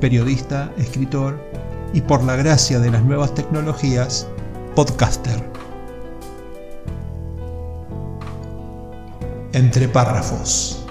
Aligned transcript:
periodista, 0.00 0.72
escritor 0.76 1.40
y 1.92 2.00
por 2.00 2.22
la 2.24 2.36
gracia 2.36 2.78
de 2.78 2.90
las 2.90 3.02
nuevas 3.02 3.34
tecnologías, 3.34 4.28
podcaster. 4.74 5.42
Entre 9.52 9.88
párrafos. 9.88 10.84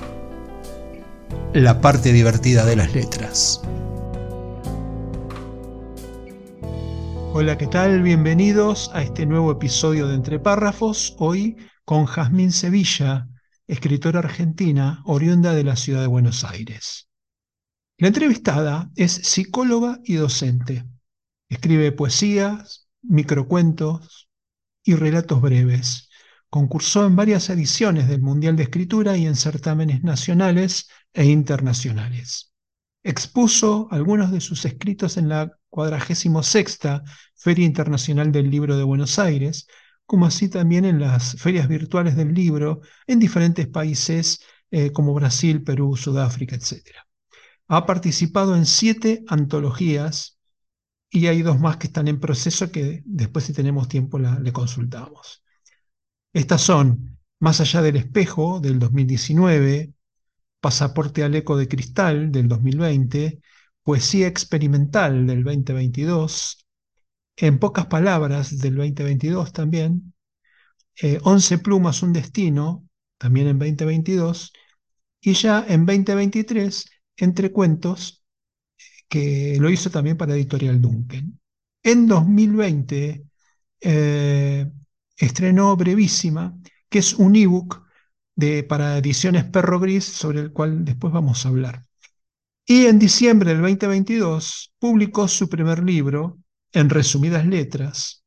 La 1.54 1.80
parte 1.82 2.12
divertida 2.12 2.66
de 2.66 2.76
las 2.76 2.94
letras. 2.94 3.62
Hola, 7.34 7.58
¿qué 7.58 7.68
tal? 7.68 8.02
Bienvenidos 8.02 8.90
a 8.94 9.04
este 9.04 9.26
nuevo 9.26 9.52
episodio 9.52 10.08
de 10.08 10.16
Entre 10.16 10.40
párrafos, 10.40 11.16
hoy 11.20 11.58
con 11.84 12.06
Jazmín 12.06 12.52
Sevilla, 12.52 13.28
escritora 13.68 14.20
argentina 14.20 15.02
oriunda 15.06 15.54
de 15.54 15.64
la 15.64 15.76
ciudad 15.76 16.02
de 16.02 16.08
Buenos 16.08 16.44
Aires. 16.44 17.10
La 17.98 18.10
entrevistada 18.10 18.92
es 18.98 19.14
psicóloga 19.14 20.02
y 20.04 20.16
docente. 20.16 20.86
Escribe 21.48 21.94
poesías, 21.94 22.90
microcuentos 23.02 24.28
y 24.84 24.96
relatos 24.96 25.42
breves. 25.42 26.10
Concursó 26.50 27.06
en 27.06 27.16
varias 27.16 27.50
ediciones 27.50 28.10
del 28.10 28.22
Mundial 28.22 28.58
de 28.58 28.64
Escritura 28.64 29.16
y 29.16 29.26
en 29.26 29.38
certámenes 29.38 30.04
nacionales 30.04 30.90
e 31.14 31.26
internacionales. 31.26 32.54
Expuso 33.02 33.88
algunos 33.92 34.30
de 34.30 34.42
sus 34.42 34.66
escritos 34.66 35.16
en 35.16 35.30
la 35.30 35.52
46 35.70 36.34
Feria 37.36 37.66
Internacional 37.66 38.32
del 38.34 38.50
Libro 38.50 38.76
de 38.78 38.84
Buenos 38.84 39.20
Aires, 39.20 39.68
como 40.06 40.26
así 40.26 40.50
también 40.50 40.84
en 40.84 41.00
las 41.00 41.36
ferias 41.42 41.70
virtuales 41.70 42.18
del 42.18 42.34
libro 42.34 42.82
en 43.08 43.20
diferentes 43.20 43.68
países 43.70 44.42
eh, 44.70 44.92
como 44.92 45.14
Brasil, 45.14 45.64
Perú, 45.64 45.96
Sudáfrica, 45.96 46.58
etc. 46.58 47.05
Ha 47.68 47.86
participado 47.86 48.56
en 48.56 48.66
siete 48.66 49.24
antologías 49.28 50.38
y 51.10 51.28
hay 51.28 51.42
dos 51.42 51.60
más 51.60 51.78
que 51.78 51.88
están 51.88 52.08
en 52.08 52.20
proceso 52.20 52.72
que 52.72 53.02
después 53.06 53.46
si 53.46 53.54
tenemos 53.54 53.88
tiempo 53.88 54.20
le 54.20 54.54
consultamos. 54.54 55.44
Estas 56.34 56.62
son 56.62 57.18
Más 57.40 57.60
allá 57.62 57.82
del 57.82 57.98
espejo 57.98 58.60
del 58.60 58.80
2019, 58.80 59.94
Pasaporte 60.62 61.24
al 61.24 61.36
eco 61.36 61.58
de 61.58 61.68
cristal 61.68 62.32
del 62.32 62.48
2020, 62.48 63.42
Poesía 63.84 64.28
experimental 64.28 65.28
del 65.28 65.44
2022, 65.44 66.66
En 67.38 67.60
pocas 67.60 67.88
palabras 67.88 68.58
del 68.60 68.76
2022 68.76 69.54
también, 69.54 70.14
eh, 71.02 71.20
Once 71.24 71.58
plumas, 71.60 72.02
un 72.04 72.14
destino, 72.14 72.88
también 73.18 73.48
en 73.48 73.60
2022, 73.60 74.54
y 75.22 75.34
ya 75.34 75.66
en 75.68 75.86
2023 75.86 76.90
entre 77.18 77.52
cuentos, 77.52 78.24
que 79.08 79.58
lo 79.60 79.70
hizo 79.70 79.90
también 79.90 80.18
para 80.18 80.34
Editorial 80.34 80.82
Duncan. 80.82 81.40
En 81.84 82.08
2020 82.08 83.26
eh, 83.82 84.72
estrenó 85.18 85.76
Brevísima, 85.76 86.58
que 86.90 87.00
es 87.00 87.14
un 87.14 87.36
ebook 87.36 87.86
de, 88.36 88.64
para 88.64 88.98
ediciones 88.98 89.46
Perro 89.46 89.80
Gris, 89.80 90.06
sobre 90.06 90.40
el 90.40 90.52
cual 90.52 90.84
después 90.84 91.14
vamos 91.14 91.46
a 91.46 91.50
hablar. 91.50 91.86
Y 92.66 92.88
en 92.88 92.98
diciembre 93.00 93.52
del 93.52 93.62
2022 93.62 94.74
publicó 94.80 95.28
su 95.28 95.48
primer 95.50 95.84
libro, 95.84 96.40
En 96.72 96.90
resumidas 96.90 97.46
letras, 97.46 98.26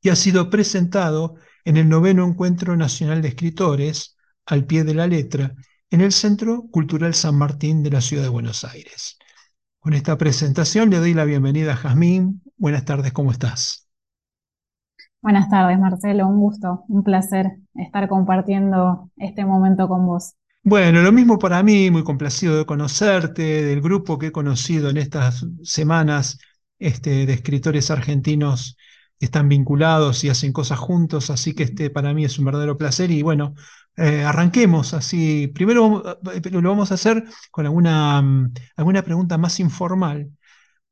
y 0.00 0.10
ha 0.10 0.16
sido 0.16 0.50
presentado 0.50 1.36
en 1.64 1.76
el 1.76 1.88
noveno 1.88 2.26
Encuentro 2.26 2.76
Nacional 2.76 3.22
de 3.22 3.28
Escritores, 3.28 4.16
al 4.46 4.64
pie 4.66 4.84
de 4.84 4.94
la 4.94 5.06
letra, 5.06 5.54
en 5.90 6.00
el 6.00 6.12
Centro 6.12 6.64
Cultural 6.70 7.14
San 7.14 7.36
Martín 7.36 7.82
de 7.82 7.90
la 7.90 8.00
Ciudad 8.00 8.22
de 8.22 8.28
Buenos 8.28 8.64
Aires. 8.64 9.18
Con 9.78 9.94
esta 9.94 10.18
presentación 10.18 10.90
le 10.90 10.98
doy 10.98 11.14
la 11.14 11.24
bienvenida 11.24 11.72
a 11.72 11.76
Jazmín. 11.76 12.42
Buenas 12.56 12.84
tardes, 12.84 13.12
¿cómo 13.12 13.32
estás? 13.32 13.88
Buenas 15.22 15.48
tardes, 15.48 15.78
Marcelo, 15.78 16.28
un 16.28 16.40
gusto, 16.40 16.84
un 16.88 17.02
placer 17.02 17.46
estar 17.74 18.08
compartiendo 18.08 19.10
este 19.16 19.44
momento 19.44 19.88
con 19.88 20.06
vos. 20.06 20.34
Bueno, 20.62 21.00
lo 21.00 21.12
mismo 21.12 21.38
para 21.38 21.62
mí, 21.62 21.90
muy 21.90 22.04
complacido 22.04 22.58
de 22.58 22.66
conocerte, 22.66 23.62
del 23.62 23.80
grupo 23.80 24.18
que 24.18 24.26
he 24.26 24.32
conocido 24.32 24.90
en 24.90 24.98
estas 24.98 25.46
semanas 25.62 26.38
este, 26.78 27.24
de 27.24 27.32
escritores 27.32 27.90
argentinos 27.90 28.76
están 29.26 29.48
vinculados 29.48 30.24
y 30.24 30.28
hacen 30.28 30.52
cosas 30.52 30.78
juntos, 30.78 31.30
así 31.30 31.54
que 31.54 31.64
este 31.64 31.90
para 31.90 32.14
mí 32.14 32.24
es 32.24 32.38
un 32.38 32.44
verdadero 32.46 32.76
placer 32.78 33.10
y 33.10 33.22
bueno, 33.22 33.54
eh, 33.96 34.22
arranquemos 34.24 34.94
así. 34.94 35.48
Primero 35.48 36.02
eh, 36.32 36.40
lo 36.50 36.68
vamos 36.68 36.90
a 36.90 36.94
hacer 36.94 37.24
con 37.50 37.66
alguna, 37.66 38.22
mm, 38.22 38.54
alguna 38.76 39.02
pregunta 39.02 39.38
más 39.38 39.60
informal, 39.60 40.30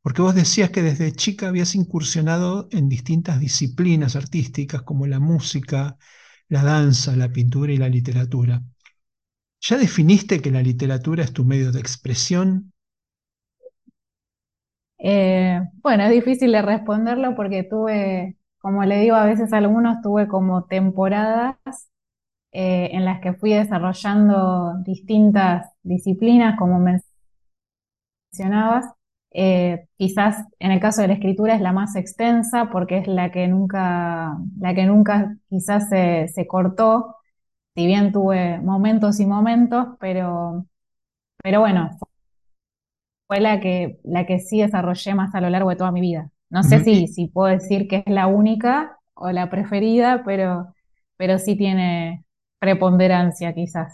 porque 0.03 0.23
vos 0.23 0.35
decías 0.35 0.71
que 0.71 0.83
desde 0.83 1.13
chica 1.13 1.49
habías 1.49 1.75
incursionado 1.75 2.69
en 2.73 2.89
distintas 2.89 3.41
disciplinas 3.41 4.17
artísticas 4.17 4.83
como 4.83 5.07
la 5.07 5.21
música, 5.21 5.97
la 6.49 6.63
danza, 6.63 7.17
la 7.17 7.31
pintura 7.33 7.73
y 7.73 7.79
la 7.79 7.89
literatura. 7.89 8.63
¿Ya 9.61 9.77
definiste 9.77 10.41
que 10.41 10.51
la 10.51 10.63
literatura 10.63 11.23
es 11.25 11.33
tu 11.35 11.45
medio 11.45 11.73
de 11.73 11.81
expresión? 11.81 12.73
Eh, 14.99 15.61
bueno, 15.83 16.05
es 16.05 16.11
difícil 16.11 16.53
de 16.53 16.62
responderlo 16.62 17.34
porque 17.37 17.65
tuve, 17.65 18.37
como 18.59 18.84
le 18.84 18.99
digo 19.01 19.17
a 19.17 19.27
veces 19.27 19.53
algunos, 19.53 20.01
tuve 20.03 20.27
como 20.29 20.65
temporadas 20.65 21.57
eh, 22.53 22.91
en 22.93 23.05
las 23.05 23.21
que 23.21 23.34
fui 23.34 23.53
desarrollando 23.53 24.75
distintas 24.84 25.73
disciplinas, 25.83 26.59
como 26.59 26.81
mencionabas. 28.33 28.87
Eh, 29.39 29.87
quizás 29.99 30.45
en 30.61 30.71
el 30.73 30.81
caso 30.81 31.03
de 31.03 31.09
la 31.09 31.15
escritura 31.15 31.55
es 31.55 31.61
la 31.61 31.73
más 31.73 31.95
extensa 31.97 32.71
porque 32.71 32.99
es 32.99 33.07
la 33.07 33.31
que 33.31 33.47
nunca, 33.49 34.39
la 34.59 34.75
que 34.75 34.87
nunca 34.87 35.37
quizás 35.51 35.89
se, 35.91 36.47
cortó, 36.47 37.17
si 37.75 37.87
bien 37.87 38.13
tuve 38.13 38.61
momentos 38.61 39.21
y 39.21 39.27
momentos, 39.27 39.89
pero, 40.01 40.67
pero 41.43 41.61
bueno, 41.61 41.91
fue 43.27 43.41
la 43.41 43.61
que, 43.61 43.99
la 44.05 44.27
que 44.27 44.41
sí 44.41 44.61
desarrollé 44.61 45.15
más 45.15 45.35
a 45.35 45.41
lo 45.41 45.51
largo 45.51 45.71
de 45.71 45.77
toda 45.77 45.93
mi 45.93 46.01
vida. 46.01 46.31
No 46.49 46.63
sé 46.63 46.85
si, 46.85 47.09
si 47.09 47.27
puedo 47.27 47.49
decir 47.49 47.89
que 47.89 48.05
es 48.07 48.13
la 48.13 48.29
única 48.29 48.99
o 49.15 49.31
la 49.33 49.51
preferida, 49.51 50.23
pero, 50.25 50.73
pero 51.17 51.39
sí 51.39 51.57
tiene, 51.57 52.25
preponderancia 52.59 53.55
quizás. 53.55 53.93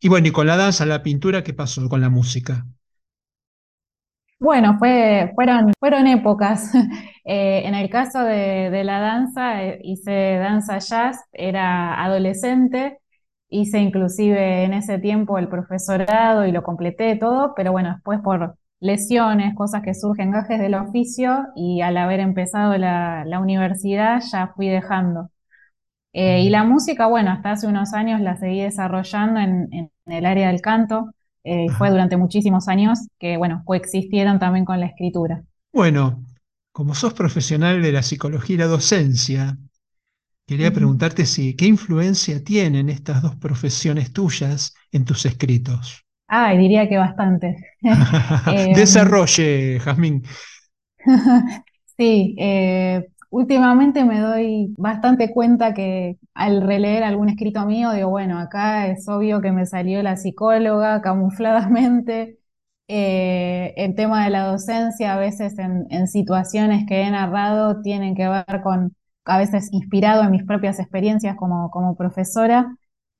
Y 0.00 0.08
bueno, 0.08 0.28
y 0.28 0.30
con 0.30 0.46
la 0.46 0.56
danza, 0.56 0.86
la 0.86 1.02
pintura, 1.02 1.42
¿qué 1.42 1.54
pasó 1.54 1.88
con 1.88 2.00
la 2.00 2.10
música? 2.10 2.66
Bueno, 4.38 4.76
fue, 4.78 5.32
fueron, 5.34 5.72
fueron 5.78 6.06
épocas. 6.06 6.72
Eh, 7.26 7.66
en 7.66 7.74
el 7.74 7.88
caso 7.88 8.22
de, 8.22 8.84
la 8.84 9.00
danza, 9.00 9.64
eh, 9.64 9.80
hice 9.82 10.36
danza 10.36 10.76
jazz, 10.78 11.24
era 11.32 12.04
adolescente, 12.04 12.98
hice 13.48 13.78
inclusive 13.78 14.64
en 14.64 14.74
ese 14.74 14.98
tiempo 14.98 15.38
el 15.38 15.48
profesorado 15.48 16.44
y 16.44 16.52
lo 16.52 16.62
completé 16.62 17.16
todo, 17.16 17.54
pero 17.56 17.72
bueno, 17.72 17.94
después 17.94 18.20
por 18.20 18.58
lesiones, 18.84 19.54
cosas 19.54 19.80
que 19.82 19.94
surgen, 19.94 20.30
gajes 20.30 20.60
del 20.60 20.74
oficio, 20.74 21.46
y 21.56 21.80
al 21.80 21.96
haber 21.96 22.20
empezado 22.20 22.76
la, 22.76 23.24
la 23.24 23.40
universidad 23.40 24.22
ya 24.30 24.52
fui 24.54 24.68
dejando. 24.68 25.30
Eh, 26.12 26.42
y 26.42 26.50
la 26.50 26.64
música, 26.64 27.06
bueno, 27.06 27.30
hasta 27.30 27.52
hace 27.52 27.66
unos 27.66 27.94
años 27.94 28.20
la 28.20 28.36
seguí 28.36 28.60
desarrollando 28.60 29.40
en, 29.40 29.90
el 30.06 30.26
área 30.26 30.48
del 30.48 30.60
canto. 30.60 31.10
Eh, 31.44 31.66
fue 31.76 31.90
durante 31.90 32.16
muchísimos 32.18 32.68
años 32.68 32.98
que, 33.18 33.38
bueno, 33.38 33.62
coexistieron 33.64 34.38
también 34.38 34.66
con 34.66 34.78
la 34.78 34.86
escritura. 34.86 35.42
Bueno, 35.72 36.22
como 36.70 36.94
sos 36.94 37.14
profesional 37.14 37.82
de 37.82 37.90
la 37.90 38.02
psicología 38.02 38.54
y 38.54 38.58
la 38.58 38.66
docencia, 38.66 39.56
quería 40.46 40.72
preguntarte 40.72 41.24
si 41.24 41.56
qué 41.56 41.66
influencia 41.66 42.44
tienen 42.44 42.90
estas 42.90 43.22
dos 43.22 43.36
profesiones 43.36 44.12
tuyas 44.12 44.74
en 44.92 45.06
tus 45.06 45.24
escritos. 45.24 46.03
Ah, 46.36 46.52
diría 46.56 46.88
que 46.88 46.98
bastante. 46.98 47.56
Eh, 48.46 48.74
Desarrolle, 48.76 49.78
Jazmín. 49.80 50.22
sí, 51.96 52.34
eh, 52.38 53.06
Últimamente 53.30 54.04
me 54.04 54.20
doy 54.20 54.72
bastante 54.78 55.32
cuenta 55.32 55.74
que 55.74 56.18
al 56.34 56.62
releer 56.62 57.02
algún 57.02 57.28
escrito 57.28 57.66
mío, 57.66 57.90
digo, 57.92 58.08
bueno, 58.08 58.38
acá 58.38 58.86
es 58.86 59.08
obvio 59.08 59.40
que 59.40 59.50
me 59.50 59.66
salió 59.66 60.02
la 60.04 60.16
psicóloga 60.16 61.02
camufladamente, 61.02 62.38
Eh, 62.86 63.72
el 63.76 63.94
tema 63.96 64.24
de 64.24 64.30
la 64.30 64.44
docencia, 64.46 65.14
a 65.14 65.18
veces 65.18 65.58
en, 65.58 65.86
en 65.90 66.06
situaciones 66.06 66.84
que 66.86 67.00
he 67.02 67.10
narrado, 67.10 67.80
tienen 67.82 68.14
que 68.14 68.28
ver 68.28 68.60
con, 68.62 68.94
a 69.24 69.38
veces 69.38 69.70
inspirado 69.72 70.22
en 70.22 70.30
mis 70.30 70.44
propias 70.44 70.78
experiencias 70.78 71.34
como, 71.36 71.70
como 71.70 71.96
profesora, 71.96 72.76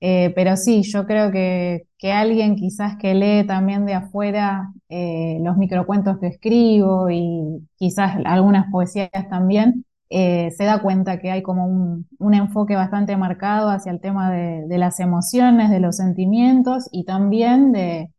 eh, 0.06 0.32
pero 0.34 0.54
sí, 0.58 0.82
yo 0.82 1.06
creo 1.06 1.32
que, 1.32 1.86
que, 1.96 2.12
alguien 2.12 2.56
quizás 2.56 2.96
que 2.98 3.14
lee 3.14 3.46
también 3.46 3.86
de 3.86 3.94
afuera 3.94 4.70
eh, 4.90 5.38
los 5.40 5.56
microcuentos 5.56 6.18
que 6.18 6.26
escribo 6.26 7.08
y 7.10 7.66
quizás 7.76 8.18
algunas 8.26 8.70
poesías 8.70 9.08
también, 9.30 9.86
eh, 10.10 10.50
se 10.50 10.64
da 10.64 10.82
cuenta 10.82 11.18
que 11.20 11.30
hay 11.30 11.40
como 11.42 11.66
un, 11.66 12.06
un, 12.18 12.34
enfoque 12.34 12.76
bastante 12.76 13.16
marcado 13.16 13.70
hacia 13.70 13.92
el 13.92 14.00
tema 14.02 14.30
de, 14.30 14.76
las 14.76 15.00
emociones, 15.00 15.70
de 15.70 15.80
los 15.80 15.96
sentimientos 15.96 16.86
y 16.92 17.04
también 17.06 17.72
de, 17.72 18.10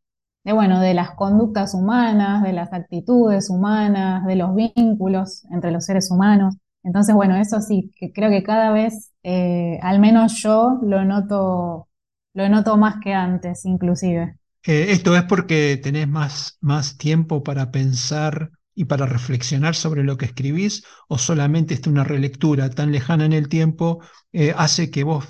bueno, 0.44 0.80
de 0.80 0.96
las 0.96 1.12
conductas 1.12 1.76
humanas, 1.76 2.42
de 2.42 2.54
las 2.54 2.74
actitudes 2.74 3.52
humanas, 3.52 4.26
de 4.26 4.36
los 4.36 4.56
vínculos 4.56 5.46
entre 5.52 5.70
los 5.70 5.86
seres 5.86 6.10
humanos. 6.10 6.56
Entonces, 6.84 7.14
bueno, 7.14 7.36
eso 7.36 7.62
sí, 7.62 7.92
creo 8.16 8.31
que 8.31 8.42
cada 8.42 8.72
vez, 8.72 9.12
eh, 9.25 9.80
al 9.81 10.00
menos 10.00 10.42
yo 10.44 10.80
lo 10.83 11.04
noto, 11.06 11.89
lo 12.36 12.50
noto 12.50 12.77
más 12.77 12.98
que 13.04 13.13
antes, 13.13 13.66
inclusive. 13.66 14.38
Eh, 14.63 14.88
¿Esto 14.92 15.16
es 15.16 15.24
porque 15.24 15.77
tenés 15.81 16.07
más, 16.07 16.57
más 16.62 16.98
tiempo 16.98 17.44
para 17.44 17.72
pensar 17.72 18.51
y 18.74 18.86
para 18.86 19.06
reflexionar 19.06 19.75
sobre 19.75 20.04
lo 20.04 20.18
que 20.18 20.25
escribís 20.25 20.83
o 21.07 21.18
solamente 21.18 21.74
esta 21.74 21.89
una 21.89 22.04
relectura 22.04 22.69
tan 22.69 22.92
lejana 22.92 23.25
en 23.25 23.33
el 23.33 23.48
tiempo 23.50 24.01
eh, 24.33 24.54
hace 24.57 24.89
que 24.92 25.04
vos 25.04 25.25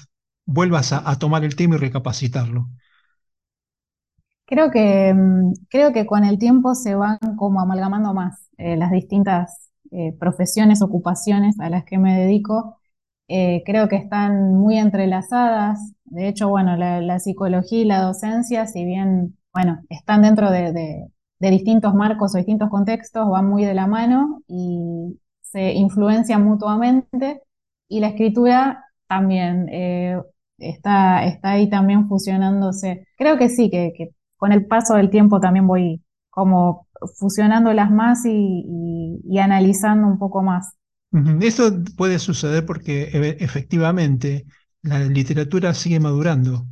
vuelvas 0.45 0.93
a, 0.93 1.09
a 1.09 1.19
tomar 1.19 1.43
el 1.43 1.55
tema 1.55 1.75
y 1.75 1.79
recapacitarlo? 1.79 2.69
Creo 4.45 4.69
que, 4.71 5.13
mm, 5.13 5.53
creo 5.69 5.91
que 5.93 6.05
con 6.05 6.23
el 6.23 6.37
tiempo 6.39 6.75
se 6.75 6.95
van 6.95 7.17
como 7.37 7.61
amalgamando 7.61 8.13
más 8.13 8.47
eh, 8.57 8.77
las 8.77 8.91
distintas 8.91 9.71
eh, 9.91 10.13
profesiones, 10.19 10.81
ocupaciones 10.81 11.59
a 11.59 11.69
las 11.69 11.83
que 11.85 11.97
me 11.97 12.19
dedico. 12.19 12.79
Eh, 13.27 13.63
creo 13.65 13.87
que 13.89 13.95
están 13.95 14.53
muy 14.55 14.77
entrelazadas. 14.77 15.93
De 16.05 16.27
hecho, 16.27 16.49
bueno, 16.49 16.77
la, 16.77 17.01
la, 17.01 17.19
psicología 17.19 17.79
y 17.81 17.85
la 17.85 18.01
docencia, 18.01 18.67
si 18.67 18.85
bien, 18.85 19.37
bueno, 19.53 19.79
están 19.89 20.21
dentro 20.21 20.51
de, 20.51 20.71
de, 20.73 21.07
de 21.39 21.49
distintos 21.49 21.93
marcos 21.95 22.35
o 22.35 22.37
distintos 22.37 22.69
contextos, 22.69 23.29
van 23.29 23.47
muy 23.49 23.65
de 23.65 23.73
la 23.73 23.87
mano 23.87 24.43
y 24.47 25.19
se 25.41 25.73
influencian 25.73 26.43
mutuamente. 26.45 27.41
Y 27.87 27.99
la 27.99 28.09
escritura 28.09 28.85
también 29.07 29.69
está, 30.57 31.25
está 31.25 31.51
ahí 31.51 31.69
también 31.69 32.07
fusionándose. 32.07 33.07
Creo 33.17 33.37
que 33.37 33.49
sí, 33.49 33.69
que, 33.69 33.93
que 33.95 34.11
con 34.37 34.51
el 34.51 34.65
paso 34.67 34.95
del 34.95 35.09
tiempo 35.09 35.39
también 35.39 35.67
voy 35.67 36.03
como 36.29 36.87
fusionándolas 37.17 37.91
más 37.91 38.25
y, 38.25 38.31
y, 38.31 39.21
y 39.23 39.39
analizando 39.39 40.07
un 40.07 40.17
poco 40.19 40.41
más. 40.41 40.75
Esto 41.41 41.83
puede 41.95 42.19
suceder 42.19 42.65
porque 42.65 43.09
efectivamente 43.39 44.45
la 44.81 44.99
literatura 44.99 45.73
sigue 45.73 45.99
madurando 45.99 46.67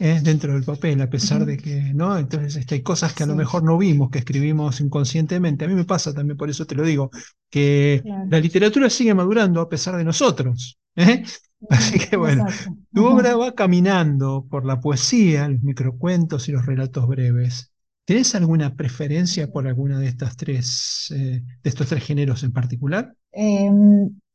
¿eh? 0.00 0.20
dentro 0.22 0.54
del 0.54 0.64
papel, 0.64 1.00
a 1.02 1.10
pesar 1.10 1.44
de 1.44 1.56
que, 1.56 1.92
¿no? 1.94 2.18
Entonces 2.18 2.56
este, 2.56 2.76
hay 2.76 2.82
cosas 2.82 3.12
que 3.12 3.22
a 3.22 3.26
sí. 3.26 3.30
lo 3.30 3.36
mejor 3.36 3.62
no 3.62 3.78
vimos, 3.78 4.10
que 4.10 4.18
escribimos 4.18 4.80
inconscientemente. 4.80 5.64
A 5.64 5.68
mí 5.68 5.74
me 5.74 5.84
pasa 5.84 6.12
también, 6.12 6.36
por 6.36 6.50
eso 6.50 6.66
te 6.66 6.74
lo 6.74 6.82
digo, 6.82 7.10
que 7.50 8.00
claro. 8.02 8.24
la 8.28 8.40
literatura 8.40 8.90
sigue 8.90 9.14
madurando 9.14 9.60
a 9.60 9.68
pesar 9.68 9.96
de 9.96 10.04
nosotros. 10.04 10.78
¿eh? 10.96 11.22
Así 11.68 11.98
que 11.98 12.16
bueno, 12.16 12.44
Exacto. 12.48 12.76
tu 12.92 13.04
obra 13.04 13.36
va 13.36 13.54
caminando 13.54 14.46
por 14.50 14.64
la 14.64 14.80
poesía, 14.80 15.48
los 15.48 15.62
microcuentos 15.62 16.48
y 16.48 16.52
los 16.52 16.64
relatos 16.64 17.06
breves. 17.06 17.69
¿Tienes 18.10 18.34
alguna 18.34 18.74
preferencia 18.74 19.52
por 19.52 19.68
alguna 19.68 20.00
de 20.00 20.08
estas 20.08 20.36
tres, 20.36 21.14
eh, 21.16 21.42
de 21.62 21.70
estos 21.70 21.86
tres 21.86 22.02
géneros 22.04 22.42
en 22.42 22.52
particular? 22.52 23.14
Eh, 23.30 23.70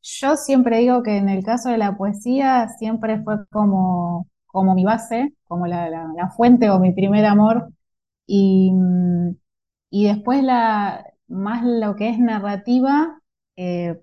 yo 0.00 0.36
siempre 0.38 0.78
digo 0.78 1.02
que 1.02 1.18
en 1.18 1.28
el 1.28 1.44
caso 1.44 1.68
de 1.68 1.76
la 1.76 1.94
poesía 1.94 2.70
siempre 2.78 3.22
fue 3.22 3.46
como, 3.50 4.28
como 4.46 4.74
mi 4.74 4.86
base, 4.86 5.34
como 5.44 5.66
la 5.66 6.32
fuente 6.34 6.70
o 6.70 6.78
mi 6.78 6.94
primer 6.94 7.26
amor. 7.26 7.68
Y, 8.26 8.72
y 9.90 10.06
después 10.06 10.42
la, 10.42 11.04
más 11.28 11.62
lo 11.62 11.96
que 11.96 12.08
es 12.08 12.18
narrativa 12.18 13.20
eh, 13.56 14.00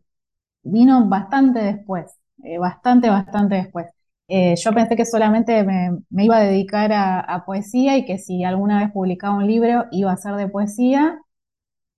vino 0.64 1.10
bastante 1.10 1.62
después 1.62 2.14
eh, 2.44 2.60
bastante, 2.60 3.10
bastante 3.10 3.56
después. 3.56 3.88
Eh, 4.28 4.56
yo 4.56 4.72
pensé 4.74 4.96
que 4.96 5.06
solamente 5.06 5.64
me, 5.64 6.24
iba 6.24 6.38
a 6.38 6.44
dedicar 6.44 6.92
a, 6.94 7.20
a, 7.20 7.46
poesía 7.46 7.98
y 7.98 8.06
que 8.06 8.18
si 8.18 8.44
alguna 8.44 8.80
vez 8.80 8.92
publicaba 8.92 9.36
un 9.38 9.48
libro 9.48 9.86
iba 9.92 10.12
a 10.12 10.18
ser 10.18 10.36
de 10.36 10.48
poesía. 10.48 11.20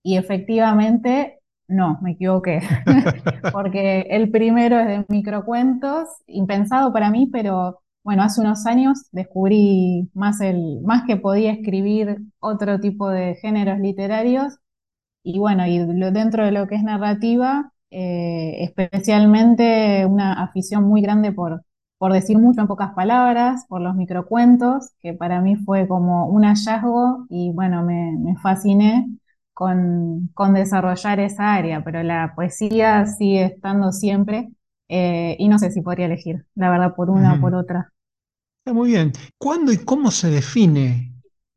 Y 0.02 0.16
efectivamente 0.18 1.40
no, 1.68 1.98
me 2.02 2.12
equivoqué, 2.12 2.60
porque 3.52 4.02
el 4.10 4.30
primero 4.30 4.78
es 4.78 4.86
de 4.86 5.04
microcuentos, 5.08 6.08
impensado 6.26 6.92
para 6.92 7.10
mí, 7.10 7.28
pero 7.32 7.80
bueno, 8.04 8.22
hace 8.22 8.40
unos 8.40 8.66
años 8.66 9.08
descubrí 9.12 10.08
más, 10.14 10.40
el, 10.40 10.80
más 10.84 11.02
que 11.06 11.16
podía 11.16 11.52
escribir 11.52 12.18
otro 12.38 12.78
tipo 12.80 13.08
de 13.10 13.34
géneros 13.36 13.80
literarios. 13.80 14.58
Y 15.24 15.38
bueno, 15.40 15.66
y 15.66 15.80
lo, 15.80 16.12
dentro 16.12 16.44
de 16.44 16.52
lo 16.52 16.68
que 16.68 16.76
es 16.76 16.84
narrativa, 16.84 17.72
eh, 17.90 18.64
especialmente 18.64 20.06
una 20.06 20.34
afición 20.44 20.84
muy 20.84 21.02
grande 21.02 21.32
por, 21.32 21.64
por 21.98 22.12
decir 22.12 22.38
mucho 22.38 22.60
en 22.60 22.66
pocas 22.66 22.92
palabras, 22.94 23.64
por 23.68 23.80
los 23.80 23.94
microcuentos, 23.94 24.90
que 25.00 25.14
para 25.14 25.40
mí 25.40 25.56
fue 25.56 25.88
como 25.88 26.26
un 26.28 26.44
hallazgo 26.44 27.26
y 27.30 27.52
bueno, 27.52 27.82
me, 27.82 28.12
me 28.18 28.36
fasciné 28.36 29.06
con, 29.54 30.28
con, 30.34 30.54
desarrollar 30.54 31.20
esa 31.20 31.54
área, 31.54 31.82
pero 31.82 32.02
la 32.02 32.34
poesía 32.34 33.06
sigue 33.06 33.44
estando 33.44 33.92
siempre 33.92 34.50
eh, 34.88 35.36
y 35.38 35.48
no 35.48 35.58
sé 35.58 35.70
si 35.70 35.80
podría 35.80 36.06
elegir, 36.06 36.44
la 36.54 36.70
verdad, 36.70 36.94
por 36.94 37.10
una 37.10 37.32
uh 37.32 37.34
-huh. 37.34 37.38
o 37.38 37.40
por 37.40 37.54
otra. 37.54 37.92
Está 38.58 38.74
muy 38.74 38.90
bien. 38.90 39.12
¿Cuándo 39.38 39.72
y 39.72 39.78
cómo 39.78 40.10
se 40.10 40.28
define 40.28 41.16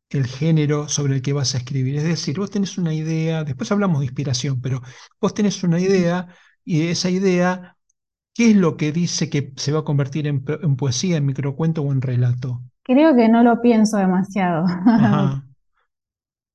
el 0.09 0.27
género 0.27 0.88
sobre 0.89 1.15
el 1.15 1.21
que 1.21 1.33
vas 1.33 1.56
a 1.56 1.59
escribir. 1.59 1.97
Es 1.97 2.03
decir, 2.03 2.38
vos 2.38 2.50
tenés 2.51 2.77
una 2.77 2.94
idea, 2.94 3.44
después 3.44 3.71
hablamos 3.71 4.00
de 4.00 4.06
inspiración, 4.06 4.62
pero 4.62 4.81
vos 5.21 5.33
tenés 5.33 5.63
una 5.63 5.80
idea 5.80 6.27
y 6.65 6.88
esa 6.88 7.09
idea, 7.09 7.77
¿qué 8.39 8.51
es 8.51 8.56
lo 8.56 8.77
que 8.77 8.94
dice 8.94 9.30
que 9.30 9.51
se 9.57 9.74
va 9.74 9.80
a 9.80 9.83
convertir 9.83 10.25
en, 10.25 10.45
en 10.47 10.77
poesía, 10.77 11.18
en 11.18 11.25
microcuento 11.25 11.81
o 11.81 11.91
en 11.91 12.01
relato? 12.01 12.62
Creo 12.83 13.13
que 13.18 13.27
no 13.27 13.44
lo 13.44 13.62
pienso 13.62 13.97
demasiado. 13.97 14.65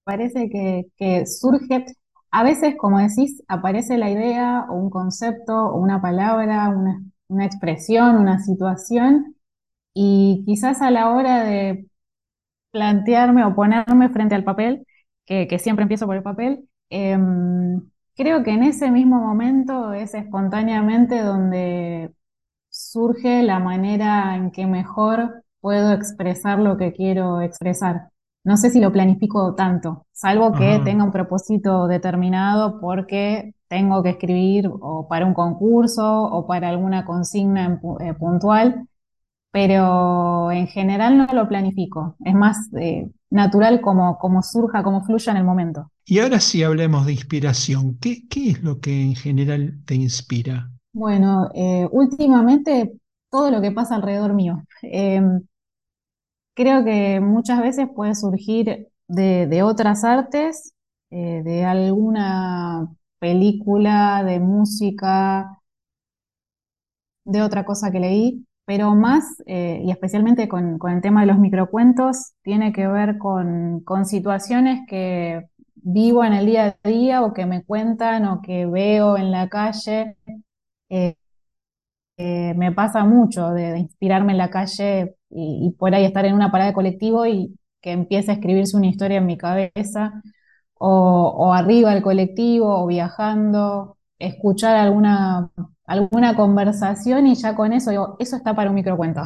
Parece 0.04 0.48
que, 0.48 0.86
que 0.96 1.26
surge, 1.26 1.84
a 2.30 2.42
veces, 2.42 2.74
como 2.78 2.98
decís, 3.00 3.42
aparece 3.48 3.98
la 3.98 4.10
idea 4.10 4.64
o 4.70 4.74
un 4.76 4.88
concepto 4.88 5.54
o 5.54 5.76
una 5.78 6.00
palabra, 6.00 6.70
una, 6.70 7.02
una 7.28 7.44
expresión, 7.44 8.16
una 8.16 8.38
situación, 8.40 9.36
y 9.94 10.42
quizás 10.46 10.82
a 10.82 10.90
la 10.90 11.10
hora 11.10 11.44
de 11.44 11.86
plantearme 12.72 13.44
o 13.44 13.54
ponerme 13.54 14.08
frente 14.10 14.34
al 14.34 14.44
papel, 14.44 14.86
que, 15.26 15.48
que 15.48 15.58
siempre 15.60 15.82
empiezo 15.84 16.06
por 16.06 16.16
el 16.16 16.22
papel, 16.24 16.68
eh, 16.90 17.18
creo 18.16 18.42
que 18.42 18.50
en 18.52 18.62
ese 18.64 18.90
mismo 18.90 19.18
momento 19.20 19.92
es 19.92 20.14
espontáneamente 20.14 21.20
donde 21.22 22.12
surge 22.70 23.42
la 23.42 23.58
manera 23.60 24.36
en 24.36 24.50
que 24.50 24.66
mejor 24.66 25.44
puedo 25.60 25.92
expresar 25.92 26.58
lo 26.58 26.76
que 26.76 26.92
quiero 26.92 27.40
expresar. 27.40 28.10
No 28.44 28.56
sé 28.58 28.70
si 28.70 28.80
lo 28.80 28.92
planifico 28.92 29.54
tanto, 29.54 30.06
salvo 30.12 30.52
que 30.52 30.74
Ajá. 30.74 30.84
tenga 30.84 31.04
un 31.04 31.12
propósito 31.12 31.86
determinado 31.88 32.80
porque 32.80 33.54
tengo 33.68 34.02
que 34.02 34.10
escribir 34.10 34.68
o 34.68 35.08
para 35.08 35.26
un 35.26 35.34
concurso 35.34 36.04
o 36.24 36.46
para 36.46 36.68
alguna 36.68 37.04
consigna 37.06 37.80
eh, 38.00 38.14
puntual 38.14 38.86
pero 39.50 40.50
en 40.50 40.66
general 40.66 41.16
no 41.18 41.26
lo 41.32 41.48
planifico, 41.48 42.16
es 42.24 42.34
más 42.34 42.68
eh, 42.76 43.08
natural 43.34 43.80
como, 43.82 44.18
como 44.18 44.42
surja, 44.42 44.82
como 44.82 45.04
fluya 45.04 45.32
en 45.32 45.38
el 45.38 45.44
momento. 45.44 45.90
Y 46.06 46.18
ahora 46.20 46.40
sí 46.40 46.62
hablemos 46.62 47.04
de 47.04 47.12
inspiración, 47.12 47.98
¿qué, 47.98 48.26
qué 48.28 48.48
es 48.52 48.62
lo 48.62 48.80
que 48.80 49.02
en 49.02 49.14
general 49.16 49.82
te 49.84 49.94
inspira? 49.94 50.70
Bueno, 50.92 51.50
eh, 51.54 51.88
últimamente 51.90 52.92
todo 53.30 53.50
lo 53.50 53.60
que 53.60 53.72
pasa 53.72 53.96
alrededor 53.96 54.32
mío. 54.34 54.62
Eh, 54.82 55.20
creo 56.54 56.84
que 56.84 57.20
muchas 57.20 57.60
veces 57.62 57.88
puede 57.94 58.14
surgir 58.14 58.88
de, 59.08 59.46
de 59.46 59.62
otras 59.62 60.04
artes, 60.04 60.74
eh, 61.10 61.42
de 61.44 61.64
alguna 61.64 62.88
película, 63.18 64.22
de 64.24 64.40
música, 64.40 65.60
de 67.24 67.42
otra 67.42 67.64
cosa 67.64 67.90
que 67.90 68.00
leí, 68.00 68.46
pero 68.66 68.94
más, 68.94 69.24
eh, 69.46 69.80
y 69.84 69.90
especialmente 69.90 70.48
con, 70.48 70.78
con, 70.78 70.92
el 70.92 71.02
tema 71.02 71.20
de 71.22 71.26
los 71.26 71.38
microcuentos, 71.38 72.32
tiene 72.42 72.72
que 72.72 72.86
ver 72.86 73.18
con, 73.18 73.80
con, 73.80 74.06
situaciones 74.06 74.80
que 74.88 75.46
vivo 75.76 76.24
en 76.24 76.32
el 76.34 76.46
día 76.46 76.78
a 76.82 76.88
día 76.88 77.22
o 77.22 77.34
que 77.34 77.46
me 77.46 77.64
cuentan 77.64 78.24
o 78.26 78.40
que 78.42 78.66
veo 78.66 79.16
en 79.18 79.30
la 79.30 79.48
calle. 79.48 80.16
Eh, 80.88 81.14
eh, 82.16 82.54
me 82.54 82.72
pasa 82.72 83.04
mucho 83.04 83.50
de, 83.50 83.78
inspirarme 83.78 84.32
en 84.32 84.38
la 84.38 84.50
calle 84.50 85.16
y, 85.30 85.66
y, 85.68 85.70
por 85.72 85.94
ahí 85.94 86.04
estar 86.04 86.24
en 86.24 86.34
una 86.34 86.50
parada 86.52 86.70
de 86.70 86.74
colectivo 86.74 87.26
y 87.26 87.58
que 87.80 87.92
empiece 87.92 88.30
a 88.30 88.34
escribirse 88.34 88.76
una 88.76 88.86
historia 88.86 89.18
en 89.18 89.26
mi 89.26 89.36
cabeza, 89.36 90.22
o, 90.74 91.52
arriba 91.54 91.92
el 91.94 92.02
colectivo, 92.02 92.82
o 92.82 92.86
viajando, 92.86 93.98
escuchar 94.18 94.76
alguna, 94.76 95.50
alguna 95.86 96.34
conversación 96.34 97.26
y 97.26 97.34
ya 97.34 97.54
con 97.54 97.72
eso 97.72 97.90
digo, 97.90 98.16
eso 98.18 98.36
está 98.36 98.54
para 98.54 98.70
un 98.70 98.76
microcuento. 98.76 99.22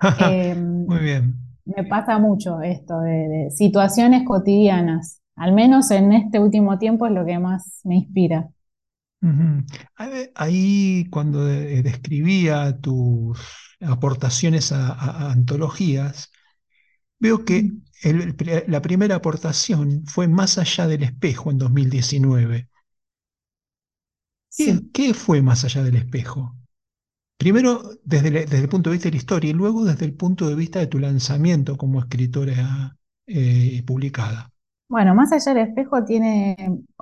Em, 0.20 0.86
Muy 0.86 1.00
bien. 1.00 1.34
Me 1.64 1.84
pasa 1.84 2.18
mucho 2.18 2.62
esto 2.62 3.00
de 3.00 3.48
situaciones 3.50 4.24
cotidianas, 4.24 5.20
al 5.36 5.52
menos 5.52 5.90
en 5.90 6.12
este 6.12 6.38
último 6.38 6.78
tiempo 6.78 7.06
es 7.06 7.12
lo 7.12 7.26
que 7.26 7.38
más 7.38 7.80
me 7.84 7.96
inspira. 7.96 8.48
Ahí 10.34 11.06
cuando 11.10 11.48
eh, 11.48 11.82
describía 11.82 12.78
tus 12.80 13.38
aportaciones 13.80 14.72
a, 14.72 15.30
antologías, 15.32 16.30
veo 17.18 17.44
que 17.44 17.70
la 18.66 18.80
primera 18.80 19.16
aportación 19.16 20.04
fue 20.06 20.28
Más 20.28 20.56
allá 20.58 20.86
del 20.86 21.02
espejo 21.02 21.50
en 21.50 21.58
2019. 21.58 22.67
¿Qué, 24.92 25.14
fue 25.14 25.42
Más 25.42 25.64
allá 25.64 25.82
del 25.82 25.96
espejo? 25.96 26.54
Primero 27.38 27.82
desde, 28.04 28.44
el 28.58 28.68
punto 28.68 28.90
de 28.90 28.94
vista 28.94 29.08
de 29.08 29.12
la 29.12 29.18
historia 29.18 29.50
y 29.50 29.54
luego 29.54 29.84
desde 29.84 30.04
el 30.04 30.14
punto 30.14 30.48
de 30.48 30.56
vista 30.56 30.80
de 30.80 30.88
tu 30.88 30.98
lanzamiento 30.98 31.76
como 31.76 32.00
escritora 32.00 32.96
eh, 33.26 33.82
publicada. 33.86 34.50
Bueno, 34.88 35.14
Más 35.14 35.30
allá 35.32 35.54
del 35.54 35.68
espejo 35.68 36.04
tiene 36.04 36.56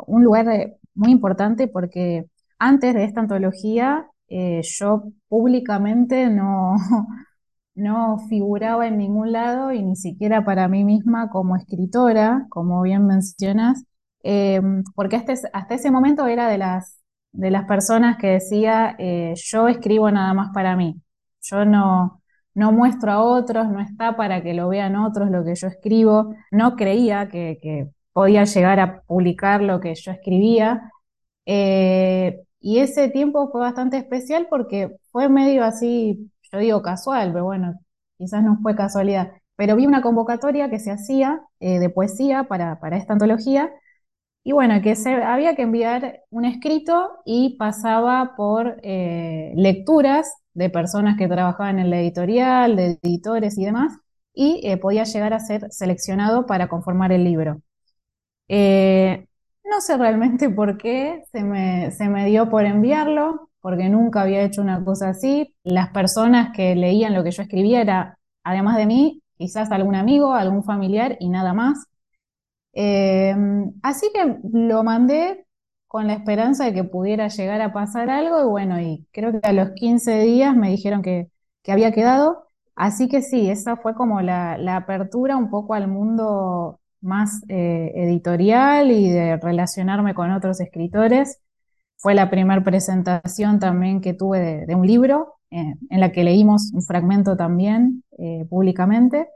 un 0.06 0.24
lugar 0.24 0.76
muy 0.94 1.10
importante 1.10 1.68
porque 1.68 2.26
antes 2.58 2.94
de 2.94 3.04
esta 3.04 3.20
antología 3.20 4.06
eh, 4.28 4.60
yo 4.62 5.04
públicamente 5.28 6.28
no, 6.28 6.76
no 7.74 8.18
figuraba 8.28 8.86
en 8.88 8.98
ningún 8.98 9.32
lado 9.32 9.72
y 9.72 9.82
ni 9.82 9.96
siquiera 9.96 10.44
para 10.44 10.68
mí 10.68 10.84
misma 10.84 11.30
como 11.30 11.56
escritora, 11.56 12.46
como 12.50 12.82
bien 12.82 13.06
mencionas, 13.06 13.84
eh, 14.24 14.60
porque 14.94 15.16
hasta, 15.16 15.34
hasta, 15.52 15.74
ese 15.74 15.90
momento 15.90 16.26
era 16.26 16.48
de 16.48 16.58
las, 16.58 16.95
de 17.36 17.50
las 17.50 17.64
personas 17.66 18.16
que 18.18 18.28
decía, 18.28 18.96
eh, 18.98 19.34
yo 19.36 19.68
escribo 19.68 20.10
nada 20.10 20.32
más 20.34 20.50
para 20.54 20.74
mí, 20.76 21.00
yo 21.42 21.64
no, 21.64 22.22
no 22.54 22.72
muestro 22.72 23.12
a 23.12 23.22
otros, 23.22 23.68
no 23.68 23.80
está 23.80 24.16
para 24.16 24.42
que 24.42 24.54
lo 24.54 24.68
vean 24.68 24.96
otros 24.96 25.30
lo 25.30 25.44
que 25.44 25.54
yo 25.54 25.68
escribo, 25.68 26.34
no 26.50 26.76
creía 26.76 27.28
que, 27.28 27.88
podía 28.12 28.44
llegar 28.44 28.80
a 28.80 29.02
publicar 29.02 29.60
lo 29.62 29.78
que 29.80 29.94
yo 29.94 30.10
escribía. 30.10 30.90
Eh, 31.44 32.40
y 32.60 32.78
ese 32.78 33.10
tiempo 33.10 33.50
fue 33.50 33.60
bastante 33.60 33.98
especial 33.98 34.46
porque 34.48 34.96
fue 35.12 35.28
medio 35.28 35.64
así, 35.64 36.30
yo 36.50 36.58
digo 36.58 36.80
casual, 36.82 37.32
pero 37.32 37.44
bueno, 37.44 37.78
quizás 38.16 38.42
no 38.42 38.58
fue 38.62 38.74
casualidad. 38.74 39.32
Pero 39.56 39.76
vi 39.76 39.86
una 39.86 40.00
convocatoria 40.02 40.70
que 40.70 40.78
se 40.78 40.90
hacía 40.90 41.42
eh, 41.60 41.78
de 41.78 41.90
poesía 41.90 42.44
para, 42.44 42.80
para 42.80 42.96
esta 42.96 43.12
antología 43.12 43.70
y 44.46 44.52
bueno, 44.52 44.80
que 44.80 44.94
se, 44.94 45.12
había 45.12 45.56
que 45.56 45.62
enviar 45.62 46.20
un 46.30 46.44
escrito 46.44 47.18
y 47.24 47.56
pasaba 47.58 48.36
por 48.36 48.78
eh, 48.84 49.52
lecturas 49.56 50.32
de 50.54 50.70
personas 50.70 51.16
que 51.18 51.26
trabajaban 51.26 51.80
en 51.80 51.90
la 51.90 51.98
editorial, 52.00 52.76
de 52.76 53.00
editores 53.02 53.58
y 53.58 53.64
demás, 53.64 53.98
y 54.32 54.60
eh, 54.62 54.76
podía 54.76 55.02
llegar 55.02 55.34
a 55.34 55.40
ser 55.40 55.66
seleccionado 55.72 56.46
para 56.46 56.68
conformar 56.68 57.10
el 57.10 57.24
libro. 57.24 57.60
Eh, 58.46 59.26
no 59.64 59.80
sé 59.80 59.96
realmente 59.96 60.48
por 60.50 60.78
qué 60.78 61.24
se 61.32 61.42
me, 61.42 61.90
se 61.90 62.08
me 62.08 62.26
dio 62.26 62.48
por 62.48 62.66
enviarlo, 62.66 63.50
porque 63.60 63.88
nunca 63.88 64.22
había 64.22 64.42
hecho 64.42 64.62
una 64.62 64.84
cosa 64.84 65.08
así. 65.08 65.56
Las 65.64 65.88
personas 65.90 66.50
que 66.54 66.76
leían 66.76 67.14
lo 67.14 67.24
que 67.24 67.32
yo 67.32 67.42
escribía 67.42 67.80
era, 67.80 68.18
además 68.44 68.76
de 68.76 68.86
mí, 68.86 69.22
quizás 69.36 69.72
algún 69.72 69.96
amigo, 69.96 70.34
algún 70.34 70.62
familiar 70.62 71.16
y 71.18 71.30
nada 71.30 71.52
más. 71.52 71.88
Em, 72.78 73.72
así 73.82 74.10
que 74.12 74.36
lo 74.52 74.84
mandé 74.84 75.46
con 75.86 76.06
la 76.06 76.12
esperanza 76.12 76.66
de 76.66 76.74
que 76.74 76.84
pudiera 76.84 77.28
llegar 77.28 77.62
a 77.62 77.72
pasar 77.72 78.10
algo 78.10 78.42
y 78.42 78.44
bueno, 78.44 78.78
y 78.80 79.06
creo 79.12 79.32
que 79.32 79.40
a 79.42 79.52
los 79.54 79.70
15 79.70 80.20
días 80.20 80.54
me 80.54 80.70
dijeron 80.70 81.00
que, 81.02 81.30
había 81.68 81.90
quedado. 81.92 82.48
Así 82.76 83.08
que 83.08 83.22
sí, 83.22 83.50
esa 83.50 83.76
fue 83.76 83.94
como 83.94 84.20
la, 84.20 84.76
apertura 84.76 85.36
un 85.36 85.50
poco 85.50 85.74
al 85.74 85.88
mundo 85.88 86.80
más 87.00 87.42
eh, 87.48 87.92
editorial 87.96 88.90
y 88.92 89.10
de 89.10 89.36
relacionarme 89.38 90.14
con 90.14 90.30
otros 90.30 90.60
escritores. 90.60 91.40
Fue 91.96 92.14
la 92.14 92.30
primera 92.30 92.62
presentación 92.62 93.58
también 93.58 94.00
que 94.02 94.12
tuve 94.14 94.66
de, 94.66 94.74
un 94.74 94.86
libro, 94.86 95.36
eh, 95.50 95.74
en 95.90 96.00
la 96.00 96.12
que 96.12 96.24
leímos 96.24 96.72
un 96.74 96.82
fragmento 96.82 97.36
también 97.36 98.04
eh, 98.18 98.44
públicamente. 98.50 99.28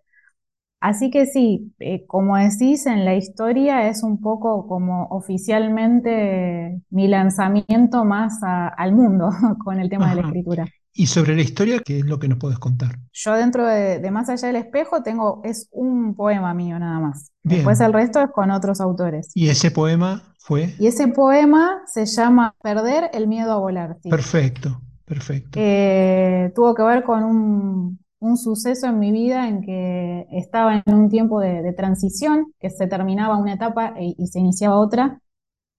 Así 0.81 1.11
que 1.11 1.27
sí, 1.27 1.75
eh, 1.79 2.07
como 2.07 2.39
decís, 2.39 2.87
en 2.87 3.05
la 3.05 3.15
historia 3.15 3.89
es 3.89 4.03
un 4.03 4.19
poco 4.21 4.67
como 4.67 5.09
oficialmente 5.11 6.81
mi 6.89 7.07
lanzamiento 7.07 8.07
más 8.07 8.41
al 8.43 8.93
mundo 8.93 9.29
con 9.65 9.79
el 9.79 9.91
tema 9.91 10.09
de 10.11 10.23
la 10.23 10.29
escritura. 10.29 10.67
Y 10.93 11.07
sobre 11.07 11.37
la 11.37 11.43
historia, 11.43 11.81
¿qué 11.85 12.01
es 12.01 12.07
lo 12.07 12.19
que 12.19 12.29
nos 12.29 12.39
puedes 12.39 12.59
contar? 12.59 12.99
Yo 13.13 13.35
dentro 13.35 13.67
de, 13.67 14.11
Más 14.11 14.29
allá 14.29 14.49
del 14.49 14.57
espejo 14.57 15.03
tengo, 15.03 15.41
es 15.45 15.69
un 15.71 16.15
poema 16.17 16.53
mío 16.55 16.79
nada 16.79 16.99
más. 16.99 17.31
Después 17.43 17.81
el 17.81 17.93
resto 17.93 18.21
es 18.21 18.31
con 18.31 18.51
otros 18.51 18.81
autores. 18.81 19.31
¿Y 19.35 19.49
ese 19.49 19.71
poema 19.71 20.35
fue? 20.39 20.75
Y 20.79 20.89
ese 20.89 21.09
poema 21.09 21.83
se 21.87 22.07
llama 22.07 22.55
Perder 22.63 23.11
el 23.13 23.29
miedo 23.29 23.53
a 23.53 23.59
volar. 23.59 23.99
Perfecto, 24.03 24.81
perfecto. 25.05 25.59
Eh, 25.63 26.53
tuvo 26.55 26.75
que 26.75 26.83
ver 26.83 27.05
con 27.05 27.23
un, 27.23 28.00
un 28.21 28.37
suceso 28.37 28.87
en 28.87 28.99
mi 28.99 29.13
vida 29.13 29.49
en 29.49 29.63
que 29.63 30.27
estaba 30.33 30.83
en 30.87 30.95
un 30.95 31.09
tiempo 31.11 31.41
de, 31.41 31.73
transición, 31.75 32.55
que 32.61 32.71
se 32.71 32.87
terminaba 32.87 33.37
una 33.39 33.55
etapa 33.55 33.95
e, 33.99 34.15
y 34.19 34.27
se 34.29 34.41
iniciaba 34.41 34.79
otra, 34.79 35.21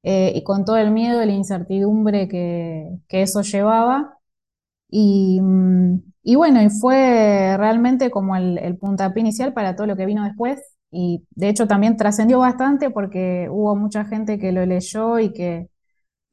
eh, 0.04 0.34
y 0.36 0.44
con 0.44 0.66
todo 0.66 0.78
el 0.78 0.92
miedo 0.92 1.24
y 1.24 1.28
la 1.28 1.34
incertidumbre 1.34 2.28
que, 2.28 3.00
eso 3.10 3.42
llevaba. 3.44 4.18
Mm, 4.92 5.98
y, 6.24 6.36
bueno, 6.36 6.62
y 6.62 6.70
fue 6.70 7.56
realmente 7.58 8.12
como 8.12 8.36
el, 8.36 8.58
el 8.58 8.78
puntapié 8.78 9.22
inicial 9.22 9.54
para 9.54 9.76
todo 9.76 9.88
lo 9.88 9.96
que 9.96 10.06
vino 10.06 10.24
después. 10.24 10.60
Y 10.92 11.26
de 11.32 11.50
hecho 11.50 11.68
también 11.68 11.98
trascendió 11.98 12.40
bastante 12.40 12.90
porque 12.90 13.48
hubo 13.50 13.76
mucha 13.76 14.06
gente 14.06 14.38
que 14.40 14.52
lo 14.52 14.66
leyó 14.66 15.20
y 15.20 15.34
que, 15.34 15.70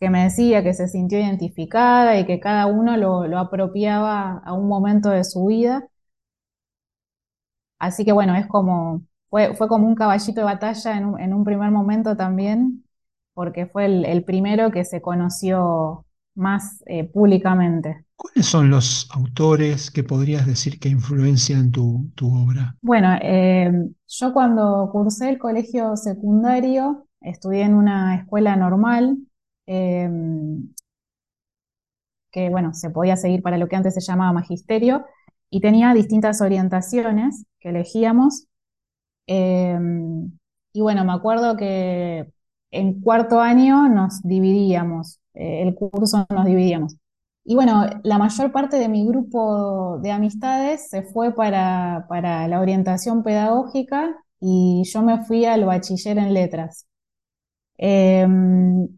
me 0.01 0.25
decía 0.25 0.63
que 0.63 0.75
se 0.75 0.89
sintió 0.89 1.19
identificada 1.19 2.19
y 2.19 2.27
que 2.27 2.41
cada 2.41 2.67
uno 2.67 2.97
lo, 2.97 3.27
lo 3.27 3.39
apropiaba 3.39 4.39
a 4.45 4.53
un 4.55 4.69
momento 4.69 5.11
de 5.11 5.25
su 5.25 5.47
vida. 5.47 5.89
Así 7.79 8.05
que 8.05 8.13
bueno, 8.13 8.35
es 8.35 8.47
como, 8.47 9.03
fue, 9.31 9.55
fue 9.55 9.69
como 9.69 9.87
un 9.87 9.95
caballito 9.95 10.41
de 10.41 10.45
batalla 10.45 10.97
en 10.97 11.07
un, 11.07 11.21
en 11.21 11.35
un 11.35 11.45
primer 11.45 11.71
momento 11.71 12.17
también, 12.17 12.85
porque 13.35 13.67
fue 13.67 13.87
el, 13.87 14.25
primero 14.25 14.71
que 14.71 14.85
se 14.85 15.01
conoció 15.01 16.05
más 16.35 16.83
eh, 16.87 17.05
públicamente. 17.05 18.05
¿Cuáles 18.17 18.47
son 18.47 18.69
los 18.69 19.09
autores 19.13 19.91
que 19.93 20.03
podrías 20.03 20.45
decir 20.47 20.81
que 20.81 20.89
influencian 20.89 21.71
tu, 21.71 22.11
tu 22.17 22.27
obra? 22.35 22.75
Bueno, 22.83 23.17
eh, 23.23 23.71
yo 24.09 24.33
cuando 24.33 24.89
cursé 24.91 25.29
el 25.29 25.39
colegio 25.39 25.97
secundario, 25.97 27.07
estudié 27.21 27.63
en 27.63 27.75
una 27.75 28.17
escuela 28.17 28.57
normal, 28.57 29.19
eh, 29.67 30.11
que 32.31 32.51
bueno, 32.51 32.75
se 32.75 32.91
podía 32.91 33.17
seguir 33.17 33.43
para 33.43 33.59
lo 33.59 33.69
que 33.69 33.77
antes 33.77 33.95
se 33.95 34.01
llamaba 34.01 34.33
magisterio, 34.33 35.05
y 35.51 35.61
tenía 35.61 35.95
distintas 35.95 36.41
orientaciones 36.41 37.45
que 37.61 37.71
elegíamos. 37.71 38.47
Em, 39.27 40.33
y 40.73 40.81
bueno, 40.81 41.05
me 41.05 41.13
acuerdo 41.13 41.57
que 41.57 42.33
en 42.71 43.01
cuarto 43.01 43.41
año 43.41 43.89
nos 43.89 44.23
dividíamos, 44.23 45.21
eh, 45.35 45.63
el 45.63 45.75
curso 45.75 46.27
nos 46.31 46.45
dividíamos. 46.47 46.97
Y 47.45 47.55
bueno, 47.55 47.87
la 48.03 48.19
mayor 48.19 48.53
parte 48.53 48.77
de 48.79 48.89
mi 48.89 49.07
grupo 49.07 49.99
de 50.03 50.11
amistades 50.13 50.91
se 50.91 51.03
fue 51.03 51.35
para, 51.35 52.07
para 52.09 52.47
la 52.49 52.61
orientación 52.61 53.23
pedagógica 53.23 54.15
y 54.41 54.83
yo 54.85 55.03
me 55.03 55.25
fui 55.25 55.45
al 55.47 55.65
bachiller 55.65 56.19
en 56.19 56.35
letras. 56.35 56.87
Em, 57.79 58.89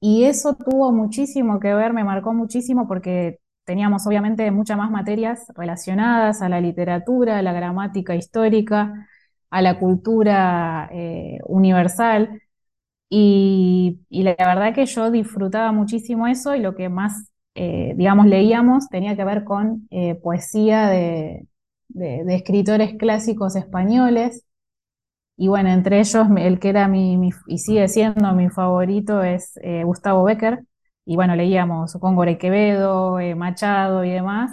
y 0.00 0.24
eso 0.24 0.54
tuvo 0.54 0.92
muchísimo 0.92 1.60
que 1.60 1.74
ver, 1.74 1.92
me 1.92 2.04
marcó 2.04 2.32
muchísimo 2.32 2.88
porque 2.88 3.38
teníamos 3.64 4.06
obviamente 4.06 4.50
muchas 4.50 4.76
más 4.76 4.90
materias 4.90 5.46
relacionadas 5.56 6.42
a 6.42 6.48
la 6.48 6.60
literatura, 6.60 7.38
a 7.38 7.42
la 7.42 7.52
gramática 7.52 8.14
histórica, 8.14 9.08
a 9.50 9.62
la 9.62 9.78
cultura 9.78 10.88
eh, 10.92 11.38
universal. 11.46 12.42
Y, 13.10 14.00
la 14.10 14.34
verdad 14.38 14.74
que 14.74 14.86
yo 14.86 15.10
disfrutaba 15.10 15.72
muchísimo 15.72 16.26
eso 16.26 16.54
y 16.56 16.60
lo 16.60 16.74
que 16.74 16.88
más, 16.88 17.30
eh, 17.54 17.94
digamos, 17.96 18.26
leíamos 18.26 18.88
tenía 18.88 19.16
que 19.16 19.24
ver 19.24 19.44
con 19.44 19.86
eh, 19.90 20.14
poesía 20.16 20.88
de, 20.88 21.46
escritores 21.94 22.94
clásicos 22.98 23.56
españoles. 23.56 24.44
Y 25.36 25.48
bueno, 25.48 25.70
entre 25.70 26.00
ellos 26.00 26.26
el 26.38 26.58
que 26.60 26.68
era 26.70 26.88
mi, 26.88 27.30
y 27.46 27.58
sigue 27.58 27.88
siendo 27.88 28.32
mi 28.34 28.48
favorito 28.50 29.22
es 29.22 29.58
Gustavo 29.84 30.24
Becker, 30.24 30.64
y 31.04 31.16
bueno, 31.16 31.36
leíamos 31.36 31.92
supongo 31.92 32.24
Quevedo, 32.38 33.18
eh, 33.20 33.34
Machado 33.34 34.04
y 34.04 34.10
demás, 34.10 34.52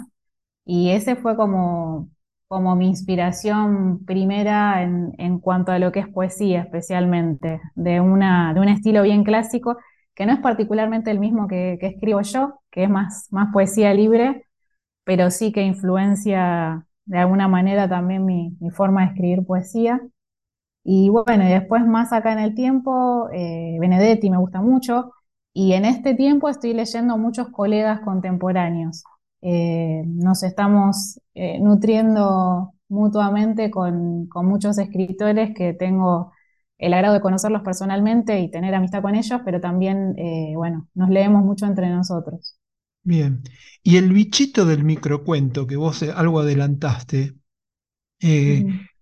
y 0.64 0.90
ese 0.90 1.16
fue 1.16 1.36
como, 1.36 2.10
como 2.48 2.76
mi 2.76 2.88
inspiración 2.88 4.04
primera 4.06 4.82
en, 4.82 5.12
en, 5.18 5.40
cuanto 5.40 5.72
a 5.72 5.78
lo 5.78 5.92
que 5.92 6.00
es 6.00 6.08
poesía, 6.08 6.62
especialmente, 6.62 7.60
de, 7.74 8.00
una, 8.00 8.54
de 8.54 8.60
un 8.60 8.68
estilo 8.68 9.02
bien 9.02 9.24
clásico, 9.24 9.78
que 10.14 10.26
no 10.26 10.32
es 10.32 10.40
particularmente 10.40 11.10
el 11.10 11.18
mismo 11.20 11.48
que, 11.48 11.78
escribo 11.80 12.20
yo, 12.22 12.60
que 12.70 12.84
es 12.84 12.90
más, 12.90 13.28
más 13.32 13.52
poesía 13.52 13.94
libre, 13.94 14.46
pero 15.04 15.30
sí 15.30 15.52
que 15.52 15.62
influencia 15.62 16.86
de 17.06 17.18
alguna 17.18 17.48
manera 17.48 17.88
también 17.88 18.24
mi, 18.26 18.56
mi 18.60 18.70
forma 18.70 19.02
de 19.02 19.08
escribir 19.08 19.46
poesía. 19.46 20.00
Y 20.84 21.10
bueno, 21.10 21.44
y 21.44 21.48
después 21.48 21.86
más 21.86 22.12
acá 22.12 22.32
en 22.32 22.38
el 22.40 22.54
tiempo, 22.54 23.28
eh, 23.32 23.76
Benedetti 23.80 24.30
me 24.30 24.38
gusta 24.38 24.60
mucho, 24.62 25.12
y 25.52 25.72
en 25.72 25.84
este 25.84 26.14
tiempo 26.14 26.48
estoy 26.48 26.74
leyendo 26.74 27.18
muchos 27.18 27.48
colegas 27.48 28.00
contemporáneos. 28.00 29.02
Eh, 29.42 30.02
nos 30.06 30.42
estamos 30.42 31.20
eh, 31.34 31.58
nutriendo 31.60 32.74
mutuamente 32.88 33.70
con, 33.70 34.28
muchos 34.28 34.78
escritores 34.78 35.52
que 35.54 35.72
tengo 35.72 36.32
el 36.78 36.94
agrado 36.94 37.14
de 37.14 37.20
conocerlos 37.20 37.62
personalmente 37.62 38.40
y 38.40 38.50
tener 38.50 38.74
amistad 38.74 39.02
con 39.02 39.14
ellos, 39.14 39.40
pero 39.44 39.60
también, 39.60 40.14
eh, 40.18 40.52
bueno, 40.54 40.88
nos 40.94 41.10
leemos 41.10 41.44
mucho 41.44 41.66
entre 41.66 41.88
nosotros. 41.88 42.58
Bien. 43.02 43.42
Y 43.82 43.96
el 43.96 44.12
bichito 44.12 44.64
del 44.64 44.84
microcuento 44.84 45.66
que 45.66 45.76
vos 45.76 46.02
algo 46.02 46.40
adelantaste, 46.40 47.34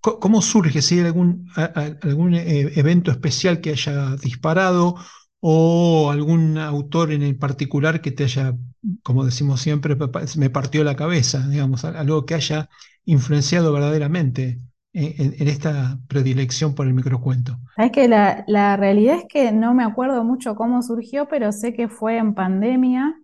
¿cómo 0.00 0.40
surge? 0.40 0.82
¿Si 0.82 0.98
hay 0.98 1.06
algún, 1.06 1.48
algún 1.54 2.34
evento 2.34 3.10
especial 3.10 3.60
que 3.60 3.70
haya 3.70 4.16
disparado 4.16 4.96
o 5.40 6.10
algún 6.10 6.58
autor 6.58 7.12
en 7.12 7.22
el 7.22 7.36
particular 7.36 8.00
que 8.00 8.10
te 8.10 8.24
haya, 8.24 8.54
como 9.02 9.24
decimos 9.24 9.60
siempre, 9.60 9.96
me 10.36 10.50
partió 10.50 10.84
la 10.84 10.96
cabeza, 10.96 11.46
digamos, 11.48 11.84
algo 11.84 12.26
que 12.26 12.34
haya 12.34 12.68
influenciado 13.04 13.72
verdaderamente 13.72 14.60
en, 14.92 15.48
esta 15.48 15.98
predilección 16.08 16.74
por 16.74 16.86
el 16.86 16.94
microcuento. 16.94 17.56
Es 17.76 17.92
que 17.92 18.08
la, 18.08 18.44
la, 18.48 18.76
realidad 18.76 19.16
es 19.16 19.24
que 19.28 19.52
no 19.52 19.74
me 19.74 19.84
acuerdo 19.84 20.24
mucho 20.24 20.56
cómo 20.56 20.82
surgió, 20.82 21.28
pero 21.28 21.52
sé 21.52 21.72
que 21.72 21.88
fue 21.88 22.18
en 22.18 22.34
pandemia, 22.34 23.14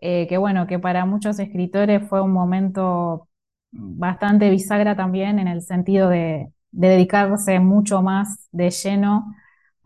eh, 0.00 0.26
que 0.28 0.36
bueno, 0.38 0.66
que 0.66 0.78
para 0.78 1.06
muchos 1.06 1.38
escritores 1.38 2.08
fue 2.08 2.20
un 2.20 2.32
momento 2.32 3.28
bastante 3.70 4.50
bisagra 4.50 4.96
también 4.96 5.38
en 5.38 5.48
el 5.48 5.62
sentido 5.62 6.08
de, 6.08 6.48
de 6.72 6.88
dedicarse 6.88 7.60
mucho 7.60 8.02
más 8.02 8.48
de 8.52 8.70
lleno 8.70 9.34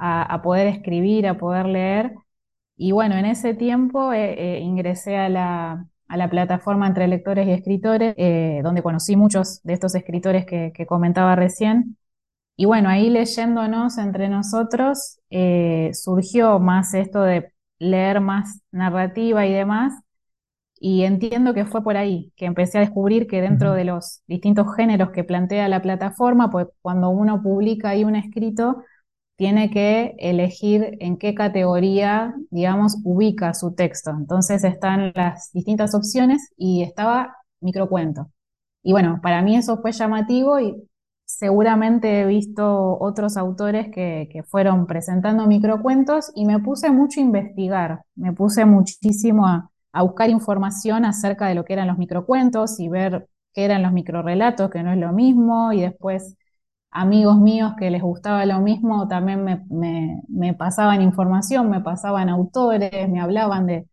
a, 0.01 0.41
poder 0.43 0.67
escribir, 0.67 1.27
a 1.29 1.39
poder 1.39 1.67
leer. 1.67 2.15
Y 2.77 2.93
bueno, 2.93 3.17
en 3.17 3.27
ese 3.27 3.55
tiempo 3.55 4.13
eh, 4.13 4.57
eh, 4.57 4.61
ingresé 4.61 5.17
a 5.19 5.29
la, 5.29 5.87
plataforma 6.31 6.87
entre 6.87 7.07
lectores 7.09 7.47
y 7.47 7.53
escritores, 7.53 8.15
eh, 8.17 8.61
donde 8.65 8.83
conocí 8.83 9.17
muchos 9.17 9.63
de 9.63 9.75
estos 9.75 9.95
escritores 9.95 10.47
que, 10.47 10.87
comentaba 10.87 11.37
recién. 11.37 11.97
Y 12.57 12.67
bueno, 12.67 12.89
ahí 12.89 13.11
leyéndonos 13.11 13.99
entre 13.99 14.29
nosotros 14.29 15.19
surgió 15.93 16.59
más 16.59 16.95
esto 16.95 17.23
de 17.23 17.53
leer 17.79 18.21
más 18.21 18.61
narrativa 18.73 19.47
y 19.47 19.53
demás. 19.53 19.95
Y 20.81 21.05
entiendo 21.05 21.55
que 21.55 21.67
fue 21.67 21.83
por 21.83 21.97
ahí 21.97 22.33
que 22.37 22.47
empecé 22.47 22.79
a 22.79 22.81
descubrir 22.83 23.27
que 23.27 23.43
dentro 23.43 23.75
de 23.75 23.85
los 23.85 24.23
distintos 24.27 24.75
géneros 24.77 25.11
que 25.11 25.25
plantea 25.25 25.69
la 25.69 25.83
plataforma, 25.83 26.51
pues 26.51 26.69
cuando 26.83 27.11
uno 27.11 27.43
publica 27.43 27.91
ahí 27.91 28.05
un 28.05 28.17
escrito, 28.17 28.85
tiene 29.41 29.71
que 29.71 30.17
elegir 30.19 30.99
en 31.01 31.17
qué 31.17 31.35
categoría, 31.35 32.35
digamos, 32.51 32.99
ubica 33.05 33.55
su 33.55 33.73
texto. 33.75 34.11
Entonces 34.11 34.65
están 34.65 35.13
las 35.15 35.51
distintas 35.55 35.95
opciones 35.95 36.53
y 36.59 36.83
estaba 36.83 37.39
microcuento. 37.59 38.31
Y 38.83 38.93
bueno, 38.93 39.19
para 39.23 39.41
mí 39.41 39.57
eso 39.57 39.79
fue 39.81 39.93
llamativo 39.93 40.61
y 40.61 40.87
seguramente 41.25 42.21
he 42.21 42.27
visto 42.27 42.99
otros 43.01 43.39
autores 43.39 43.87
que, 43.91 44.45
fueron 44.47 44.87
presentando 44.87 45.47
microcuentos 45.47 46.31
y 46.35 46.45
me 46.45 46.59
puse 46.59 46.91
mucho 46.91 47.21
a 47.21 47.23
investigar, 47.23 48.03
me 48.17 48.35
puse 48.35 48.67
muchísimo 48.67 49.47
a, 49.47 49.71
a 49.93 50.03
buscar 50.03 50.29
información 50.29 51.07
acerca 51.07 51.47
de 51.47 51.55
lo 51.55 51.65
que 51.65 51.73
eran 51.73 51.89
los 51.89 51.97
microcuentos 51.97 52.79
y 52.79 52.91
ver 52.91 53.27
qué 53.55 53.65
eran 53.65 53.83
los 53.83 53.95
microrelatos, 53.95 54.69
que 54.69 54.83
no 54.83 54.93
es 54.93 54.99
lo 54.99 55.15
mismo, 55.15 55.73
y 55.73 55.81
después 55.81 56.37
amigos 56.91 57.39
míos 57.39 57.75
que 57.79 57.91
les 57.91 58.03
gustaba 58.03 58.45
lo 58.47 58.61
mismo 58.61 59.07
también 59.09 59.45
me, 59.71 60.55
pasaban 60.55 61.03
información, 61.03 61.71
me 61.71 61.81
pasaban 61.81 62.29
autores, 62.29 63.09
me 63.09 63.21
hablaban 63.21 63.67
de, 63.67 63.87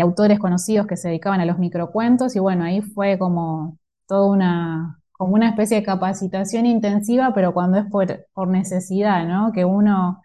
autores 0.00 0.38
conocidos 0.38 0.86
que 0.86 0.96
se 0.96 1.08
dedicaban 1.08 1.40
a 1.40 1.46
los 1.46 1.58
microcuentos 1.58 2.36
y 2.36 2.38
bueno, 2.38 2.64
ahí 2.64 2.82
fue 2.82 3.18
como 3.18 3.78
toda 4.06 4.30
una, 4.30 5.00
como 5.12 5.34
una 5.34 5.48
especie 5.48 5.78
de 5.78 5.82
capacitación 5.82 6.66
intensiva, 6.66 7.32
pero 7.34 7.52
cuando 7.52 7.78
es 7.78 7.86
por, 7.86 8.26
por 8.32 8.48
necesidad, 8.48 9.26
¿no? 9.26 9.52
Que 9.52 9.64
uno 9.64 10.22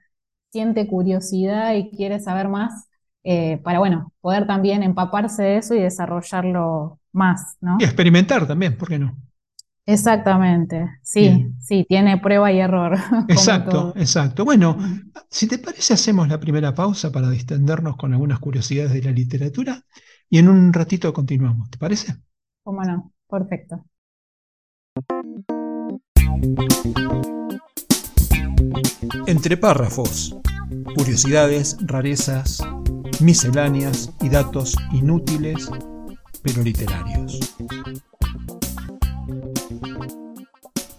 siente 0.52 0.88
curiosidad 0.88 1.74
y 1.74 1.90
quiere 1.90 2.20
saber 2.20 2.50
más 2.50 2.88
eh, 3.24 3.58
para, 3.64 3.80
bueno, 3.80 4.14
poder 4.22 4.48
también 4.48 4.84
empaparse 4.84 5.44
de 5.44 5.58
eso 5.58 5.74
y 5.74 5.82
desarrollarlo 5.82 7.00
más, 7.12 7.58
¿no? 7.60 7.78
Y 7.80 7.84
experimentar 7.84 8.48
también, 8.48 8.78
¿por 8.78 8.88
qué 8.88 9.00
no? 9.00 9.16
Exactamente, 9.90 11.00
sí, 11.02 11.48
sí, 11.62 11.86
tiene 11.88 12.18
prueba 12.18 12.52
y 12.52 12.60
error. 12.60 12.98
Exacto, 13.30 13.94
exacto. 13.96 14.44
Bueno, 14.44 14.78
si 15.30 15.48
te 15.48 15.60
parece, 15.60 15.94
hacemos 15.94 16.28
la 16.28 16.42
primera 16.42 16.76
pausa 16.76 17.10
para 17.10 17.30
distendernos 17.30 17.96
con 17.96 18.12
algunas 18.12 18.40
curiosidades 18.40 18.92
de 18.92 19.02
la 19.02 19.12
literatura 19.12 19.82
y 20.30 20.40
en 20.40 20.50
un 20.50 20.74
ratito 20.74 21.14
continuamos, 21.14 21.70
¿te 21.70 21.78
parece? 21.78 22.18
Cómo 22.64 22.84
no, 22.84 23.14
perfecto. 23.30 23.86
Entre 29.26 29.56
párrafos, 29.56 30.36
curiosidades, 30.96 31.78
rarezas, 31.80 32.62
misceláneas 33.22 34.14
y 34.20 34.28
datos 34.28 34.76
inútiles 34.92 35.70
pero 36.44 36.64
literarios. 36.64 37.40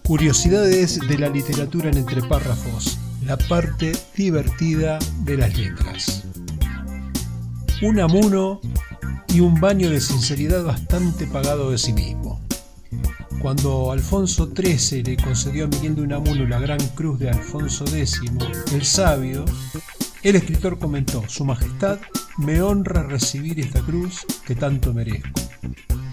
Curiosidades 0.09 0.99
de 1.07 1.19
la 1.19 1.29
literatura 1.29 1.91
en 1.91 1.99
entre 1.99 2.23
párrafos, 2.23 2.97
la 3.23 3.37
parte 3.37 3.91
divertida 4.17 4.97
de 5.19 5.37
las 5.37 5.55
letras. 5.55 6.23
Un 7.83 7.99
amuno 7.99 8.59
y 9.27 9.41
un 9.41 9.61
baño 9.61 9.91
de 9.91 10.01
sinceridad 10.01 10.63
bastante 10.63 11.27
pagado 11.27 11.69
de 11.69 11.77
sí 11.77 11.93
mismo. 11.93 12.41
Cuando 13.39 13.91
Alfonso 13.91 14.49
XIII 14.51 15.03
le 15.03 15.15
concedió 15.15 15.65
a 15.65 15.67
Miguel 15.67 15.93
de 15.93 16.01
Unamuno 16.01 16.43
la 16.47 16.57
gran 16.57 16.79
cruz 16.95 17.19
de 17.19 17.29
Alfonso 17.29 17.85
X, 17.85 18.19
el 18.73 18.85
sabio, 18.85 19.45
el 20.23 20.35
escritor 20.35 20.79
comentó, 20.79 21.23
Su 21.27 21.45
Majestad 21.45 21.99
me 22.39 22.63
honra 22.63 23.03
recibir 23.03 23.59
esta 23.59 23.81
cruz 23.81 24.25
que 24.47 24.55
tanto 24.55 24.91
merezco. 24.91 25.29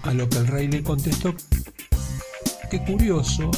A 0.03 0.13
lo 0.13 0.29
que 0.29 0.37
el 0.37 0.45
rey 0.45 0.67
le 0.67 0.83
contestó, 0.83 1.33
qué 2.69 2.83
curioso 2.83 3.49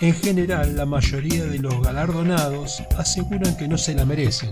en 0.00 0.14
general, 0.14 0.76
la 0.76 0.86
mayoría 0.86 1.44
de 1.44 1.58
los 1.58 1.82
galardonados 1.82 2.82
aseguran 2.96 3.56
que 3.56 3.68
no 3.68 3.76
se 3.76 3.94
la 3.94 4.06
merecen. 4.06 4.48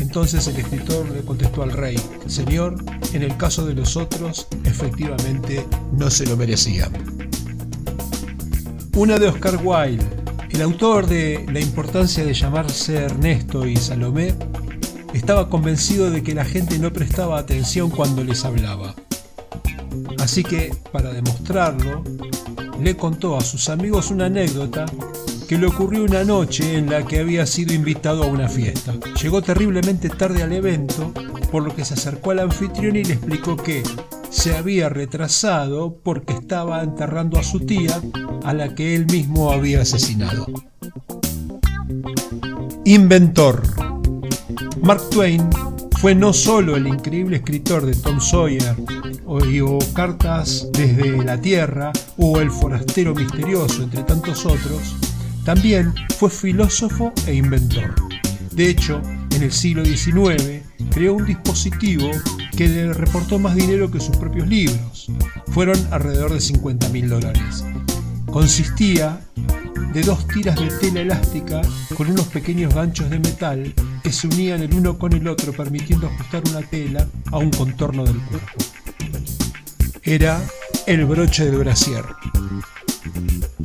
Entonces 0.00 0.46
el 0.46 0.56
escritor 0.56 1.10
le 1.10 1.22
contestó 1.22 1.62
al 1.62 1.72
rey, 1.72 2.00
Señor, 2.26 2.76
en 3.12 3.22
el 3.22 3.36
caso 3.36 3.66
de 3.66 3.74
los 3.74 3.96
otros, 3.96 4.46
efectivamente 4.64 5.66
no 5.92 6.10
se 6.10 6.26
lo 6.26 6.36
merecían. 6.36 6.92
Una 8.96 9.18
de 9.18 9.28
Oscar 9.28 9.60
Wilde, 9.62 10.04
el 10.50 10.62
autor 10.62 11.06
de 11.06 11.44
La 11.52 11.60
importancia 11.60 12.24
de 12.24 12.32
llamarse 12.32 12.96
Ernesto 12.96 13.66
y 13.66 13.76
Salomé, 13.76 14.34
estaba 15.12 15.50
convencido 15.50 16.10
de 16.10 16.22
que 16.22 16.34
la 16.34 16.44
gente 16.44 16.78
no 16.78 16.92
prestaba 16.92 17.38
atención 17.38 17.90
cuando 17.90 18.24
les 18.24 18.44
hablaba. 18.44 18.94
Así 20.18 20.42
que, 20.42 20.74
para 20.92 21.12
demostrarlo, 21.12 22.02
le 22.80 22.96
contó 22.96 23.36
a 23.36 23.40
sus 23.40 23.68
amigos 23.68 24.10
una 24.10 24.26
anécdota 24.26 24.86
que 25.48 25.58
le 25.58 25.66
ocurrió 25.66 26.04
una 26.04 26.24
noche 26.24 26.76
en 26.76 26.90
la 26.90 27.04
que 27.06 27.20
había 27.20 27.46
sido 27.46 27.74
invitado 27.74 28.24
a 28.24 28.26
una 28.26 28.48
fiesta. 28.48 28.94
Llegó 29.22 29.42
terriblemente 29.42 30.08
tarde 30.08 30.42
al 30.42 30.52
evento, 30.52 31.12
por 31.50 31.62
lo 31.62 31.74
que 31.74 31.84
se 31.84 31.94
acercó 31.94 32.30
al 32.30 32.40
anfitrión 32.40 32.96
y 32.96 33.04
le 33.04 33.14
explicó 33.14 33.56
que 33.56 33.82
se 34.30 34.56
había 34.56 34.88
retrasado 34.88 35.98
porque 36.02 36.32
estaba 36.32 36.82
enterrando 36.82 37.38
a 37.38 37.42
su 37.42 37.60
tía, 37.60 38.00
a 38.42 38.52
la 38.52 38.74
que 38.74 38.94
él 38.94 39.06
mismo 39.06 39.52
había 39.52 39.82
asesinado. 39.82 40.46
Inventor. 42.84 43.62
Mark 44.82 45.08
Twain 45.10 45.48
fue 46.00 46.14
no 46.14 46.32
solo 46.32 46.76
el 46.76 46.86
increíble 46.86 47.36
escritor 47.36 47.86
de 47.86 47.94
Tom 47.94 48.20
Sawyer 48.20 48.76
o, 49.26 49.78
Cartas 49.94 50.68
desde 50.72 51.24
la 51.24 51.40
Tierra 51.40 51.92
o 52.16 52.40
El 52.40 52.50
forastero 52.50 53.14
misterioso, 53.14 53.82
entre 53.82 54.02
tantos 54.02 54.44
otros, 54.46 54.96
también 55.44 55.94
fue 56.18 56.30
filósofo 56.30 57.12
e 57.26 57.34
inventor. 57.34 57.94
De 58.52 58.68
hecho, 58.68 59.00
en 59.34 59.42
el 59.42 59.52
siglo 59.52 59.84
XIX 59.84 60.62
creó 60.90 61.14
un 61.14 61.26
dispositivo 61.26 62.10
que 62.56 62.68
le 62.68 62.92
reportó 62.92 63.38
más 63.38 63.54
dinero 63.54 63.90
que 63.90 64.00
sus 64.00 64.16
propios 64.16 64.46
libros. 64.46 65.10
Fueron 65.48 65.76
alrededor 65.90 66.32
de 66.32 66.40
50 66.40 66.88
mil 66.90 67.08
dólares. 67.08 67.64
Consistía 68.26 69.20
de 69.92 70.02
dos 70.02 70.26
tiras 70.26 70.58
de 70.58 70.68
tela 70.78 71.00
elástica 71.00 71.62
con 71.96 72.10
unos 72.10 72.26
pequeños 72.28 72.74
ganchos 72.74 73.10
de 73.10 73.18
metal 73.18 73.72
que 74.02 74.12
se 74.12 74.26
unían 74.26 74.62
el 74.62 74.74
uno 74.74 74.98
con 74.98 75.12
el 75.12 75.28
otro 75.28 75.52
permitiendo 75.52 76.08
ajustar 76.08 76.42
una 76.50 76.62
tela 76.62 77.06
a 77.30 77.38
un 77.38 77.50
contorno 77.50 78.04
del 78.04 78.18
cuerpo. 78.18 78.83
Era 80.06 80.38
el 80.86 81.06
broche 81.06 81.46
del 81.46 81.56
brasier. 81.56 82.04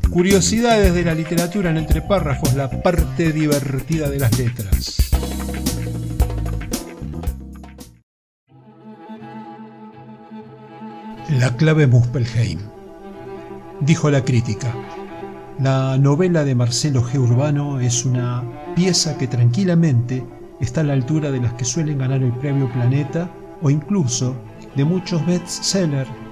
Curiosidades 0.10 0.94
de 0.94 1.04
la 1.04 1.14
literatura 1.14 1.70
en 1.70 1.76
entre 1.76 2.02
párrafos, 2.02 2.54
la 2.54 2.70
parte 2.82 3.34
divertida 3.34 4.10
de 4.10 4.20
las 4.20 4.40
letras. 4.40 5.12
La 11.30 11.58
clave 11.58 11.88
Muspelheim, 11.88 12.60
dijo 13.82 14.10
la 14.10 14.24
crítica. 14.24 14.74
La 15.60 15.98
novela 15.98 16.46
de 16.46 16.56
Marcelo 16.56 17.04
G. 17.04 17.20
Urbano 17.20 17.82
es 17.82 18.06
una 18.06 18.46
pieza 18.78 19.18
que 19.18 19.28
tranquilamente 19.28 20.26
está 20.62 20.82
a 20.82 20.86
la 20.86 20.94
altura 20.94 21.32
de 21.32 21.42
las 21.42 21.52
que 21.56 21.66
suelen 21.66 21.98
ganar 21.98 22.24
el 22.24 22.32
premio 22.32 22.72
Planeta 22.72 23.30
o 23.62 23.70
incluso 23.70 24.38
de 24.78 24.86
muchos 24.86 25.26
bestsellers 25.26 26.10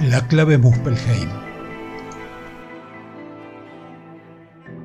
La 0.00 0.20
clave 0.28 0.58
Muspelheim. 0.58 1.30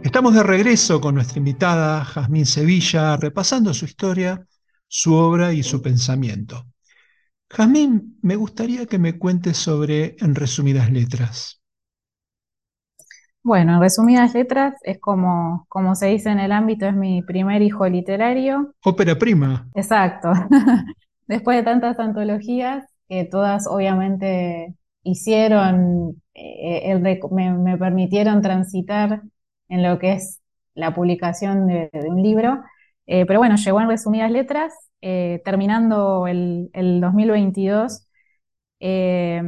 Estamos 0.03 0.33
de 0.33 0.41
regreso 0.41 1.01
con 1.01 1.15
nuestra 1.15 1.37
invitada 1.37 2.05
Jazmín 2.05 2.45
Sevilla, 2.45 3.17
repasando 3.17 3.73
su 3.73 3.83
historia, 3.83 4.47
su 4.87 5.13
obra 5.13 5.51
y 5.51 5.63
su 5.63 5.81
pensamiento. 5.81 6.65
Jazmín, 7.49 8.19
me 8.21 8.37
gustaría 8.37 8.85
que 8.85 8.99
me 8.99 9.19
cuentes 9.19 9.57
sobre 9.57 10.15
En 10.19 10.33
resumidas 10.33 10.89
letras. 10.89 11.61
Bueno, 13.43 13.73
en 13.73 13.81
resumidas 13.81 14.33
letras 14.33 14.75
es 14.83 14.97
como, 14.97 15.65
como 15.67 15.93
se 15.93 16.05
dice 16.05 16.29
en 16.29 16.39
el 16.39 16.53
ámbito, 16.53 16.85
es 16.85 16.95
mi 16.95 17.21
primer 17.21 17.61
hijo 17.61 17.85
literario. 17.85 18.75
Ópera 18.85 19.19
prima. 19.19 19.67
Exacto. 19.75 20.31
Después 21.27 21.57
de 21.57 21.63
tantas 21.63 21.99
antologías, 21.99 22.85
que 23.09 23.25
todas 23.25 23.67
obviamente 23.67 24.77
hicieron, 25.03 26.21
eh, 26.33 26.99
me 27.31 27.77
permitieron 27.77 28.41
transitar 28.41 29.21
en 29.69 29.83
lo 29.83 29.99
que 29.99 30.13
es 30.13 30.41
la 30.75 30.93
publicación 30.93 31.67
de, 31.67 31.89
un 32.07 32.21
libro. 32.21 32.61
Eh, 33.07 33.25
pero 33.25 33.39
bueno, 33.39 33.55
llegó 33.55 33.81
en 33.81 33.89
resumidas 33.89 34.31
letras, 34.31 34.73
eh, 35.01 35.41
terminando 35.45 36.27
el, 36.27 36.69
2022. 37.01 38.07
Eh, 38.83 39.41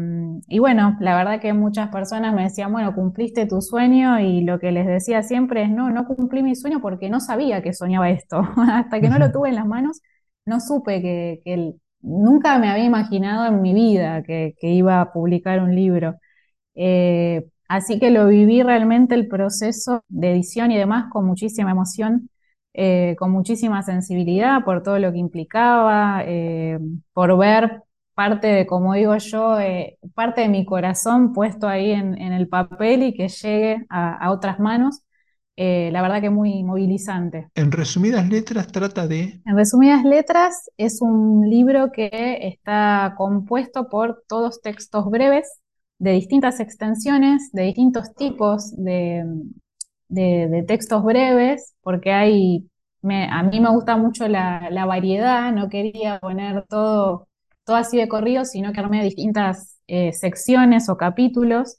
y 0.48 0.60
bueno, 0.60 0.96
la 1.00 1.16
verdad 1.18 1.42
que 1.42 1.54
muchas 1.54 1.90
personas 1.90 2.34
me 2.36 2.44
decían, 2.44 2.72
bueno, 2.72 2.94
cumpliste 2.94 3.48
tu 3.48 3.62
sueño 3.62 4.20
y 4.20 4.42
lo 4.44 4.60
que 4.60 4.72
les 4.72 4.86
decía 4.86 5.24
siempre 5.24 5.64
es, 5.64 5.70
no, 5.72 5.90
no 5.90 6.06
cumplí 6.06 6.44
mi 6.44 6.56
sueño 6.56 6.82
porque 6.82 7.10
no 7.10 7.20
sabía 7.20 7.62
que 7.64 7.74
soñaba 7.74 8.10
esto. 8.10 8.42
Hasta 8.72 9.02
que 9.02 9.10
no 9.10 9.18
lo 9.20 9.32
tuve 9.32 9.50
en 9.50 9.56
las 9.56 9.66
manos, 9.66 10.02
no 10.46 10.60
supe 10.60 11.02
que, 11.02 11.74
nunca 12.04 12.60
me 12.60 12.70
había 12.70 12.86
imaginado 12.86 13.48
en 13.48 13.62
mi 13.62 13.74
vida 13.74 14.24
que, 14.24 14.56
iba 14.62 15.02
a 15.02 15.12
publicar 15.14 15.62
un 15.62 15.76
libro. 15.76 16.16
Así 17.68 18.00
que 18.00 18.12
lo 18.12 18.28
viví 18.28 18.62
realmente 18.62 19.16
el 19.16 19.28
proceso 19.28 20.04
de 20.08 20.32
edición 20.32 20.72
y 20.72 20.78
demás 20.78 21.06
con 21.12 21.26
muchísima 21.26 21.72
emoción, 21.72 22.30
eh, 22.74 23.16
con 23.18 23.32
muchísima 23.32 23.82
sensibilidad 23.84 24.64
por 24.64 24.84
todo 24.84 25.00
lo 25.00 25.12
que 25.12 25.18
implicaba, 25.18 26.24
eh, 26.26 26.78
por 27.14 27.36
ver 27.38 27.82
parte 28.14 28.48
de, 28.48 28.68
como 28.68 28.94
digo 28.94 29.18
yo, 29.18 29.60
eh, 29.60 29.98
parte 30.14 30.42
de 30.42 30.50
mi 30.50 30.66
corazón 30.66 31.34
puesto 31.34 31.68
ahí 31.68 31.92
en, 31.92 32.16
el 32.20 32.48
papel 32.48 33.04
y 33.04 33.14
que 33.16 33.28
llegue 33.30 33.86
a, 33.90 34.32
otras 34.32 34.60
manos. 34.60 35.02
La 35.56 36.02
verdad 36.02 36.22
que 36.22 36.30
muy 36.30 36.64
movilizante. 36.64 37.50
En 37.56 37.72
resumidas 37.72 38.28
letras 38.30 38.68
trata 38.68 39.08
de... 39.08 39.42
En 39.46 39.56
resumidas 39.56 40.04
letras 40.04 40.70
es 40.78 41.02
un 41.02 41.50
libro 41.50 41.92
que 41.92 42.40
está 42.42 43.14
compuesto 43.18 43.88
por 43.90 44.24
todos 44.28 44.62
textos 44.62 45.06
breves 45.10 45.48
de 46.04 46.12
distintas 46.12 46.60
extensiones, 46.60 47.50
de 47.54 47.64
distintos 47.64 48.14
tipos 48.16 48.76
de, 48.76 49.26
textos 50.68 51.02
breves, 51.02 51.76
porque 51.82 52.12
hay, 52.12 52.68
a 53.04 53.44
mí 53.44 53.60
me 53.62 53.70
gusta 53.70 53.96
mucho 53.96 54.28
la, 54.28 54.86
variedad, 54.86 55.54
no 55.54 55.70
quería 55.70 56.20
poner 56.20 56.66
todo, 56.68 57.28
todo 57.64 57.78
así 57.78 57.98
de 57.98 58.10
corrido, 58.10 58.44
sino 58.44 58.74
que 58.74 58.82
armé 58.82 59.02
distintas 59.02 59.80
eh, 59.88 60.12
secciones 60.12 60.90
o 60.90 60.98
capítulos. 60.98 61.78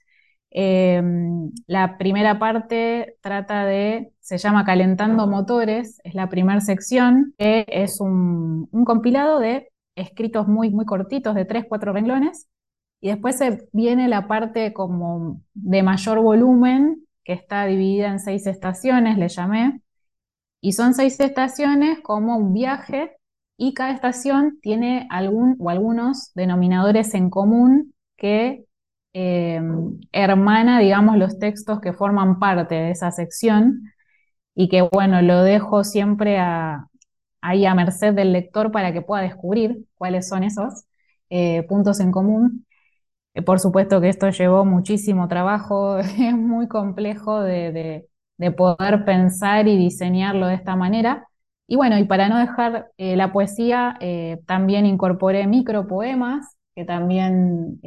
Em, 0.57 1.51
la 1.67 1.99
primera 1.99 2.39
parte 2.39 3.17
trata 3.21 3.67
de, 3.67 4.13
se 4.21 4.39
llama 4.39 4.65
Calentando 4.65 5.27
Motores, 5.27 6.01
es 6.05 6.15
la 6.15 6.29
primera 6.29 6.61
sección, 6.61 7.35
que 7.37 7.67
es 7.69 8.01
un, 8.01 8.69
un 8.71 8.85
compilado 8.85 9.41
de 9.41 9.73
escritos 9.97 10.47
muy, 10.47 10.71
muy 10.71 10.85
cortitos, 10.87 11.35
de 11.35 11.45
tres, 11.45 11.67
cuatro 11.69 11.93
renglones, 11.93 12.49
y 13.01 13.09
después 13.09 13.37
se 13.37 13.69
viene 13.73 14.09
la 14.09 14.29
parte 14.29 14.73
como 14.73 15.43
de 15.55 15.83
mayor 15.83 16.21
volumen, 16.21 17.05
que 17.25 17.33
está 17.33 17.67
dividida 17.67 18.09
en 18.09 18.21
seis 18.21 18.47
estaciones, 18.47 19.19
le 19.19 19.29
llamé. 19.29 19.83
Y 20.61 20.73
son 20.73 20.95
seis 20.95 21.19
estaciones 21.21 22.01
como 22.01 22.37
un 22.39 22.53
viaje 22.55 23.17
y 23.57 23.75
cada 23.75 23.93
estación 23.93 24.59
tiene 24.63 25.07
algún 25.11 25.57
o 25.59 25.69
algunos 25.69 26.33
denominadores 26.35 27.15
en 27.15 27.29
común 27.29 27.93
que 28.17 28.67
eh, 29.15 29.61
hermana, 30.13 30.81
digamos, 30.81 31.17
los 31.17 31.39
textos 31.39 31.81
que 31.81 31.93
forman 31.93 32.39
parte 32.41 32.75
de 32.75 32.91
esa 32.91 33.13
sección 33.13 33.93
y 34.55 34.69
que, 34.69 34.83
bueno, 34.83 35.23
lo 35.23 35.43
dejo 35.43 35.85
siempre 35.85 36.39
ahí 37.41 37.67
a 37.67 37.75
merced 37.75 38.15
del 38.15 38.33
lector 38.33 38.73
para 38.73 38.93
que 38.93 39.03
pueda 39.03 39.23
descubrir 39.23 39.87
cuáles 39.97 40.29
son 40.29 40.45
esos 40.45 40.85
eh, 41.31 41.65
puntos 41.69 42.01
en 42.01 42.13
común. 42.13 42.67
Eh, 43.35 43.43
por 43.43 43.61
supuesto 43.61 44.01
que 44.01 44.09
esto 44.09 44.31
llevó 44.31 44.65
muchísimo 44.65 45.29
trabajo, 45.29 45.99
es 46.01 46.35
muy 46.37 46.69
complejo 46.69 47.41
de, 47.43 48.09
poder 48.57 49.05
pensar 49.05 49.69
y 49.69 49.77
diseñarlo 49.79 50.49
de 50.49 50.55
esta 50.55 50.77
manera. 50.77 51.29
Y 51.67 51.77
bueno, 51.77 51.99
y 51.99 52.05
para 52.05 52.29
no 52.29 52.39
dejar 52.39 52.91
eh, 52.99 53.17
la 53.17 53.33
poesía, 53.33 53.99
también 54.47 54.87
incorporé 54.87 55.47
micropoemas, 55.47 56.57
que 56.75 56.85
también 56.85 57.81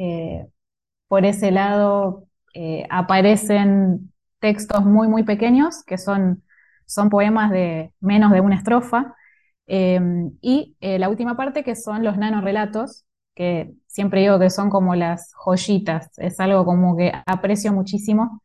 por 1.08 1.26
ese 1.26 1.52
lado 1.52 2.26
aparecen 2.90 4.12
textos 4.40 4.84
muy, 4.86 5.08
muy 5.08 5.24
pequeños, 5.24 5.84
que 5.86 5.98
son, 5.98 6.44
son 6.86 7.10
poemas 7.10 7.52
de 7.52 7.94
menos 8.00 8.32
de 8.32 8.42
una 8.42 8.56
estrofa. 8.58 9.16
y 9.68 10.76
la 10.82 11.10
última 11.10 11.36
parte, 11.38 11.64
que 11.64 11.76
son 11.76 12.04
los 12.04 12.18
nanorelatos, 12.18 13.06
que 13.36 13.74
siempre 13.88 14.22
digo 14.22 14.40
que 14.40 14.50
son 14.50 14.70
como 14.70 14.96
las 14.96 15.32
joyitas, 15.36 16.10
es 16.18 16.40
algo 16.40 16.66
como 16.66 16.98
que 16.98 17.12
aprecio 17.26 17.72
muchísimo, 17.74 18.42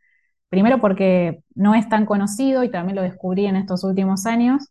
primero 0.48 0.81
porque 0.81 1.42
no 1.55 1.75
es 1.75 1.88
tan 1.88 2.07
conocido 2.07 2.64
y 2.64 2.70
también 2.70 2.96
lo 2.96 3.03
descubrí 3.03 3.46
en 3.46 3.57
estos 3.57 3.85
últimos 3.85 4.27
años, 4.27 4.68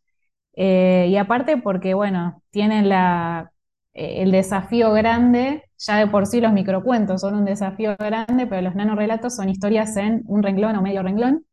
eh, 0.55 1.07
y 1.09 1.17
aparte 1.17 1.57
porque, 1.57 1.93
bueno, 1.93 2.43
tienen 2.51 2.89
la, 2.89 3.51
eh, 3.93 4.23
el 4.23 4.31
desafío 4.31 4.91
grande, 4.93 5.63
ya 5.81 5.97
de 5.97 6.07
por 6.07 6.27
sí 6.27 6.41
los 6.41 6.53
microcuentos 6.53 7.21
son 7.21 7.35
un 7.35 7.45
desafío 7.45 7.95
grande, 7.97 8.47
pero 8.47 8.61
los 8.61 8.75
nanorelatos 8.75 9.35
son 9.35 9.49
historias 9.49 9.97
en 9.97 10.23
un 10.27 10.43
renglón 10.43 10.75
o 10.75 10.81
medio 10.81 11.03
renglón, 11.03 11.45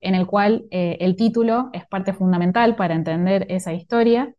en 0.00 0.14
el 0.14 0.26
cual 0.26 0.66
eh, 0.70 0.98
el 1.00 1.16
título 1.16 1.70
es 1.72 1.86
parte 1.86 2.12
fundamental 2.12 2.76
para 2.76 2.94
entender 2.94 3.46
esa 3.50 3.72
historia. 3.72 4.34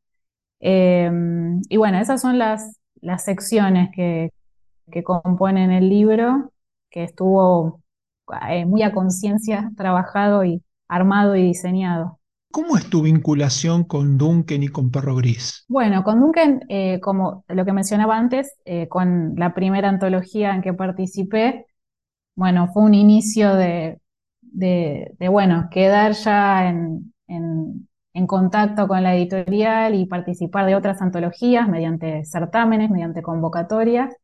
Em, 0.59 1.61
y 1.69 1.77
bueno, 1.77 1.99
esas 1.99 2.21
son 2.21 2.39
las, 2.39 2.79
secciones 3.17 3.89
que, 3.93 4.31
que 4.91 5.03
componen 5.03 5.71
el 5.71 5.89
libro, 5.89 6.53
que 6.89 7.03
estuvo 7.03 7.81
eh, 8.49 8.65
muy 8.65 8.81
a 8.83 8.93
conciencia 8.93 9.71
trabajado 9.77 10.45
y 10.45 10.63
armado 10.87 11.35
y 11.35 11.43
diseñado. 11.43 12.19
¿Cómo 12.53 12.77
es 12.77 12.87
tu 12.87 13.01
vinculación 13.01 13.83
con 13.83 14.15
Duncan 14.19 14.61
y 14.61 14.67
con 14.67 14.91
Perro 14.91 15.15
Gris? 15.15 15.65
Bueno, 15.67 16.03
con 16.03 16.19
Duncan, 16.19 16.59
eh, 16.69 16.99
como 16.99 17.43
lo 17.47 17.65
que 17.65 17.73
mencionaba 17.73 18.15
antes, 18.15 18.53
eh, 18.63 18.87
con 18.87 19.33
la 19.37 19.55
primera 19.55 19.89
antología 19.89 20.53
en 20.53 20.61
que 20.61 20.71
participé, 20.71 21.65
bueno, 22.35 22.67
fue 22.71 22.83
un 22.83 22.93
inicio 22.93 23.55
de, 23.55 23.97
bueno, 25.31 25.67
quedar 25.71 26.11
ya 26.11 26.69
en, 26.69 27.11
contacto 28.27 28.87
con 28.87 29.01
la 29.01 29.15
editorial 29.15 29.95
y 29.95 30.05
participar 30.05 30.67
de 30.67 30.75
otras 30.75 31.01
antologías 31.01 31.67
mediante 31.67 32.23
certámenes, 32.23 32.91
mediante 32.91 33.23
convocatorias. 33.23 34.15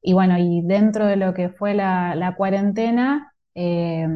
Y 0.00 0.14
bueno, 0.14 0.38
y 0.38 0.62
dentro 0.64 1.04
de 1.06 1.16
lo 1.16 1.34
que 1.34 1.50
fue 1.50 1.74
la, 1.74 2.34
cuarentena, 2.38 3.34
eh, 3.54 4.08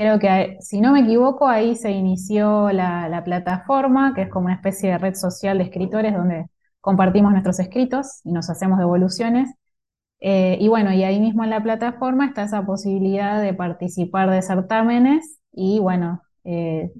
Creo 0.00 0.18
que, 0.18 0.56
si 0.60 0.80
no 0.80 0.92
me 0.92 1.00
equivoco, 1.00 1.46
ahí 1.46 1.76
se 1.76 1.90
inició 1.90 2.72
la, 2.72 3.22
plataforma, 3.22 4.14
que 4.14 4.22
es 4.22 4.30
como 4.30 4.46
una 4.46 4.54
especie 4.54 4.92
de 4.92 4.96
red 4.98 5.14
social 5.14 5.58
de 5.58 5.64
escritores 5.64 6.14
donde 6.14 6.46
compartimos 6.80 7.32
nuestros 7.32 7.60
escritos 7.60 8.22
y 8.24 8.32
nos 8.32 8.48
hacemos 8.48 8.78
devoluciones. 8.78 9.50
Eh, 10.20 10.58
y 10.60 10.68
bueno, 10.68 10.92
y 10.94 11.04
ahí 11.04 11.20
mismo 11.20 11.44
en 11.44 11.50
la 11.50 11.62
plataforma 11.62 12.26
está 12.26 12.44
esa 12.44 12.64
posibilidad 12.66 13.42
de 13.42 13.54
participar 13.54 14.30
de 14.30 14.42
certámenes 14.42 15.38
y 15.52 15.80
bueno, 15.80 16.22
eh, 16.44 16.92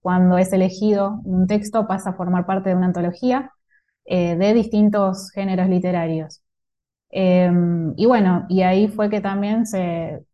cuando 0.00 0.38
es 0.38 0.52
elegido 0.52 1.20
un 1.24 1.46
texto 1.46 1.86
pasa 1.86 2.10
a 2.10 2.14
formar 2.14 2.46
parte 2.46 2.70
de 2.70 2.76
una 2.76 2.86
antología 2.86 3.52
eh, 4.04 4.36
de 4.36 4.54
distintos 4.54 5.30
géneros 5.32 5.68
literarios. 5.68 6.42
y 7.10 8.06
bueno, 8.06 8.46
y 8.48 8.62
ahí 8.62 8.88
fue 8.88 9.10
que 9.10 9.20
también 9.20 9.66
se, 9.66 10.24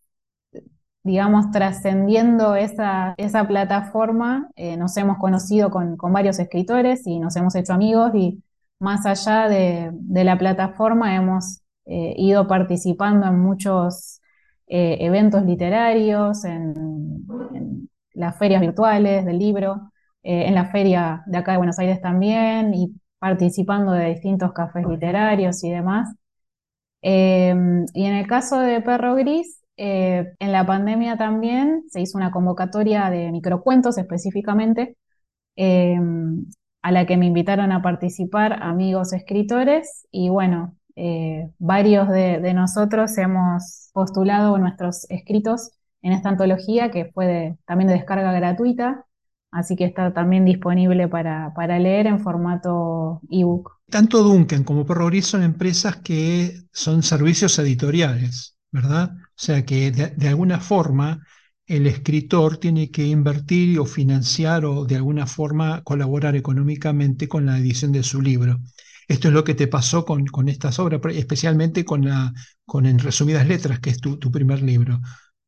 digamos, 1.06 1.52
trascendiendo 1.52 2.56
esa, 2.56 3.14
esa, 3.16 3.46
plataforma, 3.46 4.50
eh, 4.56 4.76
nos 4.76 4.96
hemos 4.96 5.18
conocido 5.18 5.70
con, 5.70 5.96
varios 6.12 6.40
escritores 6.40 7.06
y 7.06 7.20
nos 7.20 7.36
hemos 7.36 7.54
hecho 7.54 7.74
amigos 7.74 8.10
y 8.14 8.42
más 8.80 9.06
allá 9.06 9.48
de, 9.48 9.92
la 10.24 10.36
plataforma 10.36 11.14
hemos 11.14 11.62
eh, 11.84 12.14
ido 12.16 12.48
participando 12.48 13.28
en 13.28 13.38
muchos 13.38 14.20
eh, 14.66 14.98
eventos 15.00 15.44
literarios, 15.44 16.44
en, 16.44 17.24
las 18.14 18.36
ferias 18.36 18.60
virtuales 18.60 19.24
del 19.24 19.38
libro, 19.38 19.92
en 20.22 20.54
la 20.54 20.64
feria 20.64 21.22
de 21.26 21.38
acá 21.38 21.52
de 21.52 21.58
Buenos 21.58 21.78
Aires 21.78 22.00
también 22.00 22.74
y 22.74 22.92
participando 23.20 23.92
de 23.92 24.06
distintos 24.08 24.52
cafés 24.52 24.86
literarios 24.86 25.62
y 25.62 25.70
demás. 25.70 26.16
y 27.02 27.10
en 27.10 27.86
el 27.94 28.26
caso 28.26 28.58
de 28.58 28.80
Perro 28.80 29.14
Gris, 29.14 29.65
eh, 29.76 30.34
en 30.38 30.52
la 30.52 30.66
pandemia 30.66 31.16
también 31.16 31.84
se 31.88 32.00
hizo 32.00 32.16
una 32.16 32.30
convocatoria 32.30 33.10
de 33.10 33.30
microcuentos 33.30 33.98
específicamente, 33.98 34.96
eh, 35.56 35.98
a 36.82 36.92
la 36.92 37.06
que 37.06 37.16
me 37.16 37.26
invitaron 37.26 37.72
a 37.72 37.82
participar 37.82 38.62
amigos 38.62 39.12
escritores 39.12 40.06
y 40.10 40.28
bueno, 40.28 40.76
eh, 40.94 41.50
varios 41.58 42.08
de, 42.08 42.54
nosotros 42.54 43.18
hemos 43.18 43.90
postulado 43.92 44.56
nuestros 44.56 45.04
escritos 45.10 45.72
en 46.00 46.12
esta 46.12 46.30
antología 46.30 46.90
que 46.90 47.10
fue 47.12 47.58
también 47.66 47.88
de 47.88 47.94
descarga 47.94 48.32
gratuita, 48.32 49.04
así 49.50 49.76
que 49.76 49.84
está 49.84 50.14
también 50.14 50.44
disponible 50.44 51.08
para, 51.08 51.52
para 51.54 51.78
leer 51.78 52.06
en 52.06 52.20
formato 52.20 53.20
ebook. 53.30 53.72
Tanto 53.90 54.22
Duncan 54.22 54.64
como 54.64 54.86
Perro 54.86 55.06
Gris 55.06 55.26
son 55.26 55.42
empresas 55.42 55.96
que 55.96 56.62
son 56.72 57.02
servicios 57.02 57.58
editoriales, 57.58 58.56
¿verdad? 58.70 59.10
O 59.38 59.42
sea 59.42 59.64
que 59.66 59.90
de, 59.92 60.28
alguna 60.28 60.60
forma 60.60 61.26
el 61.66 61.86
escritor 61.86 62.56
tiene 62.58 62.90
que 62.90 63.04
invertir 63.04 63.78
o 63.78 63.84
financiar 63.84 64.64
o 64.64 64.86
de 64.86 64.96
alguna 64.96 65.26
forma 65.26 65.82
colaborar 65.82 66.36
económicamente 66.36 67.28
con 67.28 67.44
la 67.46 67.58
edición 67.58 67.92
de 67.92 68.02
su 68.02 68.22
libro. 68.22 68.60
Esto 69.08 69.28
es 69.28 69.34
lo 69.34 69.44
que 69.44 69.54
te 69.54 69.68
pasó 69.68 70.04
con, 70.04 70.26
con 70.26 70.48
estas 70.48 70.78
obras, 70.78 71.00
especialmente 71.14 71.84
con, 71.84 72.06
la, 72.06 72.32
con 72.64 72.86
En 72.86 72.98
Resumidas 72.98 73.46
Letras, 73.46 73.80
que 73.80 73.90
es 73.90 74.00
tu, 74.00 74.18
primer 74.30 74.62
libro. 74.62 75.00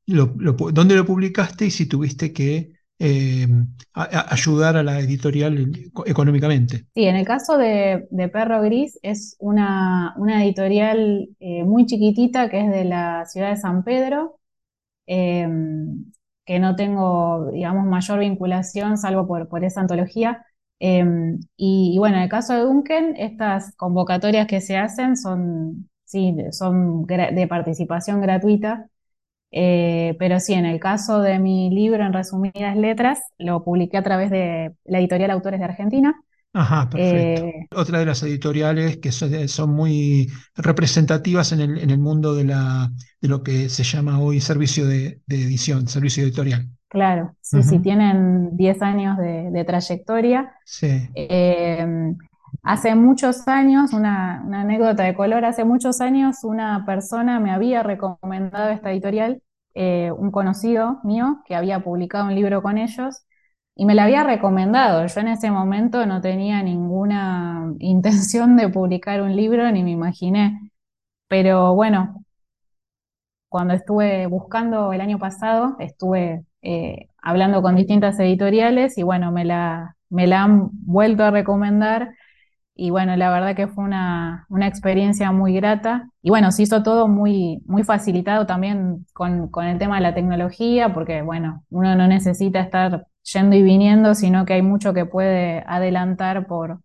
¿Dónde 0.06 0.96
lo 0.96 1.06
publicaste 1.06 1.66
y 1.66 1.70
si 1.70 1.86
tuviste 1.86 2.32
que 2.32 2.77
eh, 2.98 3.46
ayudar 3.94 4.76
a 4.76 4.82
la 4.82 4.98
editorial 4.98 5.72
económicamente? 6.06 6.86
Sí, 6.94 7.04
en 7.04 7.16
el 7.16 7.26
caso 7.26 7.56
de, 7.56 8.08
Perro 8.32 8.60
Gris 8.62 8.98
es 9.02 9.36
una, 9.38 10.14
editorial 10.42 11.28
eh, 11.38 11.64
muy 11.64 11.86
chiquitita 11.86 12.48
que 12.50 12.60
es 12.60 12.70
de 12.70 12.84
la 12.84 13.24
ciudad 13.26 13.50
de 13.50 13.56
San 13.56 13.84
Pedro, 13.84 14.40
em, 15.06 16.12
que 16.44 16.58
no 16.58 16.76
tengo, 16.76 17.50
digamos, 17.52 17.86
mayor 17.86 18.20
vinculación 18.20 18.98
salvo 18.98 19.26
por, 19.26 19.48
por 19.48 19.64
esa 19.64 19.80
antología. 19.80 20.44
Em, 20.80 21.40
y, 21.56 21.96
bueno, 21.98 22.16
en 22.16 22.22
el 22.24 22.28
caso 22.28 22.54
de 22.54 22.60
Duncan, 22.60 23.16
estas 23.16 23.74
convocatorias 23.76 24.46
que 24.46 24.60
se 24.60 24.76
hacen 24.76 25.16
son, 25.16 25.88
sí, 26.04 26.34
son 26.52 27.04
de 27.06 27.46
participación 27.48 28.20
gratuita. 28.20 28.88
Eh, 29.50 30.14
pero 30.18 30.40
sí, 30.40 30.54
en 30.54 30.66
el 30.66 30.78
caso 30.78 31.20
de 31.20 31.38
mi 31.38 31.70
libro 31.70 32.04
en 32.04 32.12
resumidas 32.12 32.76
letras, 32.76 33.20
lo 33.38 33.64
publiqué 33.64 33.96
a 33.96 34.02
través 34.02 34.30
de 34.30 34.72
la 34.84 34.98
editorial 34.98 35.30
Autores 35.30 35.58
de 35.60 35.64
Argentina. 35.64 36.14
Ajá, 36.52 36.88
perfecto. 36.88 37.44
Eh, 37.44 37.66
Otra 37.74 37.98
de 37.98 38.06
las 38.06 38.22
editoriales 38.22 38.96
que 38.98 39.12
son, 39.12 39.70
muy 39.70 40.28
representativas 40.56 41.52
en 41.52 41.60
el, 41.60 41.78
en 41.78 41.90
el 41.90 41.98
mundo 41.98 42.34
de, 42.34 42.44
la, 42.44 42.90
de 43.20 43.28
lo 43.28 43.42
que 43.42 43.68
se 43.68 43.84
llama 43.84 44.20
hoy 44.20 44.40
servicio 44.40 44.86
de, 44.86 45.20
edición, 45.28 45.88
servicio 45.88 46.24
editorial. 46.24 46.68
Claro, 46.88 47.36
sí, 47.42 47.62
sí, 47.62 47.78
tienen 47.80 48.56
10 48.56 48.80
años 48.80 49.18
de, 49.18 49.64
trayectoria. 49.66 50.52
Sí. 50.64 51.08
Eh, 51.14 52.14
hace 52.62 52.94
muchos 52.94 53.48
años, 53.48 53.92
una, 53.92 54.40
anécdota 54.40 55.04
de 55.04 55.14
color, 55.14 55.44
hace 55.44 55.64
muchos 55.64 56.00
años 56.00 56.44
una 56.44 56.84
persona 56.86 57.40
me 57.40 57.50
había 57.50 57.82
recomendado 57.82 58.70
esta 58.70 58.92
editorial, 58.92 59.42
eh, 59.74 60.10
un 60.16 60.30
conocido 60.30 61.00
mío 61.04 61.42
que 61.46 61.54
había 61.54 61.80
publicado 61.80 62.26
un 62.26 62.34
libro 62.34 62.62
con 62.62 62.78
ellos 62.78 63.24
y 63.74 63.86
me 63.86 63.94
la 63.94 64.04
había 64.04 64.24
recomendado. 64.24 65.06
Yo 65.06 65.20
en 65.20 65.28
ese 65.28 65.50
momento 65.50 66.04
no 66.06 66.20
tenía 66.20 66.62
ninguna 66.62 67.72
intención 67.80 68.56
de 68.56 68.68
publicar 68.68 69.22
un 69.22 69.36
libro 69.36 69.70
ni 69.72 69.82
me 69.84 69.92
imaginé. 69.92 70.58
Pero 71.28 71.74
bueno, 71.74 72.24
cuando 73.48 73.74
estuve 73.74 74.26
buscando 74.26 74.92
el 74.92 75.00
año 75.00 75.18
pasado, 75.18 75.76
estuve 75.78 76.44
eh, 76.62 77.08
hablando 77.22 77.62
con 77.62 77.76
distintas 77.76 78.18
editoriales 78.20 78.98
y 78.98 79.02
bueno, 79.02 79.32
me 79.32 79.44
la, 79.44 79.96
me 80.10 80.26
la 80.26 80.42
han 80.44 80.70
vuelto 80.72 81.24
a 81.24 81.30
recomendar 81.30 82.14
y 82.80 82.90
bueno, 82.90 83.16
la 83.16 83.28
verdad 83.28 83.56
que 83.56 83.66
fue 83.66 83.82
una, 83.82 84.46
experiencia 84.62 85.32
muy 85.32 85.52
grata. 85.52 86.10
Y 86.22 86.30
bueno, 86.30 86.52
se 86.52 86.62
hizo 86.62 86.84
todo 86.84 87.08
muy, 87.08 87.60
muy 87.66 87.82
facilitado 87.82 88.46
también 88.46 89.04
con, 89.12 89.50
el 89.66 89.78
tema 89.78 89.96
de 89.96 90.02
la 90.02 90.14
tecnología, 90.14 90.94
porque 90.94 91.22
bueno, 91.22 91.64
uno 91.70 91.96
no 91.96 92.06
necesita 92.06 92.60
estar 92.60 93.04
yendo 93.24 93.56
y 93.56 93.62
viniendo, 93.62 94.14
sino 94.14 94.44
que 94.46 94.52
hay 94.52 94.62
mucho 94.62 94.94
que 94.94 95.06
puede 95.06 95.64
adelantar 95.66 96.46
por, 96.46 96.80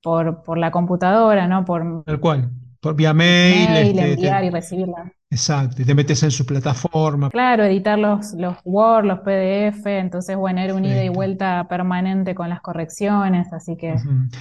por, 0.00 0.58
la 0.58 0.70
computadora, 0.70 1.48
¿no? 1.48 1.64
Por, 1.64 2.04
Tal 2.04 2.20
cual, 2.20 2.52
por 2.86 2.94
vía 2.94 3.12
mail. 3.12 3.68
mail 3.68 3.98
este, 3.98 4.12
enviar 4.12 4.44
y 4.44 4.50
recibirla. 4.50 5.12
Exacto, 5.28 5.82
y 5.82 5.84
te 5.84 5.92
metes 5.92 6.22
en 6.22 6.30
su 6.30 6.46
plataforma. 6.46 7.30
Claro, 7.30 7.64
editar 7.64 7.98
los, 7.98 8.32
los 8.34 8.58
Word, 8.64 9.06
los 9.06 9.18
PDF, 9.20 9.84
entonces, 9.86 10.36
bueno, 10.36 10.60
era 10.60 10.72
un 10.72 10.84
ida 10.84 11.02
y 11.02 11.08
vuelta 11.08 11.66
permanente 11.68 12.36
con 12.36 12.48
las 12.48 12.60
correcciones, 12.60 13.52
así 13.52 13.76
que... 13.76 13.96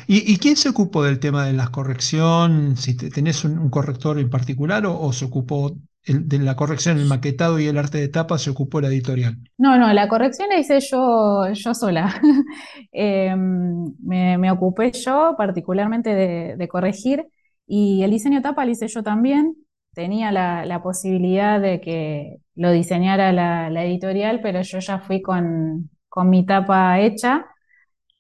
¿Y, 0.06 0.38
quién 0.38 0.56
se 0.56 0.70
ocupó 0.70 1.04
del 1.04 1.20
tema 1.20 1.48
de 1.48 1.54
las 1.54 1.72
correcciones? 1.72 2.82
Si 2.82 2.96
tenés 2.96 3.44
un, 3.46 3.68
corrector 3.72 4.20
en 4.20 4.30
particular 4.30 4.86
o, 4.86 5.12
se 5.12 5.26
ocupó 5.26 5.76
de 6.06 6.38
la 6.38 6.56
corrección, 6.56 7.00
el 7.00 7.08
maquetado 7.08 7.60
y 7.60 7.66
el 7.66 7.80
arte 7.80 7.98
de 7.98 8.10
tapa, 8.10 8.38
se 8.38 8.52
ocupó 8.52 8.80
la 8.80 8.90
editorial? 8.90 9.40
No, 9.58 9.80
no, 9.80 9.92
la 9.92 10.08
corrección 10.08 10.50
la 10.50 10.60
hice 10.60 10.80
yo, 10.82 11.52
yo 11.52 11.74
sola. 11.74 12.14
Em, 12.92 13.92
me, 14.04 14.52
ocupé 14.52 14.92
yo 14.92 15.34
particularmente 15.36 16.14
de, 16.14 16.56
de 16.58 16.68
corregir 16.68 17.26
y 17.68 18.04
el 18.04 18.12
diseño 18.12 18.42
tapa 18.42 18.66
lo 18.66 18.72
hice 18.72 18.88
yo 18.88 19.04
también 19.04 19.56
tenía 19.96 20.32
la, 20.32 20.82
posibilidad 20.84 21.60
de 21.60 21.82
que 21.82 22.38
lo 22.56 22.72
diseñara 22.72 23.32
la, 23.32 23.86
editorial, 23.86 24.42
pero 24.42 24.62
yo 24.62 24.80
ya 24.80 25.00
fui 25.00 25.22
con, 25.22 25.90
mi 26.26 26.46
tapa 26.46 27.00
hecha. 27.00 27.46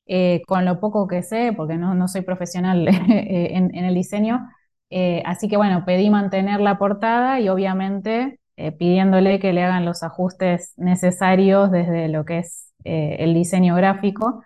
eh, 0.07 0.41
con 0.47 0.65
lo 0.65 0.79
poco 0.79 1.07
que 1.07 1.23
sé, 1.23 1.53
porque 1.55 1.77
no, 1.77 2.07
soy 2.07 2.21
profesional 2.21 2.87
en, 3.09 3.75
el 3.75 3.95
diseño. 3.95 4.49
Eh, 4.89 5.23
así 5.25 5.49
que 5.49 5.57
bueno, 5.57 5.83
pedí 5.85 6.09
mantener 6.09 6.61
la 6.61 6.77
portada 6.77 7.39
y 7.39 7.49
obviamente 7.49 8.39
pidiéndole 8.77 9.39
que 9.39 9.51
le 9.53 9.63
hagan 9.63 9.85
los 9.85 10.01
ajustes 10.03 10.73
necesarios 10.77 11.71
desde 11.71 12.07
lo 12.07 12.23
que 12.25 12.39
es 12.39 12.73
el 12.85 13.33
diseño 13.33 13.75
gráfico. 13.75 14.43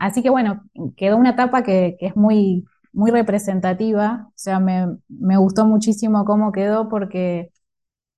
así 0.00 0.22
que 0.22 0.30
bueno, 0.30 0.62
quedó 0.96 1.16
una 1.16 1.30
etapa 1.30 1.62
que, 1.62 1.96
es 2.00 2.16
muy, 2.16 2.64
muy 2.92 3.10
representativa, 3.10 4.26
o 4.28 4.32
sea, 4.36 4.60
me, 4.60 4.96
me 5.08 5.36
gustó 5.36 5.64
muchísimo 5.66 6.24
cómo 6.24 6.52
quedó 6.52 6.88
porque 6.88 7.50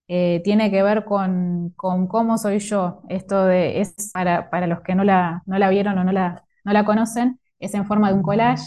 eh, 0.09 0.41
tiene 0.45 0.71
que 0.71 0.83
ver 0.83 1.05
con, 1.05 1.71
cómo 1.77 2.39
soy 2.39 2.59
yo. 2.61 3.03
Esto 3.09 3.45
de, 3.47 3.81
es 3.81 3.95
para, 4.13 4.51
para 4.51 4.67
los 4.67 4.81
que 4.83 4.95
no 4.95 5.05
la, 5.05 5.43
no 5.47 5.59
la 5.59 5.71
vieron 5.71 5.99
o 5.99 6.05
no 6.05 6.13
la, 6.13 6.45
no 6.65 6.73
la 6.73 6.85
conocen, 6.85 7.41
es 7.61 7.75
en 7.75 7.87
forma 7.87 8.09
de 8.09 8.15
un 8.15 8.23
collage. 8.23 8.65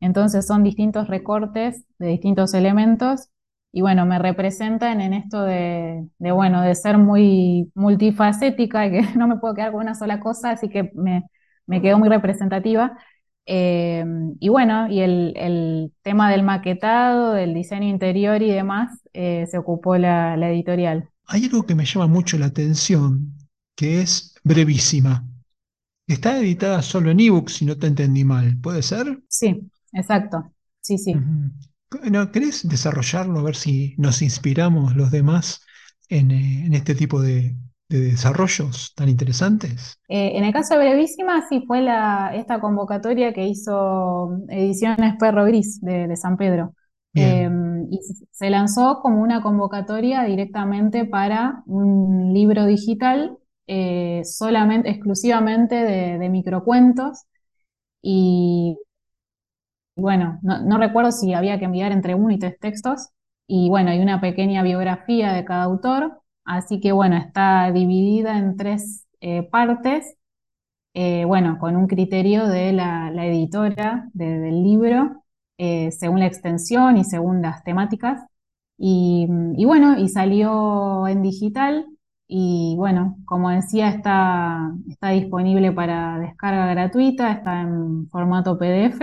Entonces 0.00 0.46
son 0.46 0.62
distintos 0.62 1.08
recortes 1.08 1.84
de 1.98 2.08
distintos 2.08 2.54
elementos 2.54 3.30
y 3.72 3.80
bueno, 3.82 4.06
me 4.06 4.18
representan 4.18 5.00
en 5.00 5.12
esto 5.14 5.42
de, 5.42 6.06
bueno, 6.18 6.62
de 6.62 6.74
ser 6.74 6.98
muy 6.98 7.70
multifacética 7.74 8.90
que 8.90 9.02
no 9.16 9.26
me 9.28 9.36
puedo 9.38 9.54
quedar 9.54 9.72
con 9.72 9.82
una 9.82 9.94
sola 9.94 10.20
cosa, 10.20 10.50
así 10.52 10.68
que 10.68 10.90
me, 10.94 11.24
me 11.66 11.82
quedó 11.82 11.98
muy 11.98 12.08
representativa. 12.08 12.96
Eh, 13.46 14.04
y 14.40 14.48
bueno, 14.48 14.90
y 14.90 15.00
el, 15.00 15.92
tema 16.02 16.30
del 16.30 16.42
maquetado, 16.42 17.32
del 17.32 17.54
diseño 17.54 17.88
interior 17.88 18.42
y 18.42 18.50
demás, 18.50 19.00
eh, 19.12 19.46
se 19.50 19.56
ocupó 19.56 19.96
la, 19.96 20.34
editorial. 20.50 21.08
Hay 21.26 21.44
algo 21.44 21.64
que 21.64 21.74
me 21.74 21.84
llama 21.84 22.08
mucho 22.08 22.36
la 22.38 22.46
atención, 22.46 23.36
que 23.76 24.00
es 24.02 24.34
brevísima. 24.44 25.24
Está 26.06 26.38
editada 26.38 26.82
solo 26.82 27.10
en 27.10 27.20
ebook, 27.20 27.48
si 27.48 27.64
no 27.64 27.76
te 27.76 27.86
entendí 27.86 28.24
mal, 28.24 28.58
¿puede 28.60 28.82
ser? 28.82 29.20
Sí, 29.28 29.60
exacto. 29.92 30.52
Sí, 30.80 30.98
sí. 30.98 31.14
¿No, 32.10 32.30
¿Querés 32.30 32.68
desarrollarlo, 32.68 33.40
a 33.40 33.42
ver 33.42 33.56
si 33.56 33.94
nos 33.96 34.22
inspiramos 34.22 34.94
los 34.94 35.10
demás 35.10 35.62
en 36.08 36.30
eh, 36.30 36.68
este 36.72 36.94
tipo 36.94 37.20
de, 37.20 37.56
de 37.88 38.00
desarrollos 38.00 38.92
tan 38.94 39.08
interesantes? 39.08 39.98
Eh, 40.08 40.32
en 40.34 40.44
el 40.44 40.52
caso 40.52 40.74
de 40.74 40.86
Brevísima, 40.86 41.46
sí 41.48 41.64
fue 41.66 41.82
la, 41.82 42.32
esta 42.34 42.60
convocatoria 42.60 43.32
que 43.32 43.46
hizo 43.46 44.38
Ediciones 44.48 45.14
Perro 45.18 45.44
Gris 45.44 45.80
de, 45.80 46.14
San 46.16 46.36
Pedro. 46.36 46.74
Em, 47.14 47.86
y 47.90 47.98
se 48.30 48.50
lanzó 48.50 49.00
como 49.00 49.22
una 49.22 49.40
convocatoria 49.40 50.24
directamente 50.24 51.06
para 51.06 51.62
un 51.64 52.34
libro 52.34 52.66
digital, 52.66 53.38
eh, 53.66 54.20
solamente, 54.24 54.90
exclusivamente 54.90 55.76
de, 55.76 56.28
microcuentos. 56.28 57.22
Y 58.02 58.76
bueno, 59.96 60.38
no, 60.42 60.60
no 60.62 60.76
recuerdo 60.76 61.10
si 61.10 61.32
había 61.32 61.58
que 61.58 61.64
enviar 61.64 61.92
entre 61.92 62.14
uno 62.14 62.30
y 62.32 62.38
tres 62.38 62.58
textos. 62.58 63.08
Y 63.46 63.70
bueno, 63.70 63.90
hay 63.90 64.00
una 64.00 64.20
pequeña 64.20 64.62
biografía 64.62 65.32
de 65.32 65.44
cada 65.44 65.62
autor 65.62 66.20
Así 66.46 66.80
que 66.80 66.92
bueno, 66.92 67.16
está 67.16 67.72
dividida 67.72 68.38
en 68.38 68.56
tres 68.56 69.06
eh, 69.20 69.42
partes, 69.50 70.16
eh, 70.94 71.24
bueno, 71.26 71.58
con 71.58 71.76
un 71.76 71.88
criterio 71.88 72.46
de 72.48 72.72
la, 72.72 73.10
editora 73.26 74.08
del 74.14 74.62
libro, 74.62 75.24
eh, 75.58 75.90
según 75.92 76.20
la 76.20 76.26
extensión 76.26 76.96
y 76.98 77.04
según 77.04 77.42
las 77.42 77.64
temáticas. 77.64 78.22
Y, 78.78 79.26
bueno, 79.66 79.98
y 79.98 80.08
salió 80.08 81.08
en 81.08 81.22
digital 81.22 81.86
y 82.28 82.74
bueno, 82.76 83.18
como 83.24 83.50
decía, 83.50 83.88
está, 83.90 84.72
está 84.88 85.10
disponible 85.10 85.72
para 85.72 86.18
descarga 86.18 86.66
gratuita, 86.66 87.32
está 87.32 87.62
en 87.62 88.08
formato 88.10 88.58
PDF, 88.58 89.00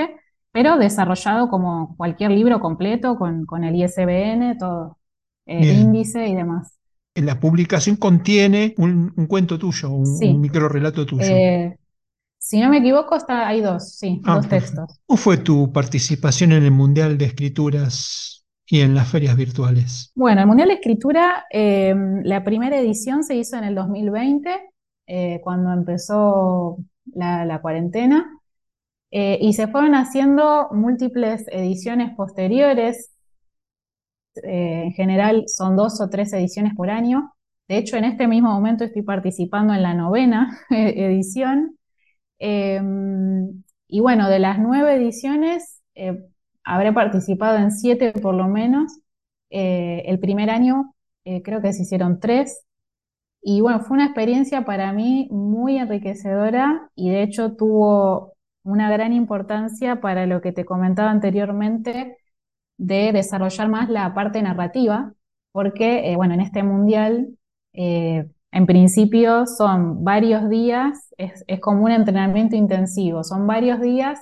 pero 0.51 0.77
desarrollado 0.77 1.49
como 1.49 1.95
cualquier 1.97 2.31
libro 2.31 2.59
completo 2.59 3.17
con, 3.17 3.45
con 3.45 3.63
el 3.63 3.75
ISBN, 3.75 4.57
todo, 4.57 4.97
índice 5.45 6.27
y 6.27 6.35
demás 6.35 6.77
la 7.15 7.39
publicación 7.39 7.95
contiene 7.95 8.73
un, 8.77 9.11
cuento 9.27 9.59
tuyo, 9.59 9.91
un, 9.91 10.41
micro 10.41 10.67
relato 10.67 11.05
tuyo. 11.05 11.25
Eh, 11.25 11.77
si 12.37 12.59
no 12.59 12.69
me 12.69 12.79
equivoco, 12.79 13.15
está, 13.15 13.47
hay 13.47 13.61
dos, 13.61 13.95
sí, 13.95 14.21
ah, 14.25 14.35
dos 14.35 14.49
textos. 14.49 14.99
¿Cómo 15.05 15.17
fue 15.17 15.37
tu 15.37 15.71
participación 15.71 16.51
en 16.51 16.63
el 16.63 16.71
Mundial 16.71 17.17
de 17.17 17.25
Escrituras 17.25 18.45
y 18.65 18.81
en 18.81 18.95
las 18.95 19.07
ferias 19.07 19.35
virtuales? 19.37 20.11
Bueno, 20.15 20.41
el 20.41 20.47
Mundial 20.47 20.69
de 20.69 20.75
Escritura, 20.75 21.45
eh, 21.51 21.95
la 22.23 22.43
primera 22.43 22.79
edición 22.79 23.23
se 23.23 23.35
hizo 23.35 23.57
en 23.57 23.65
el 23.65 23.75
2020, 23.75 24.49
eh, 25.05 25.39
cuando 25.43 25.71
empezó 25.71 26.77
la, 27.13 27.59
cuarentena, 27.61 28.39
y 29.15 29.53
se 29.53 29.67
fueron 29.67 29.93
haciendo 29.93 30.69
múltiples 30.71 31.45
ediciones 31.51 32.15
posteriores 32.15 33.12
eh, 34.35 34.83
en 34.85 34.91
general 34.93 35.45
son 35.47 35.75
dos 35.75 36.01
o 36.01 36.09
tres 36.09 36.33
ediciones 36.33 36.73
por 36.75 36.89
año. 36.89 37.33
De 37.67 37.77
hecho, 37.77 37.97
en 37.97 38.05
este 38.05 38.27
mismo 38.27 38.49
momento 38.51 38.83
estoy 38.83 39.03
participando 39.03 39.73
en 39.73 39.83
la 39.83 39.93
novena 39.93 40.59
edición. 40.69 41.77
Em, 42.39 43.63
y 43.87 43.99
bueno, 44.01 44.29
de 44.29 44.39
las 44.39 44.59
nueve 44.59 44.95
ediciones, 44.95 45.81
eh, 45.95 46.17
habré 46.63 46.93
participado 46.93 47.57
en 47.57 47.71
siete 47.71 48.13
por 48.13 48.35
lo 48.35 48.47
menos. 48.47 48.99
Eh, 49.49 50.03
el 50.07 50.19
primer 50.19 50.49
año 50.49 50.93
creo 51.43 51.61
que 51.61 51.71
se 51.73 51.83
hicieron 51.83 52.19
tres. 52.19 52.65
Y 53.41 53.61
bueno, 53.61 53.81
fue 53.81 53.95
una 53.95 54.05
experiencia 54.05 54.65
para 54.65 54.93
mí 54.93 55.27
muy 55.31 55.77
enriquecedora 55.77 56.89
y 56.95 57.09
de 57.09 57.23
hecho 57.23 57.55
tuvo 57.55 58.33
una 58.63 58.91
gran 58.91 59.13
importancia 59.13 60.01
para 60.01 60.25
lo 60.25 60.41
que 60.41 60.51
te 60.53 60.65
comentaba 60.65 61.11
anteriormente 61.11 62.17
de 62.77 63.11
desarrollar 63.13 63.69
más 63.69 63.89
la 63.89 64.13
parte 64.13 64.41
narrativa, 64.41 65.13
porque, 65.51 66.11
eh, 66.11 66.15
bueno, 66.15 66.33
en 66.33 66.41
este 66.41 66.63
mundial, 66.63 67.37
eh, 67.73 68.27
en 68.51 68.65
principio 68.65 69.45
son 69.47 70.03
varios 70.03 70.49
días, 70.49 71.13
es, 71.17 71.45
como 71.61 71.83
un 71.85 71.91
entrenamiento 71.91 72.55
intensivo, 72.55 73.23
son 73.23 73.47
varios 73.47 73.81
días 73.81 74.19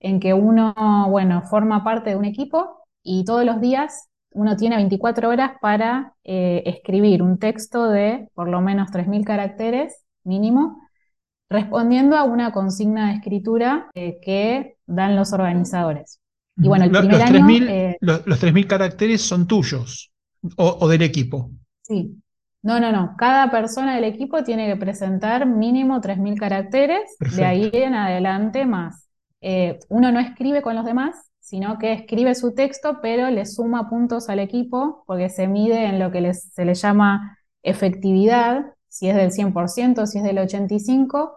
en 0.00 0.20
que 0.20 0.34
uno, 0.34 0.74
bueno, 1.10 1.42
forma 1.42 1.84
parte 1.84 2.10
de 2.10 2.16
un 2.16 2.24
equipo 2.24 2.84
y 3.02 3.24
todos 3.24 3.44
los 3.44 3.60
días 3.60 4.08
uno 4.32 4.56
tiene 4.56 4.76
24 4.76 5.28
horas 5.28 5.52
para 5.60 6.14
eh, 6.24 6.62
escribir 6.66 7.22
un 7.22 7.38
texto 7.38 7.88
de 7.90 8.28
por 8.34 8.48
lo 8.48 8.60
menos 8.60 8.90
3.000 8.92 9.24
caracteres 9.24 10.04
mínimo, 10.24 10.80
respondiendo 11.50 12.16
a 12.16 12.24
una 12.24 12.52
consigna 12.52 13.08
de 13.08 13.14
escritura 13.14 13.90
que 13.94 14.76
dan 14.86 15.16
los 15.16 15.32
organizadores. 15.32 16.20
Y 16.60 16.68
bueno, 16.68 16.84
el 16.84 16.92
los, 16.92 17.00
primer 17.00 17.20
los 17.20 17.30
3.000 17.30 17.68
eh, 17.70 17.96
los, 18.00 18.66
caracteres 18.66 19.22
son 19.22 19.46
tuyos 19.46 20.10
o, 20.56 20.88
del 20.88 21.02
equipo. 21.02 21.50
Sí. 21.82 22.16
No, 22.62 22.80
no, 22.80 22.90
no. 22.90 23.14
Cada 23.16 23.50
persona 23.50 23.94
del 23.94 24.04
equipo 24.04 24.42
tiene 24.42 24.66
que 24.66 24.76
presentar 24.76 25.46
mínimo 25.46 26.00
3.000 26.00 26.38
caracteres, 26.38 27.16
de 27.36 27.44
ahí 27.44 27.70
en 27.72 27.94
adelante 27.94 28.66
más. 28.66 29.08
Eh, 29.40 29.78
uno 29.88 30.10
no 30.10 30.18
escribe 30.18 30.62
con 30.62 30.74
los 30.74 30.84
demás, 30.84 31.30
sino 31.38 31.78
que 31.78 31.92
escribe 31.92 32.34
su 32.34 32.54
texto, 32.54 32.98
pero 33.00 33.30
le 33.30 33.46
suma 33.46 33.88
puntos 33.88 34.28
al 34.28 34.40
equipo 34.40 35.04
porque 35.06 35.30
se 35.30 35.46
mide 35.46 35.86
en 35.86 35.98
lo 35.98 36.10
que 36.10 36.34
se 36.34 36.64
le 36.64 36.74
llama 36.74 37.38
efectividad, 37.62 38.74
si 38.88 39.08
es 39.08 39.16
del 39.16 39.30
100%, 39.30 40.06
si 40.06 40.18
es 40.18 40.24
del 40.24 40.38
85%, 40.38 41.30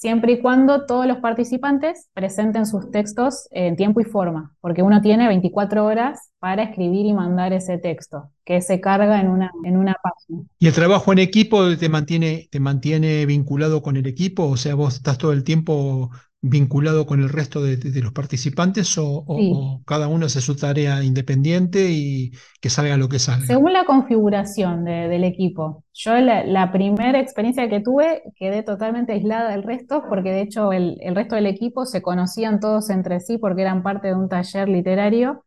siempre 0.00 0.32
y 0.32 0.40
cuando 0.40 0.86
todos 0.86 1.06
los 1.06 1.18
participantes 1.18 2.08
presenten 2.14 2.64
sus 2.64 2.90
textos 2.90 3.46
en 3.50 3.76
tiempo 3.76 4.00
y 4.00 4.04
forma, 4.04 4.54
porque 4.62 4.82
uno 4.82 5.02
tiene 5.02 5.28
24 5.28 5.84
horas 5.84 6.30
para 6.38 6.62
escribir 6.62 7.04
y 7.04 7.12
mandar 7.12 7.52
ese 7.52 7.76
texto, 7.76 8.30
que 8.46 8.62
se 8.62 8.80
carga 8.80 9.20
en 9.20 9.28
una, 9.28 9.52
en 9.62 9.76
una 9.76 9.94
página. 10.02 10.48
¿Y 10.58 10.68
el 10.68 10.72
trabajo 10.72 11.12
en 11.12 11.18
equipo 11.18 11.76
te 11.76 11.90
mantiene, 11.90 12.48
te 12.50 12.60
mantiene 12.60 13.26
vinculado 13.26 13.82
con 13.82 13.98
el 13.98 14.06
equipo? 14.06 14.44
O 14.44 14.56
sea, 14.56 14.74
vos 14.74 14.94
estás 14.94 15.18
todo 15.18 15.34
el 15.34 15.44
tiempo 15.44 16.10
vinculado 16.42 17.04
con 17.06 17.20
el 17.20 17.28
resto 17.28 17.62
de, 17.62 17.78
los 18.00 18.12
participantes 18.12 18.96
o, 18.98 19.82
cada 19.84 20.08
uno 20.08 20.26
hace 20.26 20.40
su 20.40 20.56
tarea 20.56 21.02
independiente 21.04 21.90
y 21.90 22.32
que 22.60 22.70
salga 22.70 22.96
lo 22.96 23.08
que 23.08 23.18
salga? 23.18 23.46
Según 23.46 23.72
la 23.72 23.84
configuración 23.84 24.84
del 24.84 25.24
equipo. 25.24 25.84
Yo 25.92 26.16
la, 26.16 26.72
primera 26.72 27.20
experiencia 27.20 27.68
que 27.68 27.80
tuve 27.80 28.22
quedé 28.36 28.62
totalmente 28.62 29.12
aislada 29.12 29.50
del 29.50 29.62
resto 29.62 30.04
porque 30.08 30.30
de 30.30 30.42
hecho 30.42 30.72
el, 30.72 30.96
el, 31.00 31.14
resto 31.14 31.34
del 31.34 31.46
equipo 31.46 31.84
se 31.84 32.00
conocían 32.00 32.60
todos 32.60 32.90
entre 32.90 33.20
sí 33.20 33.38
porque 33.38 33.62
eran 33.62 33.82
parte 33.82 34.08
de 34.08 34.14
un 34.14 34.28
taller 34.28 34.68
literario 34.68 35.44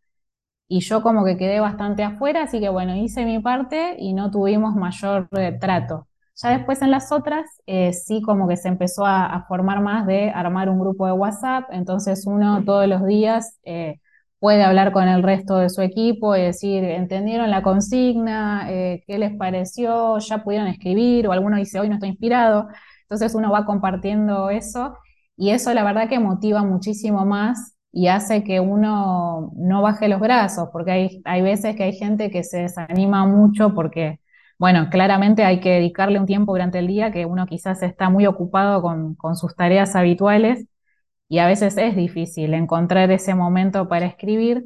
y 0.67 0.80
yo 0.82 1.01
como 1.01 1.26
que 1.26 1.38
quedé 1.38 1.59
bastante 1.59 2.03
afuera, 2.03 2.43
así 2.43 2.59
que 2.59 2.70
bueno, 2.70 2.95
hice 2.95 3.26
mi 3.26 3.39
parte 3.39 3.95
y 3.99 4.13
no 4.13 4.32
tuvimos 4.32 4.76
mayor 4.76 5.28
eh, 5.38 5.57
trato. 5.59 6.07
Ya 6.36 6.49
después 6.49 6.81
en 6.81 6.91
las 6.91 7.11
otras, 7.11 7.45
eh, 7.67 7.93
sí 7.93 8.21
como 8.21 8.47
que 8.47 8.57
se 8.57 8.67
empezó 8.67 9.05
a, 9.05 9.45
formar 9.47 9.81
más 9.81 10.07
de 10.07 10.31
armar 10.31 10.69
un 10.69 10.79
grupo 10.79 11.05
de 11.05 11.13
WhatsApp, 11.13 11.65
entonces 11.71 12.25
uno 12.25 12.63
todos 12.65 12.88
los 12.88 13.05
días 13.05 13.59
eh, 13.63 13.99
puede 14.39 14.63
hablar 14.63 14.91
con 14.91 15.07
el 15.07 15.23
resto 15.23 15.57
de 15.57 15.69
su 15.69 15.81
equipo 15.81 16.36
y 16.36 16.41
decir, 16.41 16.84
¿entendieron 16.84 17.49
la 17.51 17.61
consigna? 17.61 18.67
Eh, 18.71 19.03
¿Qué 19.07 19.17
les 19.19 19.36
pareció? 19.38 20.17
¿Ya 20.19 20.43
pudieron 20.43 20.67
escribir? 20.67 21.27
O 21.27 21.31
alguno 21.31 21.57
dice, 21.57 21.79
hoy 21.79 21.88
no 21.88 21.95
estoy 21.95 22.09
inspirado. 22.09 22.67
Entonces 23.03 23.36
uno 23.36 23.51
va 23.51 23.65
compartiendo 23.65 24.49
eso 24.49 24.97
y 25.38 25.51
eso 25.51 25.73
la 25.73 25.84
verdad 25.84 26.09
que 26.09 26.19
motiva 26.19 26.63
muchísimo 26.63 27.25
más 27.25 27.75
y 27.91 28.07
hace 28.07 28.43
que 28.43 28.59
uno 28.59 29.51
no 29.55 29.81
baje 29.81 30.07
los 30.07 30.19
brazos, 30.19 30.69
porque 30.73 30.91
hay, 30.91 31.21
hay 31.25 31.41
veces 31.43 31.75
que 31.75 31.84
hay 31.84 31.93
gente 31.93 32.31
que 32.31 32.43
se 32.43 32.61
desanima 32.63 33.25
mucho 33.27 33.73
porque, 33.75 34.19
bueno, 34.64 34.88
claramente 34.89 35.43
hay 35.43 35.59
que 35.59 35.72
dedicarle 35.72 36.18
un 36.22 36.26
tiempo 36.26 36.53
durante 36.53 36.80
el 36.80 36.88
día 36.88 37.11
que 37.11 37.26
uno 37.26 37.45
quizás 37.47 37.84
está 37.84 38.09
muy 38.09 38.26
ocupado 38.28 38.82
con, 38.82 39.18
sus 39.36 39.57
tareas 39.57 39.93
habituales 39.93 40.68
y 41.28 41.39
a 41.39 41.47
veces 41.47 41.78
es 41.78 41.97
difícil 41.97 42.53
encontrar 42.53 43.11
ese 43.11 43.36
momento 43.36 43.89
para 43.89 44.05
escribir, 44.05 44.64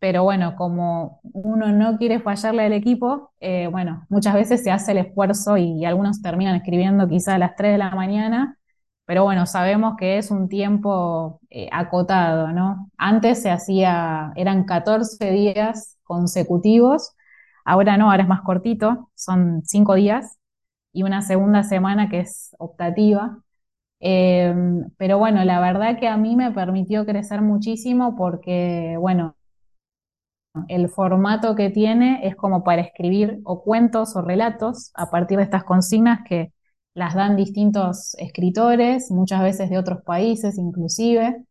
pero 0.00 0.24
bueno, 0.24 0.56
como 0.56 1.20
uno 1.22 1.68
no 1.72 1.98
quiere 1.98 2.18
fallarle 2.20 2.64
al 2.64 2.72
equipo, 2.72 3.32
eh, 3.38 3.68
bueno, 3.68 4.06
muchas 4.08 4.34
veces 4.34 4.64
se 4.64 4.72
hace 4.72 4.90
el 4.92 4.98
esfuerzo 4.98 5.56
y, 5.56 5.84
algunos 5.84 6.20
terminan 6.20 6.56
escribiendo 6.56 7.08
quizá 7.08 7.36
a 7.36 7.38
las 7.38 7.54
3 7.56 7.72
de 7.72 7.78
la 7.78 7.90
mañana, 7.92 8.58
pero 9.06 9.22
bueno, 9.24 9.46
sabemos 9.46 9.94
que 9.98 10.18
es 10.18 10.32
un 10.32 10.48
tiempo 10.48 11.40
eh, 11.50 11.68
acotado, 11.70 12.48
¿no? 12.52 12.90
Antes 12.98 13.40
se 13.42 13.50
hacía, 13.50 14.32
eran 14.34 14.64
14 14.64 15.30
días 15.30 15.96
consecutivos, 16.02 17.14
ahora 17.68 17.96
no, 17.96 18.10
ahora 18.10 18.22
es 18.24 18.28
más 18.28 18.42
cortito, 18.42 19.10
son 19.14 19.62
5 19.64 19.94
días 19.94 20.38
y 20.92 21.02
una 21.04 21.22
segunda 21.22 21.62
semana 21.64 22.08
que 22.08 22.20
es 22.20 22.54
optativa. 22.58 23.42
Em, 24.00 24.90
pero 24.98 25.18
bueno, 25.18 25.44
la 25.44 25.60
verdad 25.60 25.98
que 25.98 26.08
a 26.08 26.16
mí 26.16 26.36
me 26.36 26.52
permitió 26.52 27.06
crecer 27.06 27.42
muchísimo 27.42 28.16
porque, 28.16 28.96
bueno, 29.00 29.36
el 30.68 30.88
formato 30.88 31.54
que 31.54 31.70
tiene 31.70 32.26
es 32.26 32.34
como 32.36 32.64
para 32.64 32.82
escribir 32.82 33.40
o 33.44 33.62
cuentos 33.62 34.16
o 34.16 34.22
relatos 34.22 34.90
a 34.94 35.10
partir 35.10 35.38
de 35.38 35.44
estas 35.44 35.64
consignas 35.64 36.20
que 36.28 36.52
las 36.94 37.14
dan 37.14 37.36
distintos 37.36 38.14
escritores, 38.18 39.10
muchas 39.10 39.42
veces 39.42 39.70
de 39.70 39.78
otros 39.78 40.02
países 40.02 40.58
inclusive, 40.58 41.44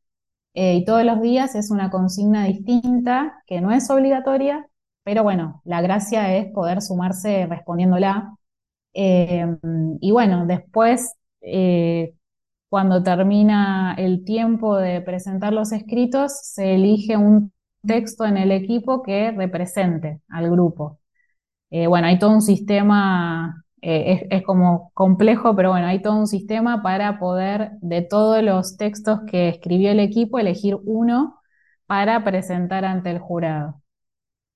eh, 0.53 0.75
y 0.75 0.85
todos 0.85 1.03
los 1.05 1.21
días 1.21 1.55
es 1.55 1.71
una 1.71 1.89
consigna 1.91 2.45
distinta 2.45 3.43
que 3.47 3.61
no 3.61 3.71
es 3.71 3.89
obligatoria, 3.89 4.67
pero 5.07 5.23
bueno, 5.23 5.61
la 5.63 5.81
gracia 5.81 6.35
es 6.35 6.51
poder 6.51 6.81
sumarse 6.81 7.45
respondiéndola. 7.47 8.35
Em, 8.93 9.57
y 10.01 10.11
bueno, 10.11 10.45
después 10.45 11.15
eh, 11.39 12.13
cuando 12.69 13.03
termina 13.03 13.95
el 13.97 14.25
tiempo 14.25 14.75
de 14.77 15.01
presentar 15.01 15.53
los 15.53 15.71
escritos, 15.71 16.37
se 16.43 16.75
elige 16.75 17.15
un 17.17 17.53
texto 17.85 18.25
en 18.25 18.35
el 18.37 18.51
equipo 18.51 19.01
que 19.01 19.31
represente 19.31 20.19
al 20.27 20.51
grupo. 20.51 20.99
Eh, 21.69 21.87
bueno, 21.87 22.07
hay 22.07 22.19
todo 22.19 22.31
un 22.31 22.41
sistema, 22.41 23.63
eh, 23.81 24.27
es, 24.29 24.43
como 24.43 24.91
complejo, 24.93 25.55
pero 25.55 25.71
bueno, 25.71 25.87
hay 25.87 26.01
todo 26.01 26.17
un 26.17 26.27
sistema 26.27 26.83
para 26.83 27.19
poder, 27.19 27.71
de 27.81 28.01
todos 28.01 28.43
los 28.43 28.77
textos 28.77 29.21
que 29.27 29.49
escribió 29.49 29.91
el 29.91 30.01
equipo, 30.01 30.39
elegir 30.39 30.77
uno 30.85 31.39
para 31.85 32.23
presentar 32.25 32.85
ante 32.85 33.11
el 33.11 33.19
jurado. 33.19 33.81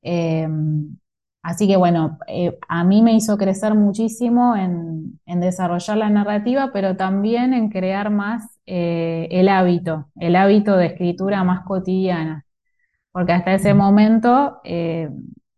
Em, 0.01 0.97
Así 1.43 1.67
que 1.67 1.75
bueno, 1.75 2.19
eh, 2.27 2.57
a 2.67 2.83
mí 2.83 3.01
me 3.01 3.15
hizo 3.15 3.37
crecer 3.37 3.73
muchísimo 3.73 4.55
en, 4.55 5.19
desarrollar 5.25 5.97
la 5.97 6.09
narrativa, 6.09 6.71
pero 6.71 6.95
también 6.95 7.53
en 7.53 7.69
crear 7.69 8.11
más 8.11 8.59
eh, 8.67 9.27
el 9.31 9.49
hábito, 9.49 10.09
el 10.17 10.35
hábito 10.35 10.77
de 10.77 10.87
escritura 10.87 11.43
más 11.43 11.65
cotidiana. 11.65 12.45
Porque 13.11 13.33
hasta 13.33 13.53
ese 13.55 13.73
momento 13.73 14.59
eh, 14.63 15.09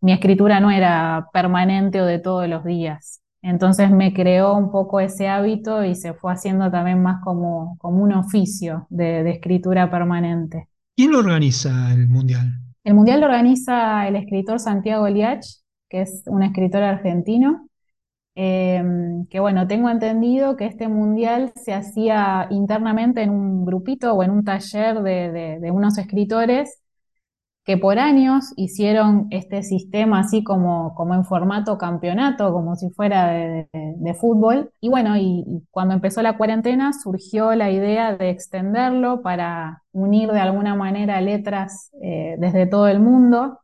mi 0.01 0.13
escritura 0.13 0.59
no 0.61 0.71
era 0.71 1.27
permanente 1.33 2.01
o 2.01 2.05
de 2.05 2.19
todos 2.19 2.47
los 2.47 2.63
días. 2.63 3.21
Entonces 3.41 3.91
me 3.91 4.13
creó 4.13 4.55
un 4.55 4.71
poco 4.71 5.01
ese 5.01 5.27
hábito 5.27 5.83
y 5.83 5.95
se 5.95 6.13
fue 6.13 6.31
haciendo 6.31 6.71
también 6.71 7.03
más 7.03 7.21
como, 7.23 7.77
como 7.79 8.03
un 8.03 8.13
oficio 8.13 8.87
de, 8.89 9.23
de 9.23 9.31
escritura 9.31 9.91
permanente. 9.91 10.69
¿Quién 10.95 11.11
lo 11.11 11.19
organiza 11.19 11.91
el 11.93 12.07
Mundial? 12.07 12.62
El 12.84 12.95
Mundial 12.95 13.21
lo 13.21 13.27
organiza 13.27 14.07
el 14.07 14.15
escritor 14.15 14.59
Santiago 14.59 15.07
Liach, 15.07 15.45
que 15.89 16.01
es 16.01 16.23
un 16.27 16.43
escritor 16.43 16.84
argentino, 16.84 17.69
em, 18.36 19.25
que 19.27 19.39
bueno, 19.39 19.67
tengo 19.67 19.89
entendido 19.89 20.57
que 20.57 20.65
este 20.65 20.88
mundial 20.88 21.53
se 21.55 21.73
hacía 21.73 22.47
internamente 22.51 23.21
en 23.21 23.29
un 23.29 23.65
grupito 23.65 24.13
o 24.13 24.23
en 24.23 24.31
un 24.31 24.43
taller 24.43 25.01
de, 25.01 25.71
unos 25.71 25.97
escritores 25.97 26.82
que 27.66 27.78
por 27.78 27.97
años 27.99 28.53
hicieron 28.57 29.28
este 29.32 29.64
sistema 29.64 30.20
así 30.20 30.43
como, 30.43 30.93
como 30.95 31.16
en 31.16 31.26
formato 31.26 31.78
campeonato, 31.78 32.51
como 32.51 32.76
si 32.76 32.89
fuera 32.91 33.28
de, 33.32 34.14
fútbol. 34.20 34.72
Y 34.82 34.89
bueno, 34.89 35.18
y, 35.18 35.45
cuando 35.72 35.93
empezó 35.93 36.22
la 36.22 36.38
cuarentena 36.38 36.91
surgió 36.93 37.55
la 37.55 37.72
idea 37.72 38.16
de 38.18 38.30
extenderlo 38.30 39.22
para 39.22 39.84
unir 39.91 40.32
de 40.32 40.39
alguna 40.39 40.76
manera 40.76 41.22
letras 41.22 41.91
eh, 42.01 42.36
desde 42.38 42.68
todo 42.68 42.88
el 42.88 42.99
mundo. 42.99 43.59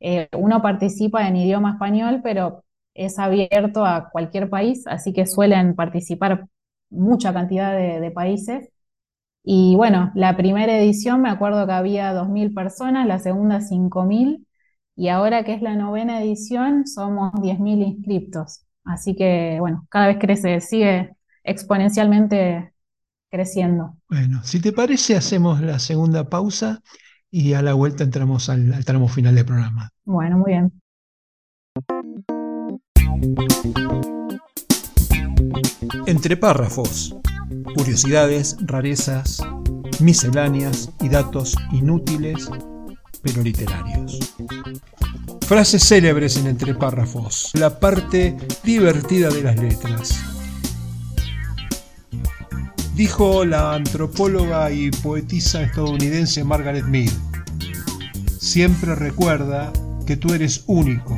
Eh, 0.00 0.28
uno 0.36 0.62
participa 0.62 1.26
en 1.28 1.36
idioma 1.36 1.72
español, 1.72 2.20
pero 2.22 2.64
es 2.94 3.18
abierto 3.18 3.84
a 3.86 4.10
cualquier 4.10 4.50
país, 4.50 4.86
así 4.86 5.12
que 5.12 5.26
suelen 5.26 5.74
participar 5.74 6.46
mucha 6.90 7.32
cantidad 7.32 7.74
de, 7.76 8.10
países. 8.10 8.70
Y 9.50 9.76
bueno, 9.76 10.12
la 10.14 10.36
primera 10.36 10.78
edición 10.78 11.22
me 11.22 11.30
acuerdo 11.30 11.64
que 11.64 11.72
había 11.72 12.12
2.000 12.12 12.52
personas, 12.52 13.06
la 13.06 13.18
segunda 13.18 13.60
5.000, 13.60 14.44
y 14.94 15.08
ahora 15.08 15.42
que 15.42 15.54
es 15.54 15.62
la 15.62 15.74
novena 15.74 16.22
edición 16.22 16.86
somos 16.86 17.32
10.000 17.32 17.82
inscriptos. 17.82 18.66
Así 18.84 19.16
que 19.16 19.56
bueno, 19.58 19.86
cada 19.88 20.08
vez 20.08 20.18
crece, 20.20 20.60
sigue 20.60 21.16
exponencialmente 21.44 22.74
creciendo. 23.30 23.96
Bueno, 24.10 24.42
si 24.44 24.60
te 24.60 24.70
parece, 24.70 25.16
hacemos 25.16 25.62
la 25.62 25.78
segunda 25.78 26.28
pausa 26.28 26.82
y 27.30 27.54
a 27.54 27.62
la 27.62 27.72
vuelta 27.72 28.04
entramos 28.04 28.50
al, 28.50 28.84
tramo 28.84 29.08
final 29.08 29.34
del 29.34 29.46
programa. 29.46 29.88
Bueno, 30.04 30.36
muy 30.36 30.50
bien. 30.50 30.72
Entre 36.06 36.36
párrafos, 36.36 37.16
curiosidades, 37.74 38.56
rarezas, 38.60 39.42
misceláneas 40.00 40.90
y 41.00 41.08
datos 41.08 41.56
inútiles 41.72 42.48
pero 43.22 43.42
literarios. 43.42 44.18
Frases 45.46 45.82
célebres 45.82 46.36
en 46.36 46.46
entre 46.46 46.74
párrafos, 46.74 47.50
la 47.54 47.80
parte 47.80 48.36
divertida 48.64 49.30
de 49.30 49.42
las 49.42 49.56
letras 49.56 50.20
dijo 52.98 53.44
la 53.44 53.74
antropóloga 53.74 54.72
y 54.72 54.90
poetisa 54.90 55.62
estadounidense 55.62 56.42
Margaret 56.42 56.84
Mead. 56.84 57.12
Siempre 58.40 58.96
recuerda 58.96 59.72
que 60.04 60.16
tú 60.16 60.34
eres 60.34 60.64
único, 60.66 61.16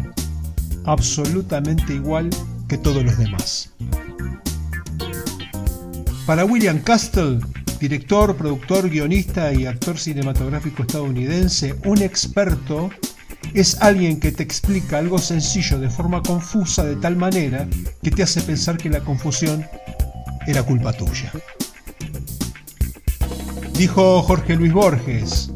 absolutamente 0.84 1.94
igual 1.94 2.28
que 2.68 2.76
todos 2.76 3.02
los 3.02 3.16
demás. 3.16 3.72
Para 6.30 6.44
William 6.44 6.78
Castle, 6.78 7.40
director, 7.80 8.36
productor, 8.36 8.88
guionista 8.88 9.52
y 9.52 9.66
actor 9.66 9.98
cinematográfico 9.98 10.82
estadounidense, 10.82 11.74
un 11.84 12.02
experto 12.02 12.88
es 13.52 13.76
alguien 13.82 14.20
que 14.20 14.30
te 14.30 14.44
explica 14.44 14.98
algo 14.98 15.18
sencillo 15.18 15.80
de 15.80 15.90
forma 15.90 16.22
confusa 16.22 16.84
de 16.84 16.94
tal 16.94 17.16
manera 17.16 17.66
que 18.00 18.12
te 18.12 18.22
hace 18.22 18.42
pensar 18.42 18.78
que 18.78 18.88
la 18.88 19.00
confusión 19.00 19.66
era 20.46 20.62
culpa 20.62 20.92
tuya. 20.92 21.32
Dijo 23.72 24.22
Jorge 24.22 24.54
Luis 24.54 24.72
Borges, 24.72 25.50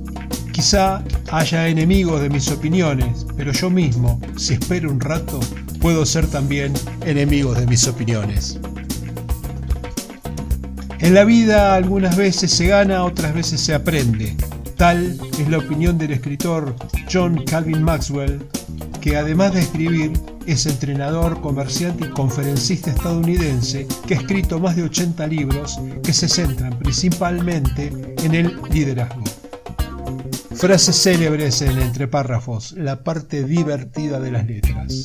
quizá 0.50 1.04
haya 1.30 1.68
enemigos 1.68 2.20
de 2.20 2.30
mis 2.30 2.50
opiniones, 2.50 3.24
pero 3.36 3.52
yo 3.52 3.70
mismo, 3.70 4.20
si 4.36 4.54
espero 4.54 4.90
un 4.90 4.98
rato, 4.98 5.38
puedo 5.80 6.04
ser 6.04 6.26
también 6.26 6.72
enemigo 7.06 7.54
de 7.54 7.64
mis 7.64 7.86
opiniones. 7.86 8.58
En 11.00 11.14
la 11.14 11.24
vida 11.24 11.74
algunas 11.74 12.16
veces 12.16 12.50
se 12.50 12.66
gana, 12.66 13.04
otras 13.04 13.34
veces 13.34 13.60
se 13.60 13.74
aprende. 13.74 14.36
Tal 14.76 15.18
es 15.38 15.48
la 15.48 15.58
opinión 15.58 15.98
del 15.98 16.12
escritor 16.12 16.74
John 17.12 17.44
Calvin 17.44 17.82
Maxwell, 17.82 18.40
que 19.00 19.16
además 19.16 19.54
de 19.54 19.60
escribir, 19.60 20.12
es 20.46 20.66
entrenador, 20.66 21.40
comerciante 21.40 22.06
y 22.06 22.10
conferencista 22.10 22.90
estadounidense 22.90 23.86
que 24.06 24.14
ha 24.14 24.18
escrito 24.18 24.58
más 24.58 24.76
de 24.76 24.82
80 24.82 25.26
libros 25.26 25.80
que 26.02 26.12
se 26.12 26.28
centran 26.28 26.78
principalmente 26.78 27.92
en 28.22 28.34
el 28.34 28.60
liderazgo. 28.70 29.24
Frases 30.54 30.96
célebres 31.02 31.62
en 31.62 31.78
entre 31.78 32.08
párrafos, 32.08 32.72
la 32.72 33.02
parte 33.02 33.44
divertida 33.44 34.20
de 34.20 34.30
las 34.30 34.46
letras. 34.46 35.04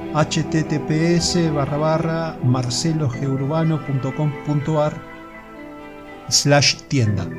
https 0.13 1.53
barra 1.53 1.77
barra 1.77 2.37
marcelogeurbano.com.ar 2.43 4.93
slash 6.27 6.75
tienda. 6.87 7.29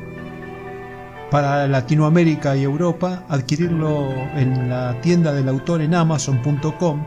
Para 1.29 1.67
Latinoamérica 1.67 2.55
y 2.55 2.63
Europa, 2.63 3.25
adquirirlo 3.27 4.13
en 4.35 4.69
la 4.69 4.95
tienda 5.01 5.33
del 5.33 5.49
autor 5.49 5.81
en 5.81 5.93
amazon.com, 5.95 7.03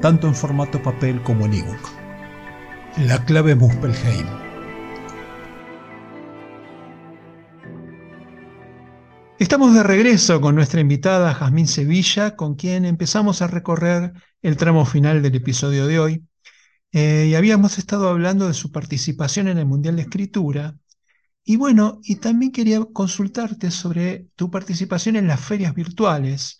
tanto 0.00 0.26
en 0.26 0.34
formato 0.34 0.82
papel 0.82 1.22
como 1.22 1.46
en 1.46 1.54
ebook. 1.54 1.88
La 3.06 3.24
clave 3.24 3.54
Muspelheim. 3.54 4.43
Estamos 9.40 9.74
de 9.74 9.82
regreso 9.82 10.40
con 10.40 10.54
nuestra 10.54 10.80
invitada 10.80 11.34
Jazmín 11.34 11.66
Sevilla, 11.66 12.36
con 12.36 12.54
quien 12.54 12.84
empezamos 12.84 13.42
a 13.42 13.48
recorrer 13.48 14.12
el 14.42 14.56
tramo 14.56 14.86
final 14.86 15.22
del 15.22 15.34
episodio 15.34 15.88
de 15.88 15.98
hoy. 15.98 16.24
Eh, 16.92 17.26
y 17.30 17.34
habíamos 17.34 17.78
estado 17.78 18.08
hablando 18.08 18.46
de 18.46 18.54
su 18.54 18.70
participación 18.70 19.48
en 19.48 19.58
el 19.58 19.66
Mundial 19.66 19.96
de 19.96 20.02
Escritura. 20.02 20.76
Y 21.44 21.56
bueno, 21.56 22.00
y 22.04 22.16
también 22.16 22.52
quería 22.52 22.80
consultarte 22.92 23.72
sobre 23.72 24.28
tu 24.36 24.50
participación 24.50 25.16
en 25.16 25.26
las 25.26 25.40
ferias 25.40 25.74
virtuales, 25.74 26.58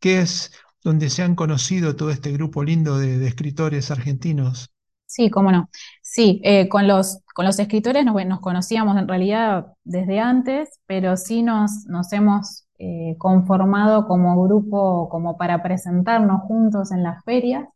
que 0.00 0.20
es 0.20 0.52
donde 0.82 1.10
se 1.10 1.22
han 1.22 1.36
conocido 1.36 1.94
todo 1.94 2.10
este 2.10 2.32
grupo 2.32 2.64
lindo 2.64 2.98
de 2.98 3.24
escritores 3.26 3.92
argentinos. 3.92 4.70
Sí, 5.06 5.30
cómo 5.30 5.52
no. 5.52 5.70
Sí, 6.02 6.40
eh, 6.44 6.68
con 6.68 6.88
los, 6.88 7.20
con 7.34 7.44
los 7.46 7.58
escritores 7.58 8.04
nos, 8.04 8.40
conocíamos 8.40 8.96
en 8.98 9.06
realidad 9.08 9.66
desde 9.84 10.18
antes, 10.20 10.80
pero 10.86 11.16
sí 11.16 11.42
nos, 11.42 11.86
nos 11.86 12.12
hemos 12.12 12.66
eh, 12.78 13.14
conformado 13.18 14.06
como 14.06 14.42
grupo 14.42 15.08
como 15.08 15.36
para 15.36 15.62
presentarnos 15.62 16.42
juntos 16.42 16.90
en 16.92 17.02
las 17.04 17.24
ferias. 17.24 17.66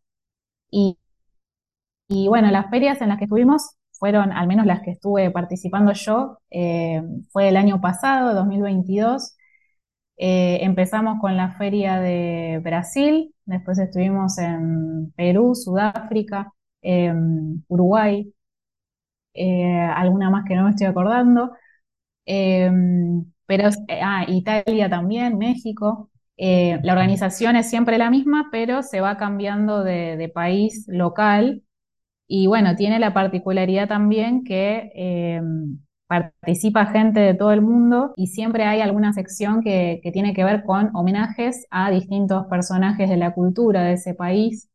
Y, 0.71 0.99
y 2.09 2.29
bueno, 2.29 2.51
las 2.51 2.71
ferias 2.71 3.01
en 3.01 3.09
las 3.09 3.19
que 3.19 3.25
estuvimos 3.25 3.71
fueron, 3.93 4.33
al 4.33 4.47
menos 4.49 4.67
las 4.67 4.81
que 4.83 4.93
estuve 4.93 5.31
participando 5.31 5.93
yo, 5.93 6.39
eh, 6.51 7.03
fue 7.31 7.49
el 7.49 7.57
año 7.57 7.81
pasado, 7.81 8.35
2022. 8.35 9.37
empezamos 10.17 11.19
con 11.21 11.37
la 11.37 11.53
feria 11.57 12.01
de 12.01 12.61
Brasil, 12.63 13.35
después 13.47 13.79
estuvimos 13.79 14.39
en 14.39 15.13
Perú, 15.17 15.55
Sudáfrica, 15.55 16.53
Em, 16.83 17.63
Uruguay, 17.69 18.33
eh, 19.35 19.81
alguna 19.95 20.31
más 20.31 20.45
que 20.47 20.55
no 20.57 20.65
me 20.65 20.71
estoy 20.71 20.87
acordando, 20.87 21.53
em, 22.27 23.25
pero 23.47 23.71
ah, 24.03 24.25
Italia 24.29 24.91
también, 24.91 25.39
México. 25.39 26.11
Eh, 26.39 26.81
la 26.85 26.95
organización 26.95 27.57
es 27.57 27.71
siempre 27.71 27.99
la 27.99 28.11
misma, 28.11 28.49
pero 28.53 28.83
se 28.83 29.01
va 29.03 29.19
cambiando 29.19 29.85
de, 29.85 30.31
país 30.35 30.87
local 30.89 31.63
y 32.29 32.47
bueno, 32.49 32.77
tiene 32.77 33.01
la 33.01 33.15
particularidad 33.15 33.89
también 33.89 34.45
que 34.45 34.93
em, 34.95 35.81
participa 36.09 36.87
gente 36.89 37.21
de 37.21 37.35
todo 37.35 37.53
el 37.53 37.63
mundo 37.63 38.15
y 38.17 38.29
siempre 38.29 38.65
hay 38.65 38.83
alguna 38.83 39.13
sección 39.15 39.63
que, 39.63 40.01
tiene 40.15 40.35
que 40.35 40.45
ver 40.45 40.65
con 40.65 40.91
homenajes 40.97 41.67
a 41.71 41.91
distintos 41.91 42.47
personajes 42.49 43.11
de 43.11 43.19
la 43.19 43.35
cultura 43.35 43.85
de 43.85 43.95
ese 43.95 44.15
país. 44.15 44.70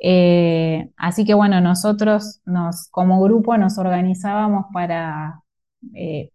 Eh, 0.00 0.90
así 0.96 1.24
que 1.24 1.34
bueno, 1.34 1.60
nosotros 1.60 2.40
nos, 2.44 2.88
como 2.90 3.20
grupo 3.22 3.56
nos 3.56 3.78
organizábamos 3.78 4.66
para 4.72 5.42
eh, 5.94 6.30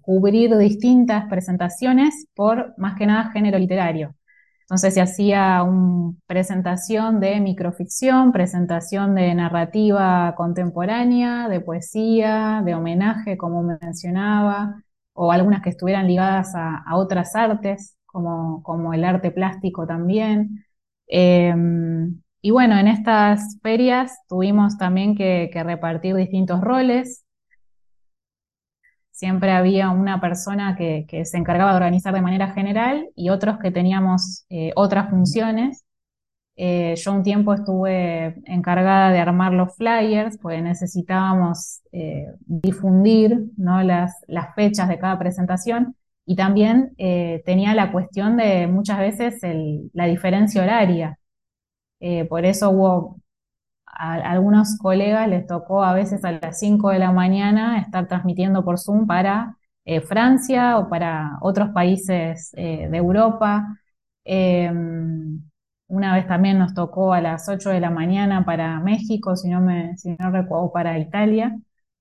cubrir 0.00 0.56
distintas 0.56 1.26
presentaciones 1.28 2.26
por 2.34 2.74
más 2.78 2.96
que 2.96 3.06
nada 3.06 3.30
género 3.32 3.58
literario. 3.58 4.14
Entonces 4.62 4.94
se 4.94 5.00
hacía 5.00 5.62
una 5.64 6.14
presentación 6.26 7.18
de 7.20 7.40
microficción, 7.40 8.32
presentación 8.32 9.16
de 9.16 9.34
narrativa 9.34 10.34
contemporánea, 10.36 11.48
de 11.48 11.60
poesía, 11.60 12.62
de 12.64 12.74
homenaje, 12.76 13.36
como 13.36 13.62
mencionaba, 13.64 14.82
o 15.12 15.32
algunas 15.32 15.62
que 15.62 15.70
estuvieran 15.70 16.06
ligadas 16.06 16.52
a, 16.54 16.84
otras 16.96 17.34
artes, 17.34 17.96
como, 18.06 18.62
como, 18.62 18.94
el 18.94 19.04
arte 19.04 19.32
plástico 19.32 19.86
también. 19.86 20.64
Em, 21.08 22.20
y 22.42 22.50
bueno, 22.52 22.78
en 22.78 22.88
estas 22.88 23.58
ferias 23.62 24.18
tuvimos 24.28 24.78
también 24.78 25.14
que, 25.14 25.50
repartir 25.62 26.14
distintos 26.16 26.60
roles. 26.62 27.24
Siempre 29.10 29.50
había 29.52 29.90
una 29.90 30.20
persona 30.20 30.74
que, 30.76 31.06
se 31.24 31.36
encargaba 31.36 31.72
de 31.72 31.76
organizar 31.76 32.14
de 32.14 32.22
manera 32.22 32.52
general 32.52 33.10
y 33.14 33.28
otros 33.28 33.58
que 33.58 33.70
teníamos 33.70 34.46
eh, 34.48 34.72
otras 34.76 35.10
funciones. 35.10 35.84
Eh, 36.56 36.94
yo 36.96 37.12
un 37.12 37.22
tiempo 37.22 37.54
estuve 37.54 38.42
encargada 38.46 39.10
de 39.10 39.18
armar 39.18 39.52
los 39.52 39.76
flyers, 39.76 40.38
pues 40.38 40.62
necesitábamos 40.62 41.82
eh, 41.92 42.26
difundir 42.46 43.38
¿no? 43.56 43.82
las, 43.82 44.14
fechas 44.54 44.88
de 44.88 44.98
cada 44.98 45.18
presentación 45.18 45.96
y 46.26 46.36
también 46.36 46.94
tenía 47.44 47.74
la 47.74 47.92
cuestión 47.92 48.36
de 48.36 48.66
muchas 48.66 48.98
veces 48.98 49.40
la 49.92 50.06
diferencia 50.06 50.62
horaria. 50.62 51.19
Eh, 52.00 52.24
por 52.26 52.44
eso 52.46 52.70
hubo 52.70 53.20
a, 53.86 54.14
algunos 54.14 54.78
colegas 54.78 55.28
les 55.28 55.46
tocó 55.46 55.84
a 55.84 55.94
veces 55.94 56.24
a 56.24 56.32
las 56.32 56.58
5 56.58 56.90
de 56.90 56.98
la 56.98 57.12
mañana 57.12 57.78
estar 57.80 58.08
transmitiendo 58.08 58.64
por 58.64 58.78
Zoom 58.78 59.06
para 59.06 59.56
eh, 59.84 60.00
Francia 60.00 60.78
o 60.78 60.88
para 60.88 61.38
otros 61.42 61.70
países 61.70 62.52
eh, 62.56 62.88
de 62.90 62.96
Europa. 62.98 63.78
Em, 64.24 65.42
una 65.88 66.14
vez 66.14 66.26
también 66.26 66.58
nos 66.58 66.74
tocó 66.74 67.12
a 67.12 67.20
las 67.20 67.48
8 67.48 67.70
de 67.70 67.80
la 67.80 67.90
mañana 67.90 68.44
para 68.44 68.80
México, 68.80 69.36
si 69.36 69.48
no, 69.50 69.60
me, 69.60 69.96
si 69.98 70.10
no 70.18 70.30
recuerdo, 70.30 70.72
para 70.72 70.98
Italia. 70.98 71.58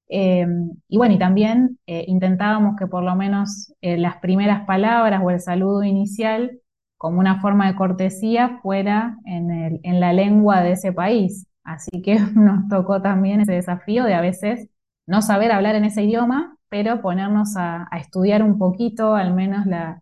Em, 0.08 0.72
y 0.88 0.98
bueno, 0.98 1.16
y 1.16 1.20
también 1.20 1.80
intentábamos 1.86 2.76
que 2.78 2.88
por 2.88 3.04
lo 3.04 3.16
menos 3.16 3.74
las 3.82 4.18
primeras 4.18 4.66
palabras 4.66 5.22
o 5.24 5.32
el 5.32 5.40
saludo 5.40 5.84
inicial 5.84 6.60
como 7.00 7.20
una 7.22 7.40
forma 7.40 7.68
de 7.68 7.76
cortesía 7.78 8.60
fuera 8.62 9.18
en, 9.26 10.00
la 10.02 10.12
lengua 10.12 10.62
de 10.62 10.74
ese 10.74 10.92
país. 10.92 11.48
Así 11.64 12.02
que 12.02 12.20
nos 12.36 12.68
tocó 12.68 13.02
también 13.02 13.40
ese 13.40 13.54
desafío 13.54 14.04
de 14.04 14.16
a 14.16 14.22
veces 14.22 14.70
no 15.08 15.22
saber 15.22 15.54
hablar 15.54 15.76
en 15.76 15.86
ese 15.86 16.04
idioma, 16.04 16.58
pero 16.68 17.02
ponernos 17.02 17.56
a, 17.56 17.88
estudiar 17.98 18.44
un 18.44 18.60
poquito, 18.60 19.16
al 19.16 19.34
menos 19.34 19.66
la, 19.66 20.02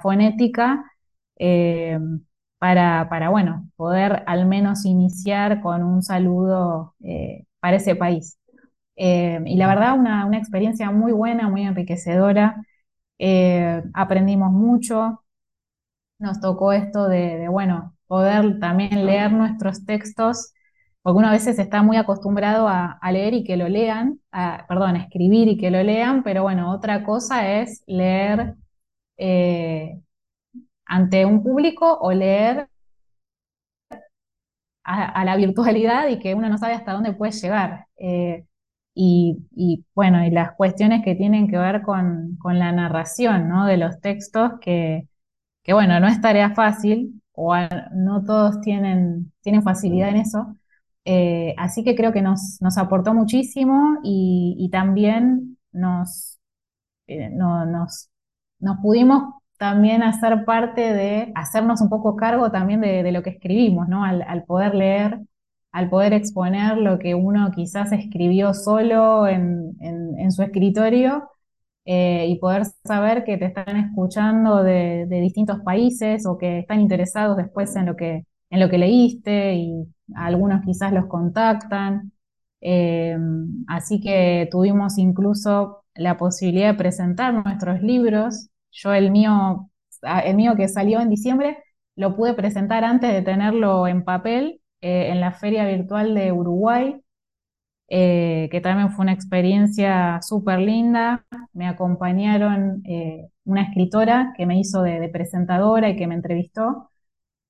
fonética, 0.00 0.90
eh, 1.38 1.98
para, 2.58 3.28
bueno, 3.30 3.68
poder 3.76 4.24
al 4.26 4.46
menos 4.46 4.86
iniciar 4.86 5.60
con 5.60 5.82
un 5.82 6.02
saludo 6.02 6.94
eh, 7.04 7.44
para 7.60 7.76
ese 7.76 7.94
país. 7.94 8.38
Eh, 8.96 9.40
y 9.44 9.56
la 9.56 9.66
verdad, 9.68 9.98
una, 9.98 10.24
una, 10.24 10.38
experiencia 10.38 10.90
muy 10.90 11.12
buena, 11.12 11.48
muy 11.50 11.62
enriquecedora. 11.62 12.64
aprendimos 13.94 14.50
mucho, 14.52 15.22
nos 16.18 16.40
tocó 16.40 16.72
esto 16.72 17.08
de, 17.08 17.48
bueno, 17.48 17.94
poder 18.06 18.58
también 18.60 19.06
leer 19.06 19.32
nuestros 19.32 19.84
textos, 19.84 20.52
porque 21.02 21.18
uno 21.18 21.28
a 21.28 21.32
veces 21.32 21.58
está 21.58 21.82
muy 21.82 21.96
acostumbrado 21.96 22.68
a, 22.68 22.98
leer 23.12 23.34
y 23.34 23.44
que 23.44 23.56
lo 23.56 23.68
lean, 23.68 24.20
perdón, 24.68 24.96
a 24.96 25.02
escribir 25.02 25.48
y 25.48 25.58
que 25.58 25.70
lo 25.70 25.82
lean, 25.82 26.22
pero 26.22 26.42
bueno, 26.42 26.72
otra 26.72 27.04
cosa 27.04 27.60
es 27.60 27.82
leer 27.86 28.54
eh, 29.18 30.00
ante 30.86 31.24
un 31.26 31.42
público 31.42 31.98
o 32.00 32.12
leer 32.12 32.68
a, 34.84 35.24
la 35.24 35.36
virtualidad 35.36 36.08
y 36.08 36.18
que 36.18 36.34
uno 36.34 36.48
no 36.48 36.58
sabe 36.58 36.74
hasta 36.74 36.92
dónde 36.92 37.12
puede 37.12 37.32
llegar. 37.32 37.86
Eh, 37.96 38.46
y, 38.94 39.84
bueno, 39.94 40.24
y 40.26 40.30
las 40.30 40.52
cuestiones 40.56 41.04
que 41.04 41.14
tienen 41.14 41.48
que 41.48 41.58
ver 41.58 41.82
con, 41.82 42.36
con 42.38 42.58
la 42.58 42.72
narración 42.72 43.48
¿no? 43.48 43.66
de 43.66 43.76
los 43.76 44.00
textos 44.00 44.52
que, 44.60 45.07
que 45.68 45.74
bueno, 45.74 46.00
no 46.00 46.08
es 46.08 46.18
tarea 46.22 46.54
fácil, 46.54 47.20
o 47.32 47.54
no 47.92 48.24
todos 48.24 48.62
tienen, 48.62 49.30
tienen 49.42 49.62
facilidad 49.62 50.08
en 50.08 50.16
eso. 50.16 50.56
Eh, 51.04 51.54
así 51.58 51.84
que 51.84 51.94
creo 51.94 52.10
que 52.10 52.22
nos, 52.22 52.56
nos 52.62 52.78
aportó 52.78 53.12
muchísimo 53.12 53.98
y, 54.02 54.70
también 54.72 55.58
nos, 55.70 56.38
eh, 57.06 57.28
no, 57.28 57.66
nos, 57.66 58.08
nos 58.60 58.78
pudimos 58.78 59.34
también 59.58 60.02
hacer 60.02 60.46
parte 60.46 60.94
de 60.94 61.32
hacernos 61.34 61.82
un 61.82 61.90
poco 61.90 62.16
cargo 62.16 62.50
también 62.50 62.80
de, 62.80 63.12
lo 63.12 63.22
que 63.22 63.30
escribimos, 63.30 63.88
¿no? 63.88 64.04
Al, 64.04 64.44
poder 64.44 64.74
leer, 64.74 65.20
al 65.70 65.90
poder 65.90 66.14
exponer 66.14 66.78
lo 66.78 66.98
que 66.98 67.14
uno 67.14 67.50
quizás 67.54 67.92
escribió 67.92 68.54
solo 68.54 69.28
en, 69.28 69.76
su 70.32 70.42
escritorio 70.42 71.28
eh, 71.90 72.26
y 72.28 72.38
poder 72.38 72.64
saber 72.84 73.24
que 73.24 73.38
te 73.38 73.46
están 73.46 73.76
escuchando 73.78 74.62
de, 74.62 75.06
distintos 75.08 75.60
países 75.60 76.26
o 76.26 76.36
que 76.36 76.58
están 76.60 76.80
interesados 76.80 77.36
después 77.38 77.74
en 77.76 77.86
lo 77.86 77.96
que, 77.96 78.26
en 78.50 78.60
lo 78.60 78.68
que 78.68 78.78
leíste 78.78 79.54
y 79.54 79.72
algunos 80.14 80.62
quizás 80.64 80.92
los 80.92 81.06
contactan. 81.06 82.12
Eh, 82.60 83.16
así 83.68 84.00
que 84.00 84.48
tuvimos 84.50 84.98
incluso 84.98 85.84
la 85.94 86.18
posibilidad 86.18 86.72
de 86.72 86.78
presentar 86.78 87.32
nuestros 87.32 87.80
libros 87.82 88.50
yo 88.70 88.92
el 88.92 89.10
mío, 89.10 89.70
el 90.02 90.36
mío 90.36 90.54
que 90.56 90.68
salió 90.68 91.00
en 91.00 91.10
diciembre, 91.10 91.58
lo 91.96 92.16
pude 92.16 92.34
presentar 92.34 92.84
antes 92.84 93.12
de 93.12 93.22
tenerlo 93.22 93.86
en 93.88 94.04
papel 94.04 94.60
eh, 94.80 95.08
en 95.10 95.20
la 95.20 95.32
Feria 95.32 95.66
Virtual 95.66 96.14
de 96.14 96.32
Uruguay, 96.32 97.00
eh, 97.88 98.48
que 98.50 98.60
también 98.60 98.92
fue 98.92 99.04
una 99.04 99.12
experiencia 99.12 100.20
súper 100.22 100.60
linda. 100.60 101.24
Me 101.52 101.66
acompañaron 101.68 102.82
eh, 102.86 103.28
una 103.44 103.62
escritora 103.62 104.32
que 104.36 104.46
me 104.46 104.58
hizo 104.58 104.82
de, 104.82 105.08
presentadora 105.08 105.90
y 105.90 105.96
que 105.96 106.06
me 106.06 106.14
entrevistó. 106.14 106.90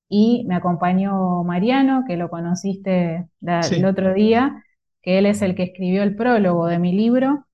Y 0.09 0.45
me 0.47 0.55
acompañó 0.55 1.43
Mariano, 1.43 2.03
que 2.07 2.17
lo 2.17 2.29
conociste 2.29 3.27
el 3.41 3.85
otro 3.85 4.13
día, 4.13 4.63
que 5.01 5.19
él 5.19 5.25
es 5.27 5.41
el 5.41 5.55
que 5.55 5.63
escribió 5.63 6.03
el 6.03 6.15
prólogo 6.15 6.67
de 6.67 6.79
mi 6.79 6.93
libro 6.93 7.45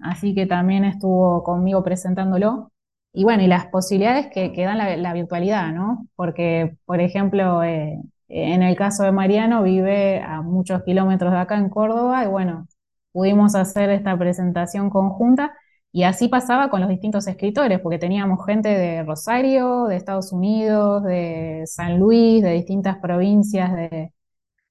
así 0.00 0.34
que 0.34 0.46
también 0.46 0.84
estuvo 0.84 1.42
conmigo 1.42 1.82
presentándolo. 1.84 2.72
Y 3.12 3.24
bueno, 3.24 3.42
y 3.42 3.46
las 3.46 3.66
posibilidades 3.68 4.28
que, 4.32 4.52
que 4.52 4.64
dan 4.64 5.02
la, 5.02 5.12
virtualidad, 5.14 5.72
¿no? 5.72 6.06
Porque, 6.16 6.76
por 6.84 7.00
ejemplo, 7.00 7.62
eh, 7.64 7.98
en 8.28 8.62
el 8.62 8.76
caso 8.76 9.04
de 9.04 9.12
Mariano, 9.12 9.62
vive 9.62 10.20
a 10.20 10.42
muchos 10.42 10.82
kilómetros 10.84 11.32
de 11.32 11.38
acá 11.38 11.56
en 11.58 11.68
Córdoba 11.70 12.24
y 12.24 12.28
bueno, 12.28 12.66
pudimos 13.12 13.54
hacer 13.54 13.90
esta 13.90 14.18
presentación 14.18 14.90
conjunta 14.90 15.54
y 15.92 16.02
así 16.04 16.28
pasaba 16.28 16.68
con 16.68 16.80
los 16.80 16.90
distintos 16.90 17.26
escritores, 17.26 17.80
porque 17.80 17.98
teníamos 17.98 18.44
gente 18.44 18.68
de 18.68 19.02
Rosario, 19.04 19.84
de 19.86 19.96
Estados 19.96 20.32
Unidos, 20.32 21.02
de 21.04 21.62
San 21.66 21.98
Luis, 21.98 22.42
de 22.42 22.52
distintas 22.52 22.98
provincias 22.98 23.72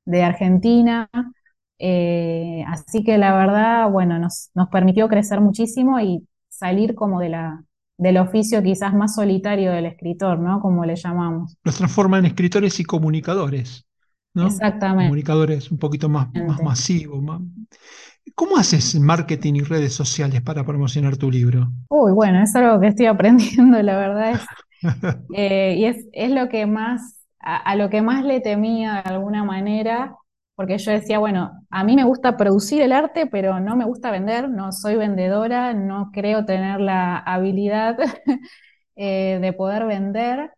de, 0.06 0.24
Argentina. 0.24 1.10
Eh, 1.80 2.64
así 2.68 3.04
que 3.04 3.18
la 3.18 3.34
verdad, 3.36 3.90
bueno, 3.90 4.20
nos, 4.20 4.52
nos, 4.54 4.70
permitió 4.70 5.08
crecer 5.10 5.42
muchísimo 5.42 6.00
y 6.00 6.28
salir 6.50 6.96
como 6.96 7.20
de 7.20 7.30
la, 7.30 7.64
del 7.98 8.18
oficio 8.18 8.62
quizás 8.62 8.94
más 8.94 9.16
solitario 9.16 9.72
del 9.72 9.86
escritor, 9.86 10.40
¿no? 10.40 10.60
Como 10.60 10.86
le 10.86 10.96
llamamos. 10.96 11.58
Los 11.64 11.78
transforma 11.78 12.20
en 12.20 12.26
escritores 12.26 12.80
y 12.80 12.84
comunicadores, 12.84 13.86
¿no? 14.34 14.48
Exactamente. 14.48 15.06
Comunicadores 15.06 15.72
un 15.72 15.78
poquito 15.78 16.10
más, 16.10 16.28
más 16.34 16.62
masivos. 16.62 17.24
¿Cómo 18.34 18.58
haces 18.58 19.00
marketing 19.00 19.56
y 19.56 19.62
redes 19.62 19.94
sociales 19.94 20.42
para 20.42 20.66
promocionar 20.66 21.16
tu 21.16 21.30
libro? 21.30 21.72
Uy, 21.90 22.12
bueno, 22.12 22.42
es 22.42 22.56
algo 22.56 22.80
que 22.80 22.88
estoy 22.88 23.06
aprendiendo, 23.08 23.82
la 23.82 23.98
verdad 23.98 24.32
es. 24.32 24.42
Eh, 25.34 25.76
y 25.78 25.86
es, 25.86 26.06
es, 26.12 26.32
lo 26.32 26.50
que 26.50 26.66
más, 26.66 27.24
a, 27.40 27.76
lo 27.76 27.90
que 27.90 28.02
más 28.02 28.24
le 28.24 28.40
temía 28.40 29.02
de 29.04 29.14
alguna 29.14 29.44
manera, 29.44 30.16
porque 30.56 30.78
yo 30.78 30.92
decía, 30.92 31.20
bueno, 31.20 31.52
a 31.70 31.84
mí 31.84 31.96
me 31.96 32.06
gusta 32.06 32.38
producir 32.38 32.82
el 32.82 32.94
arte, 32.94 33.28
pero 33.28 33.60
no 33.60 33.76
me 33.76 33.86
gusta 33.86 34.12
vender, 34.12 34.50
no 34.50 34.72
soy 34.72 34.96
vendedora, 34.96 35.74
no 35.74 36.12
creo 36.14 36.46
tener 36.46 36.80
la 36.80 37.18
habilidad 37.18 37.98
eh, 38.96 39.40
de 39.42 39.54
poder 39.54 39.86
vender. 39.86 40.52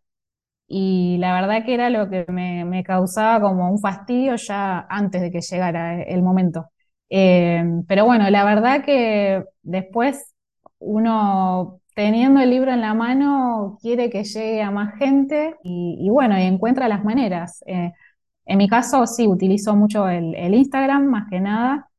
Y 0.68 1.18
la 1.20 1.34
verdad 1.34 1.66
que 1.66 1.74
era 1.74 1.90
lo 1.90 2.10
que 2.10 2.26
me, 2.30 2.84
causaba 2.84 3.42
como 3.42 3.72
un 3.72 3.80
fastidio 3.80 4.36
ya 4.36 4.86
antes 4.90 5.22
de 5.22 5.32
que 5.32 5.42
llegara 5.42 6.02
el 6.04 6.24
momento. 6.24 6.68
Eh, 7.10 7.64
pero 7.88 8.06
bueno, 8.06 8.30
la 8.30 8.44
verdad 8.46 8.84
que 8.84 9.44
después 9.64 10.34
uno 10.80 11.82
teniendo 11.96 12.42
el 12.42 12.52
libro 12.52 12.72
en 12.72 12.82
la 12.82 12.94
mano 12.94 13.80
quiere 13.82 14.10
que 14.12 14.24
llegue 14.24 14.62
a 14.62 14.72
más 14.72 14.96
gente 15.00 15.56
y, 15.64 16.08
bueno, 16.12 16.38
y 16.38 16.44
encuentra 16.44 16.88
las 16.88 17.04
maneras. 17.04 17.64
Eh, 17.66 17.94
en 18.48 18.58
mi 18.58 18.70
caso, 18.70 19.06
sí, 19.08 19.28
utilizo 19.28 19.76
mucho 19.76 20.08
el, 20.10 20.54
Instagram 20.54 21.06
más 21.06 21.30
que 21.30 21.40
nada, 21.42 21.90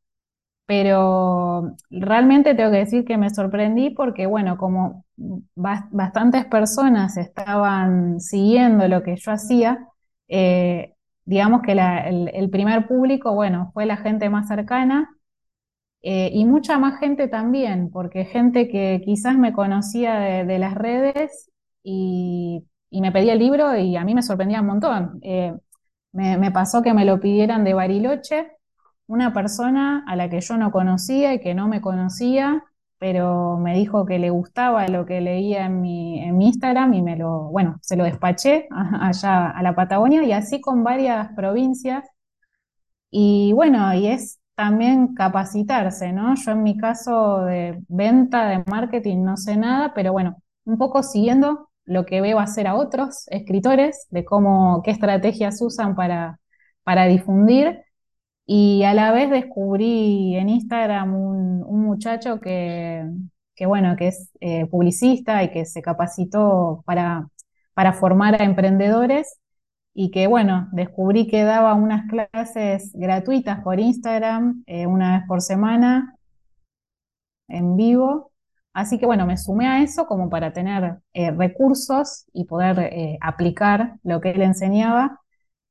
pero 0.67 1.77
realmente 1.91 2.55
tengo 2.55 2.71
que 2.71 2.79
decir 2.79 3.05
que 3.05 3.19
me 3.19 3.31
sorprendí 3.31 3.91
porque, 3.91 4.27
bueno, 4.27 4.57
como 4.59 5.05
bastantes 5.57 6.47
personas 6.47 7.17
estaban 7.17 8.21
siguiendo 8.21 8.89
lo 8.89 9.03
que 9.03 9.17
yo 9.17 9.33
hacía, 9.33 9.89
eh, 10.29 10.95
digamos 11.25 11.63
que 11.63 11.73
el, 11.73 12.51
primer 12.51 12.87
público, 12.89 13.35
bueno, 13.35 13.71
fue 13.75 13.87
la 13.87 13.99
gente 13.99 14.31
más 14.31 14.49
cercana 14.49 15.11
eh, 16.03 16.31
y 16.33 16.45
mucha 16.47 16.79
más 16.79 16.99
gente 17.01 17.29
también, 17.29 17.91
porque 17.91 18.25
gente 18.25 18.69
que 18.69 19.03
quizás 19.05 19.37
me 19.37 19.53
conocía 19.53 20.19
de, 20.19 20.59
las 20.59 20.75
redes 20.75 21.51
y, 21.83 22.65
me 22.91 23.13
pedía 23.13 23.35
el 23.35 23.39
libro 23.41 23.77
y 23.77 23.97
a 23.97 24.05
mí 24.05 24.15
me 24.15 24.23
sorprendía 24.23 24.61
un 24.63 24.67
montón. 24.69 25.19
Eh, 25.23 25.55
me, 26.19 26.51
pasó 26.51 26.83
que 26.83 26.95
me 26.95 27.05
lo 27.05 27.21
pidieran 27.21 27.65
de 27.65 27.75
Bariloche, 27.75 28.53
una 29.07 29.33
persona 29.33 30.05
a 30.07 30.17
la 30.17 30.29
que 30.29 30.41
yo 30.41 30.57
no 30.57 30.71
conocía 30.71 31.35
y 31.35 31.41
que 31.41 31.55
no 31.55 31.69
me 31.69 31.81
conocía, 31.81 32.65
pero 32.99 33.57
me 33.59 33.75
dijo 33.75 34.05
que 34.05 34.19
le 34.19 34.31
gustaba 34.31 34.89
lo 34.89 35.07
que 35.07 35.21
leía 35.21 35.67
en 35.67 35.81
mi, 35.81 36.21
en 36.23 36.37
mi 36.37 36.47
Instagram 36.49 36.95
y 36.95 37.03
me 37.03 37.17
lo, 37.17 37.45
bueno, 37.51 37.79
se 37.81 37.97
lo 37.97 38.05
despaché 38.05 38.69
allá 38.71 39.51
a 39.51 39.63
la 39.63 39.75
Patagonia 39.75 40.25
y 40.25 40.33
así 40.33 40.61
con 40.61 40.83
varias 40.85 41.29
provincias. 41.35 42.05
Y 43.11 43.53
bueno, 43.55 43.95
y 43.95 44.09
es 44.09 44.41
también 44.55 45.15
capacitarse, 45.15 46.13
¿no? 46.13 46.35
Yo 46.35 46.51
en 46.51 46.63
mi 46.65 46.77
caso 46.77 47.45
de 47.45 47.79
venta, 47.89 48.49
de 48.49 48.65
marketing, 48.67 49.23
no 49.23 49.37
sé 49.37 49.57
nada, 49.57 49.95
pero 49.95 50.13
bueno, 50.13 50.43
un 50.65 50.77
poco 50.79 51.03
siguiendo 51.03 51.68
lo 51.89 52.07
que 52.07 52.21
veo 52.21 52.39
hacer 52.39 52.67
a 52.67 52.77
otros 52.77 53.27
escritores, 53.29 54.07
de 54.11 54.25
cómo, 54.25 54.83
qué 54.85 54.91
estrategias 54.93 55.61
usan 55.63 55.97
para, 55.97 56.41
para 56.85 57.07
difundir. 57.07 57.83
Y 58.47 58.85
a 58.85 58.95
la 58.95 59.13
vez 59.13 59.31
descubrí 59.31 60.37
en 60.37 60.49
Instagram 60.49 61.15
un, 61.15 61.85
muchacho 61.89 62.41
que, 62.41 63.05
bueno, 63.67 63.97
que 63.97 64.09
es 64.09 64.31
eh, 64.41 64.67
publicista 64.67 65.43
y 65.43 65.51
que 65.51 65.65
se 65.65 65.83
capacitó 65.83 66.83
para, 66.87 67.29
para 67.75 67.93
formar 67.95 68.41
a 68.41 68.45
emprendedores 68.45 69.39
y 69.95 70.11
que 70.11 70.27
bueno, 70.29 70.69
descubrí 70.73 71.27
que 71.27 71.43
daba 71.45 71.75
unas 71.75 72.09
clases 72.09 72.93
gratuitas 72.95 73.61
por 73.63 73.81
Instagram 73.81 74.63
eh, 74.67 74.87
una 74.87 75.19
vez 75.19 75.29
por 75.29 75.41
semana 75.43 76.17
en 77.49 77.77
vivo 77.77 78.31
Así 78.79 79.01
que 79.01 79.07
bueno, 79.07 79.27
me 79.27 79.37
sumé 79.37 79.67
a 79.67 79.83
eso 79.83 80.07
como 80.07 80.31
para 80.31 80.53
tener 80.53 80.99
eh, 81.13 81.33
recursos 81.33 82.27
y 82.33 82.45
poder 82.45 82.79
eh, 82.79 83.19
aplicar 83.21 83.97
lo 84.05 84.21
que 84.21 84.31
él 84.31 84.41
enseñaba. 84.43 85.21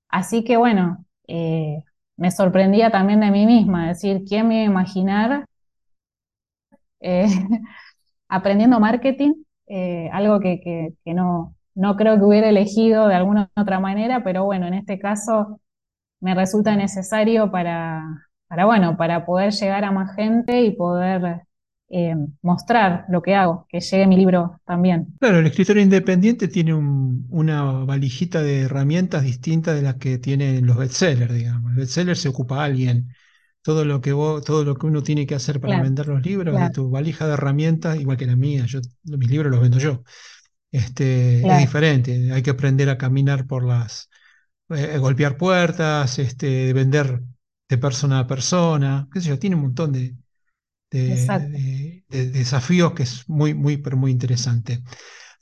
Así 0.10 0.44
que 0.44 0.58
bueno, 0.58 1.06
eh, 1.28 1.84
me 2.18 2.32
sorprendía 2.32 2.92
también 2.92 3.22
de 3.22 3.32
mí 3.32 3.46
misma, 3.46 3.88
decir, 3.88 4.24
¿quién 4.28 4.50
me 4.50 4.56
iba 4.56 4.64
a 4.64 4.66
imaginar 4.66 5.46
aprendiendo 8.30 8.80
marketing? 8.80 9.34
algo 10.12 10.40
que, 10.42 10.94
no, 11.06 11.56
no 11.76 11.96
creo 11.96 12.18
que 12.18 12.24
hubiera 12.26 12.50
elegido 12.50 13.08
de 13.08 13.16
alguna 13.16 13.50
otra 13.56 13.80
manera, 13.80 14.24
pero 14.24 14.44
bueno, 14.46 14.68
en 14.68 14.74
este 14.76 15.00
caso 15.00 15.62
me 16.22 16.36
resulta 16.36 16.76
necesario 16.76 17.52
para, 17.52 18.04
para, 18.50 18.66
bueno, 18.66 18.98
para 18.98 19.26
poder 19.26 19.54
llegar 19.54 19.86
a 19.86 19.92
más 19.92 20.16
gente 20.16 20.62
y 20.64 20.72
poder 20.76 21.47
eh, 21.90 22.16
mostrar 22.42 23.06
lo 23.10 23.22
que 23.22 23.36
hago, 23.36 23.66
que 23.70 23.80
llegue 23.80 24.08
mi 24.08 24.18
libro 24.18 24.60
también. 24.66 25.08
Claro, 25.20 25.40
el 25.40 25.48
escritor 25.48 25.78
independiente 25.78 26.48
tiene 26.48 26.74
una 26.74 27.62
valijita 27.86 28.42
de 28.42 28.62
herramientas 28.62 29.24
distintas 29.24 29.76
de 29.76 29.82
las 29.84 29.96
que 29.96 30.18
tienen 30.18 30.66
los 30.66 30.78
bestsellers, 30.78 31.34
digamos. 31.34 31.72
El 31.72 31.78
bestseller 31.78 32.18
se 32.18 32.30
ocupa 32.30 32.62
a 32.62 32.66
alguien. 32.66 33.10
Todo 33.62 33.84
lo 33.84 34.00
que 34.00 34.12
todo 34.12 34.64
lo 34.64 34.76
que 34.76 34.86
uno 34.86 35.04
tiene 35.04 35.26
que 35.26 35.36
hacer 35.36 35.60
para 35.60 35.82
vender 35.82 36.08
los 36.08 36.22
libros, 36.24 36.58
de 36.58 36.70
tu 36.70 36.90
valija 36.90 37.28
de 37.28 37.34
herramientas, 37.34 38.00
igual 38.00 38.16
que 38.16 38.26
la 38.26 38.38
mía, 38.38 38.66
yo 38.66 38.80
mis 39.04 39.30
libros 39.30 39.52
los 39.52 39.62
vendo 39.62 39.78
yo. 39.78 40.04
Este, 40.72 41.46
Es 41.46 41.60
diferente, 41.60 42.32
hay 42.32 42.42
que 42.44 42.52
aprender 42.52 42.90
a 42.90 42.98
caminar 42.98 43.46
por 43.46 43.66
las, 43.66 44.10
eh, 44.70 44.98
golpear 45.00 45.38
puertas, 45.38 46.20
este, 46.20 46.72
vender 46.74 47.22
de 47.70 47.78
persona 47.78 48.20
a 48.20 48.28
persona, 48.28 49.08
qué 49.12 49.22
sé 49.22 49.30
yo, 49.30 49.40
tiene 49.40 49.56
un 49.56 49.64
montón 49.64 49.92
de, 49.92 50.16
de, 50.90 52.04
desafíos 52.10 52.94
que 52.94 53.04
es 53.04 53.28
muy, 53.30 53.54
muy, 53.54 53.78
pero 53.78 53.98
muy 53.98 54.12
interesante. 54.12 54.80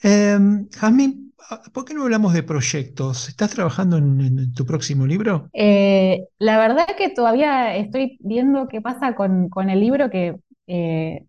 Em, 0.01 0.67
Jazmín, 0.69 1.33
¿por 1.73 1.85
qué 1.85 1.93
no 1.93 2.03
hablamos 2.03 2.33
de 2.33 2.43
proyectos? 2.43 3.29
¿Estás 3.29 3.51
trabajando 3.51 3.97
en, 3.97 4.19
en 4.21 4.53
tu 4.53 4.65
próximo 4.65 5.05
libro? 5.05 5.49
Eh, 5.53 6.27
la 6.37 6.57
verdad 6.57 6.87
que 6.97 7.09
todavía 7.09 7.75
estoy 7.75 8.17
viendo 8.21 8.67
qué 8.67 8.81
pasa 8.81 9.15
con, 9.15 9.49
con 9.49 9.69
el 9.69 9.79
libro 9.79 10.09
que 10.09 10.35
eh, 10.67 11.25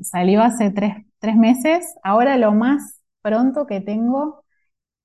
salió 0.00 0.42
hace 0.42 0.70
tres, 0.70 0.94
tres 1.18 1.36
meses. 1.36 1.94
Ahora 2.02 2.36
lo 2.36 2.52
más 2.52 3.00
pronto 3.22 3.66
que 3.66 3.80
tengo 3.80 4.44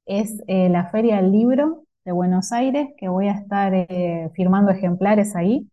es 0.05 0.41
eh, 0.47 0.69
la 0.69 0.89
Feria 0.89 1.17
del 1.17 1.31
Libro 1.31 1.85
de 2.05 2.11
Buenos 2.11 2.51
Aires, 2.51 2.89
que 2.97 3.09
voy 3.09 3.27
a 3.27 3.33
estar 3.33 3.73
eh, 3.73 4.29
firmando 4.35 4.71
ejemplares 4.71 5.35
ahí. 5.35 5.67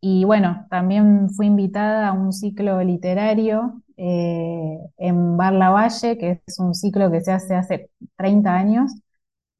Y 0.00 0.24
bueno, 0.24 0.66
también 0.70 1.28
fui 1.30 1.46
invitada 1.46 2.08
a 2.08 2.12
un 2.12 2.32
ciclo 2.32 2.82
literario 2.82 3.82
eh, 3.96 4.78
en 4.98 5.36
Bar 5.36 5.52
Lavalle, 5.52 6.16
que 6.18 6.40
es 6.46 6.58
un 6.58 6.74
ciclo 6.74 7.10
que 7.10 7.20
se 7.20 7.32
hace 7.32 7.54
hace 7.54 7.90
30 8.16 8.54
años, 8.56 8.92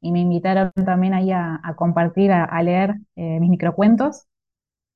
y 0.00 0.12
me 0.12 0.20
invitaron 0.20 0.72
también 0.86 1.14
ahí 1.14 1.30
a, 1.32 1.60
compartir, 1.76 2.32
a, 2.32 2.62
leer 2.62 2.96
eh, 3.16 3.40
mis 3.40 3.50
microcuentos. 3.50 4.24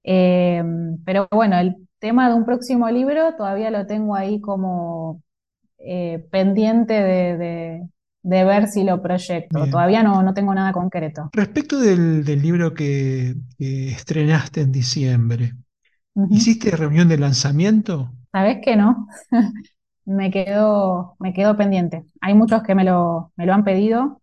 Em, 0.05 0.99
pero 1.05 1.29
bueno, 1.33 1.59
el 1.59 1.77
tema 2.01 2.29
de 2.29 2.35
un 2.37 2.45
próximo 2.47 2.91
libro 2.91 3.35
todavía 3.37 3.71
lo 3.71 3.87
tengo 3.87 4.17
ahí 4.17 4.41
como 4.41 5.23
eh, 5.79 6.27
pendiente 6.31 6.95
de- 6.95 7.89
de 8.25 8.45
ver 8.45 8.67
si 8.67 8.83
lo 8.85 9.01
proyecto. 9.01 9.61
Bien. 9.61 9.71
Todavía 9.71 10.03
no, 10.03 10.23
no 10.23 10.35
tengo 10.35 10.55
nada 10.55 10.73
concreto. 10.73 11.31
Respecto 11.33 11.79
del, 11.81 12.25
del 12.25 12.43
libro 12.43 12.75
que, 12.75 13.35
que 13.59 13.89
estrenaste 13.91 14.63
en 14.63 14.73
diciembre. 14.73 15.55
¿hiciste 16.31 16.71
reunión 16.73 17.09
de 17.09 17.19
lanzamiento? 17.19 18.13
¿Sabés 18.33 18.59
que 18.63 18.77
no? 18.77 19.07
Me 20.07 20.31
quedó, 20.31 21.17
me 21.19 21.33
quedó 21.33 21.57
pendiente. 21.57 22.05
Hay 22.21 22.35
muchos 22.35 22.63
que 22.63 22.75
me 22.75 22.85
lo, 22.85 23.33
me 23.37 23.47
lo 23.47 23.55
han 23.55 23.65
pedido, 23.65 24.21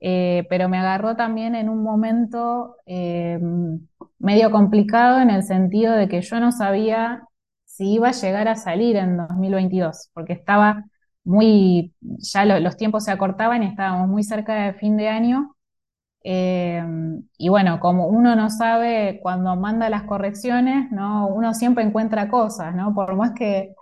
eh, 0.00 0.46
pero 0.50 0.68
me 0.68 0.78
agarró 0.78 1.16
también 1.16 1.54
en 1.54 1.68
un 1.68 1.82
momento 1.82 2.76
eh, 2.86 3.38
medio 4.18 4.50
complicado 4.50 5.20
en 5.20 5.30
el 5.30 5.44
sentido 5.44 5.94
de 5.94 6.08
que 6.08 6.22
yo 6.22 6.40
no 6.40 6.52
sabía 6.52 7.24
si 7.64 7.94
iba 7.94 8.08
a 8.10 8.12
llegar 8.12 8.48
a 8.48 8.56
salir 8.56 8.96
en 8.96 9.16
2022, 9.18 10.10
porque 10.14 10.34
estaba 10.34 10.84
muy, 11.24 11.94
ya 12.00 12.44
lo- 12.44 12.60
los 12.60 12.76
tiempos 12.76 13.04
se 13.04 13.10
acortaban 13.12 13.62
y 13.62 13.66
estábamos 13.66 14.08
muy 14.08 14.22
cerca 14.24 14.54
de 14.54 14.74
fin 14.74 14.96
de 14.96 15.08
año. 15.08 15.54
Eh, 16.24 16.82
y 17.38 17.48
bueno, 17.48 17.80
como 17.80 18.08
uno 18.08 18.36
no 18.36 18.50
sabe 18.50 19.20
cuando 19.22 19.56
manda 19.56 19.88
las 19.90 20.04
correcciones, 20.04 20.90
¿no? 20.92 21.28
Uno 21.28 21.54
siempre 21.54 21.84
encuentra 21.84 22.28
cosas, 22.30 22.74
¿no? 22.74 22.94
Por 22.94 23.16
más 23.16 23.32
que, 23.34 23.74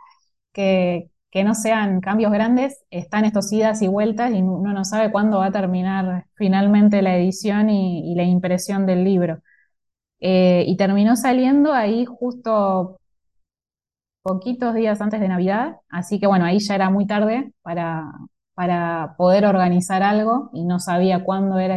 que, 0.52 1.10
que 1.30 1.44
no 1.44 1.54
sean 1.54 2.00
cambios 2.00 2.32
grandes, 2.32 2.84
están 2.90 3.24
estos 3.26 3.52
idas 3.52 3.82
y 3.82 3.88
vueltas 3.88 4.32
y 4.32 4.42
uno 4.42 4.72
no 4.74 4.84
sabe 4.84 5.12
cuándo 5.12 5.38
va 5.38 5.46
a 5.46 5.52
terminar 5.52 6.26
finalmente 6.34 7.02
la 7.02 7.16
edición 7.16 7.70
y, 7.70 8.12
y 8.12 8.16
la 8.16 8.24
impresión 8.24 8.86
del 8.86 9.04
libro. 9.04 9.40
Eh, 10.20 10.64
y 10.66 10.76
terminó 10.76 11.16
saliendo 11.16 11.72
ahí 11.74 12.06
justo 12.06 12.98
poquitos 14.26 14.74
días 14.74 15.00
antes 15.00 15.20
de 15.20 15.28
Navidad, 15.28 15.76
así 15.88 16.18
que 16.18 16.26
bueno, 16.26 16.44
ahí 16.44 16.58
ya 16.58 16.74
era 16.74 16.90
muy 16.90 17.06
tarde 17.06 17.52
para, 17.62 18.10
para 18.54 19.14
poder 19.16 19.46
organizar 19.46 20.02
algo 20.02 20.50
y 20.52 20.64
no 20.64 20.80
sabía 20.80 21.22
cuándo 21.24 21.58
era 21.60 21.76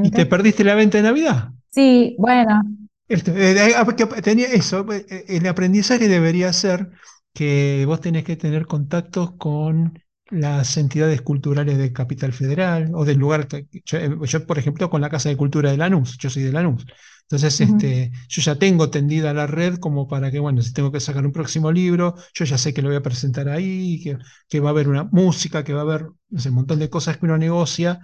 ¿Y 0.00 0.10
te 0.12 0.24
exactamente. 0.24 0.26
perdiste 0.26 0.64
la 0.64 0.74
venta 0.74 0.98
de 0.98 1.04
Navidad? 1.04 1.52
Sí, 1.70 2.16
bueno, 2.18 2.62
eh, 3.08 3.74
ah, 3.76 3.86
tenía 4.22 4.46
eso, 4.48 4.90
eh, 4.92 5.06
eh, 5.08 5.24
el 5.28 5.46
aprendizaje 5.46 6.08
debería 6.08 6.52
ser 6.52 6.90
que 7.32 7.84
vos 7.86 8.00
tenés 8.00 8.24
que 8.24 8.36
tener 8.36 8.66
contactos 8.66 9.32
con 9.36 9.98
las 10.30 10.76
entidades 10.76 11.22
culturales 11.22 11.78
de 11.78 11.92
Capital 11.92 12.32
Federal 12.32 12.90
o 12.94 13.04
del 13.04 13.18
lugar 13.18 13.46
que 13.48 13.66
yo, 13.84 13.98
eh, 13.98 14.10
yo, 14.26 14.46
por 14.46 14.58
ejemplo, 14.58 14.90
con 14.90 15.00
la 15.00 15.10
Casa 15.10 15.28
de 15.28 15.36
Cultura 15.36 15.70
de 15.70 15.76
Lanús, 15.76 16.16
yo 16.18 16.30
soy 16.30 16.42
de 16.44 16.52
Lanús. 16.52 16.84
Entonces, 17.22 17.58
ujú, 17.58 17.76
este, 17.80 18.10
yo 18.28 18.42
ya 18.42 18.56
tengo 18.56 18.90
tendida 18.90 19.32
la 19.32 19.46
red 19.46 19.76
como 19.78 20.06
para 20.08 20.30
que, 20.30 20.38
bueno, 20.40 20.60
si 20.62 20.72
tengo 20.72 20.92
que 20.92 21.00
sacar 21.00 21.24
un 21.24 21.32
próximo 21.32 21.72
libro, 21.72 22.14
yo 22.34 22.44
ya 22.44 22.58
sé 22.58 22.74
que 22.74 22.82
lo 22.82 22.88
voy 22.88 22.96
a 22.96 23.02
presentar 23.02 23.48
ahí, 23.48 24.00
que, 24.02 24.18
que 24.48 24.60
va 24.60 24.68
a 24.70 24.72
haber 24.72 24.88
una 24.88 25.04
música, 25.04 25.64
que 25.64 25.72
va 25.72 25.80
a 25.80 25.82
haber, 25.84 26.06
no 26.30 26.40
sé, 26.40 26.50
un 26.50 26.56
montón 26.56 26.78
de 26.78 26.90
cosas 26.90 27.16
que 27.18 27.24
uno 27.26 27.38
negocia 27.38 28.00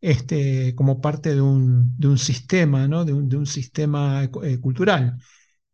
este, 0.00 0.74
como 0.74 1.00
parte 1.00 1.34
de 1.34 1.40
un, 1.40 1.96
de 1.98 2.08
un 2.08 2.18
sistema, 2.18 2.88
¿no? 2.88 3.04
De 3.04 3.12
un, 3.12 3.28
de 3.28 3.36
un 3.36 3.46
sistema 3.46 4.24
eh, 4.42 4.58
cultural. 4.60 5.18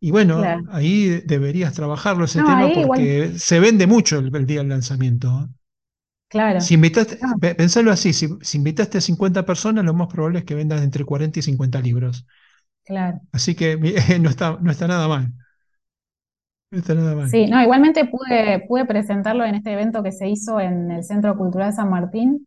Y 0.01 0.11
bueno, 0.13 0.47
claro. 0.47 0.69
ahí 0.71 1.23
deberías 1.27 1.75
trabajarlo 1.75 2.25
ese 2.27 2.43
No, 2.43 2.45
tema 2.45 2.71
ahí 2.71 2.81
igual, 2.81 3.13
porque 3.13 3.35
se 3.39 3.61
vende 3.61 3.87
mucho 3.87 4.19
el, 4.19 4.35
el 4.37 4.47
día 4.47 4.61
del 4.61 4.69
lanzamiento. 4.71 5.29
¿eh? 5.51 5.55
Claro. 6.29 6.65
Si 6.65 6.75
invitaste, 6.75 7.19
pe- 7.41 7.55
pensalo 7.55 7.91
así, 7.93 8.13
si, 8.13 8.29
si 8.43 8.59
invitaste 8.59 8.99
a 8.99 9.01
50 9.01 9.47
personas, 9.47 9.85
lo 9.85 9.95
más 9.95 10.09
probable 10.09 10.41
es 10.41 10.45
que 10.45 10.55
vendas 10.55 10.83
entre 10.83 11.05
40 11.05 11.39
y 11.39 11.43
50 11.43 11.81
libros. 11.81 12.27
claro. 12.85 13.21
Así 13.33 13.55
que 13.55 13.77
no 14.21 14.29
está, 14.31 14.59
no 14.61 14.71
está 14.71 14.87
nada 14.89 15.09
mal. 15.09 15.33
No 16.71 16.79
está 16.79 16.95
nada 16.95 17.15
mal. 17.15 17.31
Sí, 17.31 17.47
no, 17.47 17.61
igualmente 17.63 18.07
pude, 18.07 18.61
pude 18.67 18.87
presentarlo 18.87 19.45
en 19.45 19.55
este 19.57 19.73
evento 19.73 20.03
que 20.03 20.13
se 20.13 20.29
hizo 20.29 20.61
en 20.61 20.91
el 20.91 21.05
Centro 21.05 21.37
Cultural 21.37 21.73
San 21.75 21.91
Martín, 21.91 22.47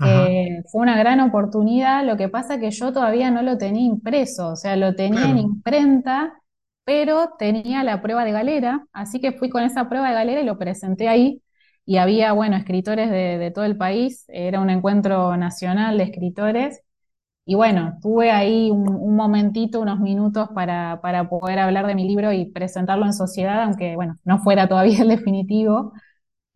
que 0.00 0.62
fue 0.72 0.82
una 0.82 0.98
gran 0.98 1.20
oportunidad. 1.20 2.04
Lo 2.06 2.16
que 2.16 2.28
pasa 2.30 2.60
que 2.60 2.70
yo 2.72 2.92
todavía 2.92 3.30
no 3.30 3.42
lo 3.42 3.58
tenía 3.58 3.86
impreso, 3.86 4.50
o 4.52 4.56
sea, 4.56 4.76
lo 4.76 4.94
tenía 4.96 5.30
en 5.30 5.38
imprenta, 5.38 6.34
pero 6.84 7.30
tenía 7.38 7.84
la 7.84 8.02
prueba 8.02 8.24
de 8.24 8.32
galera, 8.32 8.86
así 8.92 9.20
que 9.20 9.32
fui 9.32 9.50
con 9.50 9.64
esa 9.64 9.88
prueba 9.88 10.08
de 10.10 10.14
galera 10.14 10.40
y 10.42 10.44
lo 10.46 10.58
presenté 10.58 11.08
ahí. 11.08 11.42
Y 11.86 11.98
había, 11.98 12.32
bueno, 12.32 12.56
escritores 12.56 13.10
de, 13.10 13.38
de 13.38 13.50
todo 13.50 13.64
el 13.64 13.76
país, 13.76 14.24
era 14.28 14.60
un 14.60 14.70
encuentro 14.70 15.36
nacional 15.36 15.98
de 15.98 16.04
escritores. 16.04 16.80
Y 17.46 17.56
bueno, 17.56 17.98
tuve 18.02 18.30
ahí 18.30 18.70
un, 18.70 18.88
un 18.88 19.16
momentito, 19.16 19.80
unos 19.80 20.00
minutos 20.00 20.48
para, 20.54 21.00
para 21.02 21.28
poder 21.28 21.58
hablar 21.58 21.86
de 21.86 21.94
mi 21.94 22.06
libro 22.08 22.32
y 22.32 22.46
presentarlo 22.46 23.04
en 23.06 23.12
sociedad, 23.12 23.62
aunque 23.64 23.96
bueno, 23.96 24.16
no 24.24 24.38
fuera 24.40 24.68
todavía 24.68 25.02
el 25.02 25.08
definitivo. 25.08 25.92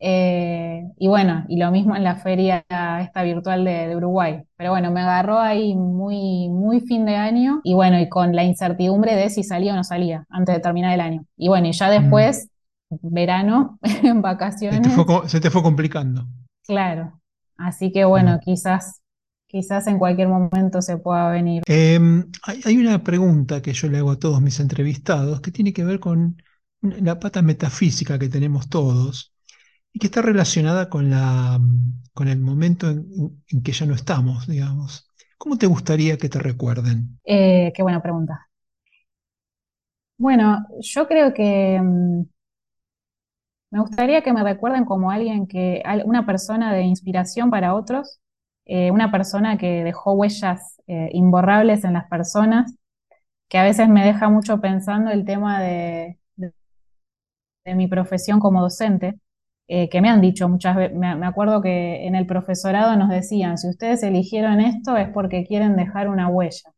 Eh, 0.01 0.85
y 0.97 1.09
bueno, 1.09 1.45
y 1.49 1.59
lo 1.59 1.71
mismo 1.73 1.97
en 1.97 2.05
la 2.05 2.17
feria 2.17 2.65
esta 3.01 3.23
virtual 3.25 3.65
de, 3.65 3.89
de 3.89 3.97
Uruguay. 3.97 4.43
Pero 4.57 4.71
bueno, 4.71 4.91
me 4.93 5.01
agarró 5.01 5.39
ahí 5.41 5.75
muy, 5.75 6.49
muy 6.51 6.81
fin 6.81 7.05
de 7.05 7.17
año 7.17 7.61
y 7.65 7.75
bueno, 7.75 7.99
y 8.01 8.09
con 8.09 8.35
la 8.37 8.45
incertidumbre 8.45 9.17
de 9.17 9.31
si 9.31 9.43
salía 9.45 9.73
o 9.75 9.77
no 9.77 9.85
salía 9.85 10.25
antes 10.31 10.55
de 10.57 10.61
terminar 10.61 10.95
el 10.95 11.01
año. 11.01 11.25
Y 11.37 11.49
bueno, 11.49 11.67
y 11.69 11.73
ya 11.73 11.91
Mm. 11.99 12.49
Verano, 12.91 13.79
en 14.03 14.23
Se 14.71 14.79
te 14.81 14.89
fue, 14.89 15.05
vacaciones, 15.05 15.31
se 15.31 15.41
te 15.41 15.51
fue 15.51 15.63
complicando. 15.63 16.27
claro. 16.67 17.21
Así 17.57 17.91
que 17.93 18.05
bueno, 18.05 18.37
Mm. 18.37 18.41
quizás, 18.41 19.03
quizás 19.49 19.87
en 19.89 19.99
cualquier 19.99 20.29
momento 20.29 20.81
se 20.81 20.97
pueda 20.99 21.31
venir. 21.31 21.63
Em, 21.67 22.31
hay, 22.65 22.77
una 22.79 23.03
pregunta 23.05 23.61
que 23.63 23.73
yo 23.73 23.89
le 23.89 23.99
hago 23.99 24.13
a 24.13 24.19
todos 24.19 24.41
mis 24.41 24.61
entrevistados 24.61 25.41
que 25.41 25.51
tiene 25.51 25.73
que 25.73 25.85
ver 25.85 26.01
con 26.01 26.41
la 26.81 27.19
pata 27.19 27.43
metafísica 27.43 28.19
que 28.19 28.29
tenemos 28.29 28.69
todos 28.69 29.35
y 29.93 29.99
que 29.99 30.07
está 30.09 30.23
relacionada 30.23 30.89
con 30.89 31.11
la, 31.11 31.61
con 32.15 32.29
el 32.29 32.41
momento 32.41 32.89
en, 32.91 33.43
en 33.49 33.63
que 33.63 33.73
ya 33.73 33.87
no 33.87 33.95
estamos, 33.95 34.47
digamos. 34.49 35.11
¿Cómo 35.39 35.59
te 35.59 35.67
gustaría 35.67 36.19
que 36.19 36.29
te 36.29 36.39
recuerden? 36.39 37.21
Eh, 37.25 37.73
qué 37.75 37.83
buena 37.83 38.03
pregunta. 38.03 38.49
Bueno, 40.17 40.67
yo 40.81 41.07
creo 41.07 41.33
que 41.33 41.81
mm, 41.81 42.23
me 43.71 43.81
gustaría 43.81 44.23
que 44.23 44.33
me 44.33 44.43
recuerden 44.45 44.85
como 44.85 45.11
alguien 45.11 45.47
que, 45.47 45.83
una 46.05 46.27
persona 46.27 46.73
de 46.75 46.83
inspiración 46.83 47.51
para 47.51 47.75
otros, 47.75 48.21
eh, 48.67 48.91
una 48.91 49.11
persona 49.13 49.59
que 49.59 49.85
dejó 49.85 50.13
huellas 50.15 50.81
eh, 50.87 51.11
imborrables 51.13 51.85
en 51.85 51.95
las 51.95 52.09
personas, 52.09 52.75
que 53.49 53.59
a 53.59 53.65
veces 53.65 53.89
me 53.89 54.05
deja 54.05 54.31
mucho 54.31 54.61
pensando 54.61 55.11
el 55.13 55.25
tema 55.27 55.61
de, 55.63 56.19
de- 56.37 56.53
de 57.65 57.75
mi 57.75 57.87
profesión 57.89 58.41
como 58.41 58.63
docente, 58.63 59.19
eh, 59.69 59.89
que 59.91 60.01
me 60.01 60.09
han 60.09 60.21
dicho 60.21 60.49
muchas 60.49 60.77
veces, 60.77 60.97
me, 60.97 61.15
me 61.17 61.27
acuerdo 61.27 61.61
que 61.63 62.07
en 62.07 62.15
el 62.15 62.27
profesorado 62.27 62.97
nos 62.97 63.11
decían, 63.11 63.59
si 63.59 63.69
ustedes 63.69 64.03
eligieron 64.03 64.61
esto 64.61 64.97
es 64.97 65.09
porque 65.11 65.45
quieren 65.47 65.77
dejar 65.77 66.09
una 66.09 66.29
huella. 66.29 66.71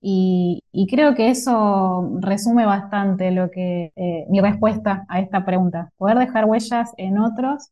Y, 0.00 0.62
y 0.76 0.86
creo 0.88 1.14
que 1.14 1.30
eso 1.30 2.18
resume 2.20 2.66
bastante 2.66 3.30
lo 3.30 3.50
que 3.50 3.92
eh, 3.96 4.26
mi 4.28 4.40
respuesta 4.40 5.06
a 5.08 5.20
esta 5.20 5.44
pregunta. 5.46 5.90
Poder 5.96 6.18
dejar 6.18 6.44
huellas 6.44 6.92
en 6.98 7.18
otros 7.18 7.70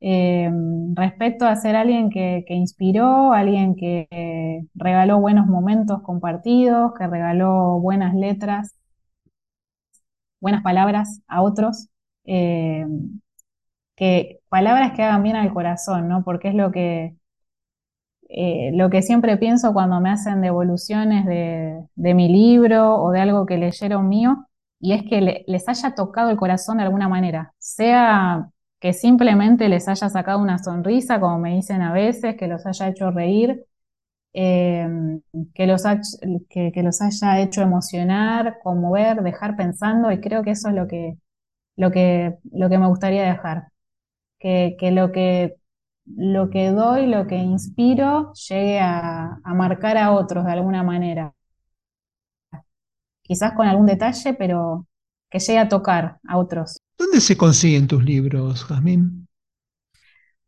eh, 0.00 0.50
respecto 0.94 1.46
a 1.46 1.56
ser 1.56 1.76
alguien 1.76 2.10
que, 2.10 2.44
que 2.48 2.54
inspiró, 2.54 3.32
alguien 3.34 3.76
que 3.76 4.08
eh, 4.10 4.66
regaló 4.74 5.20
buenos 5.20 5.46
momentos 5.48 6.02
compartidos, 6.02 6.92
que 6.98 7.06
regaló 7.06 7.78
buenas 7.80 8.14
letras, 8.14 8.74
buenas 10.40 10.62
palabras 10.62 11.22
a 11.28 11.42
otros, 11.42 11.88
eh, 12.24 12.86
que 13.96 14.40
palabras 14.48 14.92
que 14.92 15.02
hagan 15.02 15.22
bien 15.22 15.36
al 15.36 15.52
corazón, 15.52 16.08
¿no? 16.08 16.24
Porque 16.24 16.48
es 16.48 16.54
lo 16.54 16.72
que 16.72 17.16
eh, 18.30 18.70
lo 18.74 18.90
que 18.90 19.02
siempre 19.02 19.36
pienso 19.36 19.72
cuando 19.72 20.00
me 20.00 20.10
hacen 20.10 20.40
devoluciones 20.40 21.26
de, 21.26 22.14
mi 22.14 22.28
libro 22.28 22.96
o 22.96 23.10
de 23.12 23.20
algo 23.20 23.46
que 23.46 23.58
leyeron 23.58 24.08
mío, 24.08 24.46
y 24.80 24.92
es 24.92 25.02
que 25.04 25.20
le- 25.20 25.44
les 25.46 25.68
haya 25.68 25.94
tocado 25.94 26.30
el 26.30 26.36
corazón 26.36 26.78
de 26.78 26.84
alguna 26.84 27.08
manera, 27.08 27.54
sea 27.58 28.50
que 28.80 28.92
simplemente 28.94 29.68
les 29.68 29.88
haya 29.88 30.08
sacado 30.08 30.38
una 30.40 30.58
sonrisa, 30.58 31.20
como 31.20 31.38
me 31.38 31.54
dicen 31.56 31.82
a 31.82 31.92
veces, 31.92 32.36
que 32.36 32.48
los 32.48 32.64
haya 32.66 32.88
hecho 32.88 33.10
reír, 33.10 33.64
eh, 34.32 34.88
que, 35.54 35.66
los 35.66 35.82
que, 36.48 36.72
los 36.82 37.00
haya 37.02 37.40
hecho 37.40 37.62
emocionar, 37.62 38.58
conmover, 38.62 39.22
dejar 39.22 39.56
pensando, 39.56 40.10
y 40.12 40.20
creo 40.20 40.42
que 40.42 40.52
eso 40.52 40.68
es 40.68 40.74
lo 40.74 40.86
que, 40.88 41.16
lo 41.76 41.90
que, 41.92 42.38
lo 42.52 42.68
que 42.70 42.78
me 42.78 42.88
gustaría 42.88 43.24
dejar. 43.24 43.68
Que, 44.40 44.76
lo 44.92 45.12
que 45.12 45.56
lo 46.06 46.50
que 46.50 46.70
doy, 46.70 47.06
lo 47.06 47.26
que 47.26 47.36
inspiro, 47.36 48.32
llegue 48.48 48.80
a, 48.80 49.40
a 49.42 49.54
marcar 49.54 49.96
a 49.98 50.12
otros 50.12 50.44
de 50.44 50.52
alguna 50.52 50.82
manera. 50.82 51.32
Quizás 53.22 53.52
con 53.52 53.66
algún 53.66 53.86
detalle, 53.86 54.34
pero 54.34 54.86
que 55.30 55.38
llegue 55.38 55.58
a 55.58 55.68
tocar 55.68 56.18
a 56.26 56.38
otros. 56.38 56.80
¿Dónde 56.98 57.20
se 57.20 57.36
consiguen 57.36 57.86
tus 57.86 58.04
libros, 58.04 58.64
Jazmín? 58.64 59.28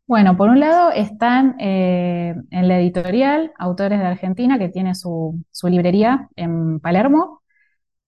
Bueno, 0.05 0.35
por 0.35 0.49
un 0.49 0.59
lado 0.59 0.91
están 0.91 1.55
eh, 1.59 2.35
en 2.51 2.67
la 2.67 2.79
editorial 2.79 3.53
Autores 3.57 3.99
de 3.99 4.05
Argentina, 4.05 4.59
que 4.59 4.67
tiene 4.67 4.95
su, 4.95 5.41
librería 5.63 6.29
en 6.35 6.79
Palermo. 6.81 7.41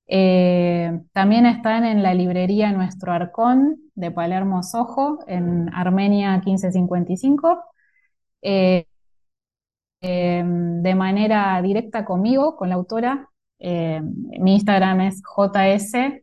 Eh, 0.07 1.01
también 1.13 1.45
están 1.45 1.83
en 1.85 2.03
la 2.03 2.13
librería 2.13 2.71
Nuestro 2.71 3.11
Arcón 3.11 3.77
de 3.95 4.11
Palermo 4.11 4.61
Sojo, 4.63 5.19
en 5.27 5.73
Armenia 5.73 6.41
1555. 6.45 7.63
Eh, 8.41 8.85
de 10.01 10.95
manera 10.95 11.59
directa 11.61 12.05
conmigo, 12.05 12.55
con 12.55 12.69
la 12.69 12.75
autora. 12.75 13.29
mi 13.59 14.53
Instagram 14.53 15.01
es 15.01 15.21
js-arte. 15.23 16.13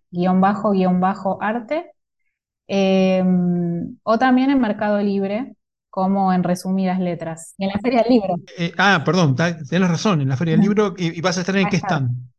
o 4.05 4.19
también 4.19 4.51
en 4.51 4.61
Mercado 4.61 5.01
Libre, 5.01 5.57
como 5.93 6.33
en 6.33 6.43
resumidas 6.43 6.99
letras. 7.01 7.55
en 7.59 7.69
la 7.69 7.79
Feria 7.79 8.03
del 8.03 8.13
Libro. 8.13 8.37
Eh, 8.57 8.73
ah, 8.79 9.03
perdón, 9.05 9.37
tienes 9.69 9.91
razón, 9.91 10.23
en 10.23 10.29
la 10.31 10.39
Feria 10.39 10.53
del 10.53 10.63
Libro. 10.63 10.95
¿Y, 10.97 11.21
vas 11.21 11.37
a 11.37 11.41
estar 11.41 11.55
en 11.55 11.69
qué 11.69 11.77
stand? 11.77 12.32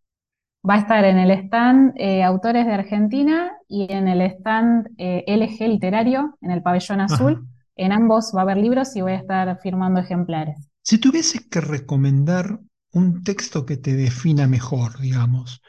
Va 0.67 0.75
a 0.75 0.79
estar 0.79 1.03
en 1.03 1.17
el 1.17 1.31
stand 1.31 1.93
eh, 1.97 2.23
Autores 2.23 2.65
de 2.65 2.73
Argentina 2.73 3.51
y 3.67 3.91
en 3.91 4.07
el 4.07 4.21
stand 4.21 4.87
eh, 4.97 5.25
LG 5.27 5.67
Literario, 5.67 6.37
en 6.41 6.51
el 6.51 6.61
pabellón 6.61 7.01
azul. 7.01 7.47
En 7.75 7.91
ambos 7.91 8.31
va 8.35 8.41
a 8.41 8.43
haber 8.43 8.57
libros 8.57 8.95
y 8.95 9.01
voy 9.01 9.13
a 9.13 9.17
estar 9.17 9.59
firmando 9.61 9.99
ejemplares. 9.99 10.69
Si 10.81 10.99
tuvieses 10.99 11.41
que 11.49 11.59
recomendar 11.59 12.59
un 12.93 13.23
texto 13.23 13.65
que 13.65 13.77
te 13.77 13.95
defina 13.95 14.47
mejor, 14.47 14.99
digamos, 14.99 15.61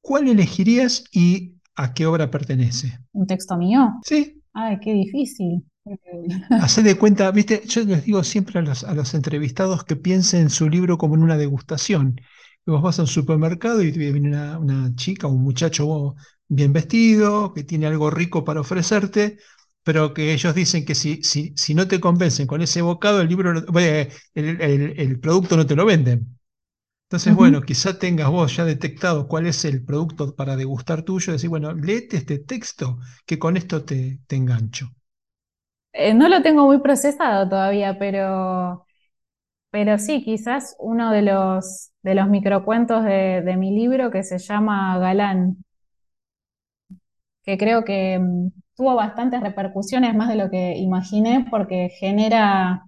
¿cuál 0.00 0.28
elegirías 0.28 1.04
y 1.10 1.56
a 1.74 1.94
qué 1.94 2.06
obra 2.06 2.30
pertenece? 2.30 2.98
¿Un 3.12 3.26
texto 3.26 3.56
mío? 3.56 3.94
Sí. 4.04 4.42
Ay, 4.52 4.78
qué 4.80 4.92
difícil. 4.92 5.64
Haced 6.50 6.84
de 6.84 6.96
cuenta, 6.96 7.30
viste, 7.30 7.62
yo 7.66 7.82
les 7.84 8.04
digo 8.04 8.22
siempre 8.24 8.58
a 8.58 8.62
los, 8.62 9.14
entrevistados 9.14 9.84
que 9.84 9.96
piensen 9.96 10.42
en 10.42 10.50
su 10.50 10.68
libro 10.68 10.98
como 10.98 11.14
en 11.14 11.22
una 11.22 11.36
degustación. 11.36 12.20
Vos 12.66 12.82
vas 12.82 12.98
a 12.98 13.02
un 13.02 13.08
supermercado 13.08 13.82
y 13.82 13.90
viene 13.90 14.56
una, 14.56 14.94
chica 14.94 15.26
o 15.26 15.30
un 15.30 15.42
muchacho 15.42 16.14
bien 16.48 16.72
vestido, 16.72 17.52
que 17.52 17.64
tiene 17.64 17.86
algo 17.86 18.10
rico 18.10 18.44
para 18.44 18.60
ofrecerte, 18.60 19.38
pero 19.82 20.14
que 20.14 20.32
ellos 20.32 20.54
dicen 20.54 20.84
que 20.84 20.94
si, 20.94 21.22
si, 21.22 21.52
si 21.56 21.74
no 21.74 21.86
te 21.88 22.00
convencen 22.00 22.46
con 22.46 22.62
ese 22.62 22.80
bocado, 22.82 23.20
el 23.20 23.28
libro, 23.28 23.52
el, 24.34 25.20
producto 25.20 25.56
no 25.56 25.66
te 25.66 25.76
lo 25.76 25.84
venden. 25.84 26.38
Entonces, 27.08 27.34
bueno, 27.34 27.60
quizá 27.60 27.98
tengas 27.98 28.30
vos 28.30 28.56
ya 28.56 28.64
detectado 28.64 29.28
cuál 29.28 29.46
es 29.46 29.64
el 29.66 29.84
producto 29.84 30.34
para 30.34 30.56
degustar 30.56 31.02
tuyo, 31.02 31.32
decir, 31.32 31.50
bueno, 31.50 31.74
léete 31.74 32.16
este 32.16 32.38
texto 32.38 32.98
que 33.26 33.38
con 33.38 33.56
esto 33.56 33.84
te, 33.84 34.20
te 34.26 34.36
engancho. 34.36 34.90
Eh, 35.92 36.12
no 36.12 36.28
lo 36.28 36.42
tengo 36.42 36.66
muy 36.66 36.80
procesado 36.80 37.48
todavía, 37.48 37.96
pero, 37.98 38.84
pero 39.74 39.98
sí, 39.98 40.22
quizás 40.22 40.76
uno 40.78 41.10
de 41.10 41.22
los, 41.22 41.90
de 42.04 42.14
los 42.14 42.28
microcuentos 42.28 43.02
de, 43.02 43.56
mi 43.58 43.72
libro 43.72 44.12
que 44.12 44.22
se 44.22 44.38
llama 44.38 44.96
Galán, 45.00 45.64
que 47.42 47.58
creo 47.58 47.84
que 47.84 48.20
mm, 48.20 48.52
tuvo 48.76 48.94
bastantes 48.94 49.40
repercusiones, 49.40 50.14
más 50.14 50.28
de 50.28 50.36
lo 50.36 50.48
que 50.48 50.76
imaginé, 50.78 51.46
porque 51.50 51.88
genera 51.98 52.84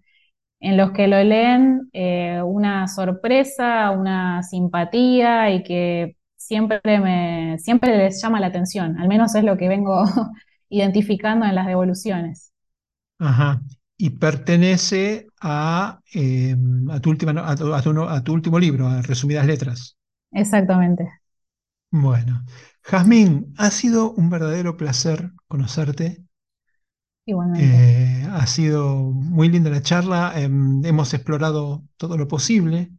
en 0.60 0.76
los 0.76 0.92
que 0.92 1.08
lo 1.08 1.22
leen 1.24 1.90
eh, 1.92 2.40
una 2.44 2.86
sorpresa, 2.86 3.90
una 3.90 4.44
simpatía 4.44 5.50
y 5.50 5.64
que 5.64 6.16
siempre, 6.36 6.80
me, 7.00 7.58
siempre 7.58 7.96
les 7.98 8.22
llama 8.22 8.38
la 8.38 8.46
atención, 8.48 8.96
al 9.00 9.08
menos 9.08 9.34
es 9.34 9.42
lo 9.42 9.56
que 9.56 9.68
vengo 9.68 10.04
identificando 10.68 11.46
en 11.46 11.56
las 11.56 11.66
devoluciones. 11.66 12.52
Ajá. 13.18 13.60
Y 13.98 14.10
pertenece 14.10 15.26
a, 15.40 16.00
em, 16.12 16.90
a, 16.90 17.00
tu 17.00 17.10
última, 17.10 17.32
a, 17.48 18.22
tu, 18.22 18.32
último 18.32 18.58
libro, 18.58 18.88
a 18.88 19.00
Resumidas 19.02 19.46
Letras. 19.46 19.96
Exactamente. 20.32 21.08
Bueno, 21.90 22.44
Jazmín, 22.82 23.54
ha 23.56 23.70
sido 23.70 24.12
un 24.12 24.28
verdadero 24.28 24.76
placer 24.76 25.30
conocerte. 25.48 26.22
Igualmente. 27.24 27.66
Eh, 27.66 28.26
ha 28.30 28.46
sido 28.46 29.12
muy 29.12 29.48
linda 29.48 29.70
la 29.70 29.82
charla. 29.82 30.32
Em, 30.36 30.84
hemos 30.84 31.14
explorado 31.14 31.82
todo 31.96 32.18
lo 32.18 32.28
posible 32.28 32.90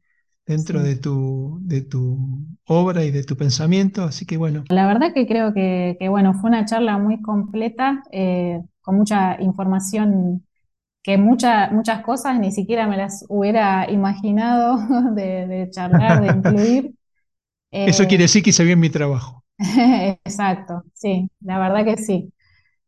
dentro 0.48 0.82
de, 0.82 0.96
tu, 0.96 1.60
de 1.62 1.82
tu 1.82 2.18
obra 2.66 3.04
y 3.04 3.12
de 3.12 3.24
tu 3.24 3.36
pensamiento, 3.36 4.04
así 4.04 4.26
que 4.26 4.38
bueno. 4.38 4.64
La 4.70 4.88
verdad 4.88 5.14
que 5.14 5.28
creo 5.28 5.54
que, 5.54 5.98
bueno, 6.10 6.34
fue 6.34 6.50
una 6.50 6.66
charla 6.66 6.98
muy 6.98 7.22
completa. 7.22 8.04
Eh, 8.12 8.62
con 8.82 8.96
mucha 8.96 9.40
información 9.42 10.47
que 11.08 11.18
muchas 11.18 11.72
muchas 11.72 12.02
cosas 12.02 12.38
ni 12.38 12.52
siquiera 12.52 12.86
me 12.86 12.98
las 12.98 13.26
hubiera 13.30 13.90
imaginado 13.90 14.78
de, 15.16 15.70
charlar, 15.72 16.22
de 16.22 16.28
incluir. 16.36 16.94
Eso 17.72 18.06
quiere 18.08 18.26
decir 18.26 18.44
que 18.44 18.50
hice 18.50 18.66
bien 18.66 18.78
mi 18.78 18.90
trabajo. 18.90 19.42
Exacto, 19.58 20.84
sí, 20.94 21.32
la 21.40 21.60
verdad 21.60 21.86
que 21.86 21.96
sí. 21.96 22.34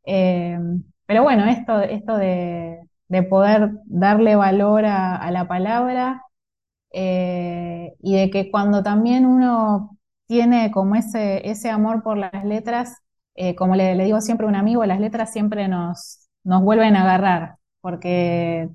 Eh, 0.06 0.60
pero 1.06 1.24
bueno, 1.24 1.46
esto, 1.46 1.80
esto 1.80 2.18
de, 2.18 2.82
poder 3.30 3.72
darle 3.86 4.36
valor 4.36 4.84
a, 4.86 5.32
la 5.32 5.48
palabra 5.48 6.22
eh, 6.92 7.94
y 8.02 8.18
de 8.18 8.30
que 8.30 8.52
cuando 8.52 8.84
también 8.84 9.26
uno 9.26 9.98
tiene 10.28 10.72
como 10.72 10.96
ese, 10.96 11.50
ese 11.50 11.70
amor 11.70 12.04
por 12.04 12.18
las 12.18 12.44
letras, 12.44 12.98
eh, 13.36 13.56
como 13.56 13.78
le, 13.78 13.96
digo 14.04 14.20
siempre 14.20 14.46
a 14.46 14.50
un 14.50 14.56
amigo, 14.56 14.84
las 14.86 15.00
letras 15.00 15.32
siempre 15.32 15.70
nos, 15.70 16.28
nos 16.44 16.62
vuelven 16.62 16.98
a 16.98 17.04
agarrar, 17.04 17.59
porque 17.82 18.70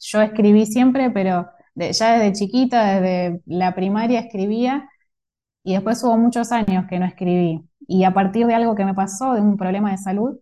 yo 0.00 0.20
escribí 0.22 0.66
siempre, 0.66 1.10
pero 1.10 1.48
ya 1.74 2.18
desde 2.18 2.32
chiquita, 2.32 3.00
desde 3.00 3.40
la 3.46 3.74
primaria 3.74 4.20
escribía, 4.20 4.88
y 5.62 5.74
después 5.74 6.02
hubo 6.04 6.16
muchos 6.16 6.52
años 6.52 6.86
que 6.88 6.98
no 6.98 7.06
escribí. 7.06 7.62
Y 7.86 8.04
a 8.04 8.14
partir 8.14 8.46
de 8.46 8.54
algo 8.54 8.74
que 8.74 8.84
me 8.84 8.94
pasó, 8.94 9.34
de 9.34 9.40
un 9.40 9.56
problema 9.56 9.90
de 9.90 9.98
salud, 9.98 10.38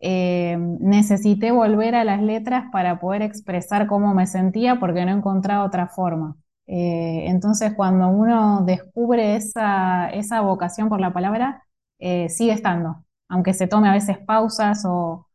eh, 0.00 0.56
necesité 0.80 1.52
volver 1.52 1.94
a 1.94 2.04
las 2.04 2.22
letras 2.22 2.64
para 2.72 2.98
poder 3.00 3.22
expresar 3.22 3.86
cómo 3.86 4.14
me 4.14 4.26
sentía 4.26 4.80
porque 4.80 5.04
no 5.04 5.12
encontraba 5.12 5.64
otra 5.64 5.88
forma. 5.88 6.36
Eh, 6.66 7.24
entonces, 7.28 7.74
cuando 7.74 8.08
uno 8.08 8.62
descubre 8.64 9.36
esa, 9.36 10.08
esa 10.10 10.40
vocación 10.40 10.88
por 10.88 11.00
la 11.00 11.12
palabra, 11.12 11.64
eh, 11.98 12.28
sigue 12.30 12.52
estando. 12.52 13.04
Aunque 13.28 13.54
se 13.54 13.66
tome 13.68 13.88
a 13.88 13.92
veces 13.92 14.18
pausas 14.18 14.84
o, 14.86 15.26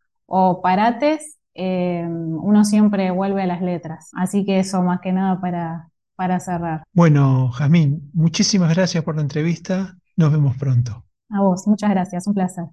parates, 0.64 1.38
eh, 1.56 2.06
uno 2.08 2.66
siempre 2.66 3.12
vuelve 3.12 3.42
a 3.42 3.48
las 3.48 3.62
letras. 3.62 4.12
Así 4.14 4.46
que 4.46 4.60
eso 4.60 4.82
más 4.84 5.00
que 5.02 5.14
nada 5.14 5.40
para, 5.40 5.90
para 6.16 6.40
cerrar. 6.40 6.84
Bueno, 6.94 7.50
Jamín, 7.52 8.12
muchísimas 8.14 8.76
gracias 8.76 9.04
por 9.04 9.16
la 9.16 9.22
entrevista. 9.22 9.98
Nos 10.18 10.32
vemos 10.32 10.56
pronto. 10.58 11.06
A 11.30 11.42
vos, 11.42 11.66
muchas 11.68 11.90
gracias, 11.90 12.28
un 12.28 12.34
placer. 12.34 12.66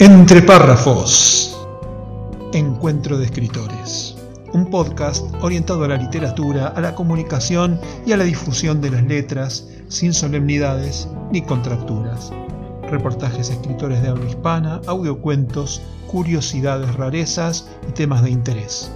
Entre 0.00 0.42
párrafos. 0.42 1.54
Encuentro 2.52 3.18
de 3.18 3.26
escritores 3.26 4.18
un 4.52 4.70
podcast 4.70 5.26
orientado 5.42 5.84
a 5.84 5.88
la 5.88 5.96
literatura, 5.96 6.68
a 6.68 6.80
la 6.80 6.94
comunicación 6.94 7.78
y 8.06 8.12
a 8.12 8.16
la 8.16 8.24
difusión 8.24 8.80
de 8.80 8.90
las 8.90 9.02
letras, 9.04 9.68
sin 9.88 10.14
solemnidades 10.14 11.08
ni 11.32 11.42
contracturas. 11.42 12.32
Reportajes 12.90 13.50
escritores 13.50 14.00
de 14.02 14.08
habla 14.08 14.28
hispana, 14.28 14.80
audiocuentos, 14.86 15.82
curiosidades, 16.06 16.94
rarezas 16.94 17.68
y 17.88 17.92
temas 17.92 18.22
de 18.22 18.30
interés. 18.30 18.90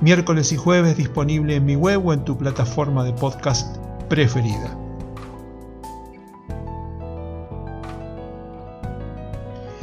Miércoles 0.00 0.50
y 0.52 0.56
jueves 0.56 0.96
disponible 0.96 1.56
en 1.56 1.64
mi 1.64 1.76
web 1.76 2.04
o 2.06 2.12
en 2.12 2.24
tu 2.24 2.36
plataforma 2.36 3.04
de 3.04 3.12
podcast 3.12 3.76
preferida. 4.08 4.76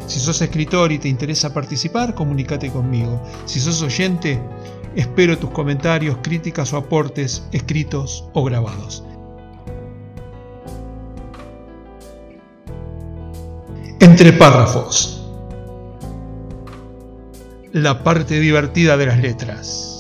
Si 0.08 0.20
sos 0.20 0.42
escritor 0.42 0.92
y 0.92 0.98
te 0.98 1.08
interesa 1.08 1.54
participar, 1.54 2.16
comunícate 2.16 2.72
conmigo. 2.72 3.22
Si 3.46 3.60
sos 3.60 3.82
oyente, 3.82 4.42
Espero 4.96 5.38
tus 5.38 5.52
comentarios, 5.52 6.18
críticas 6.24 6.74
o 6.74 6.78
aportes 6.78 7.48
escritos 7.52 8.26
o 8.34 8.44
grabados. 8.44 9.04
Entre 14.02 14.32
párrafos. 14.32 15.22
La 17.74 18.02
parte 18.02 18.40
divertida 18.40 18.96
de 18.96 19.06
las 19.06 19.20
letras. 19.20 19.99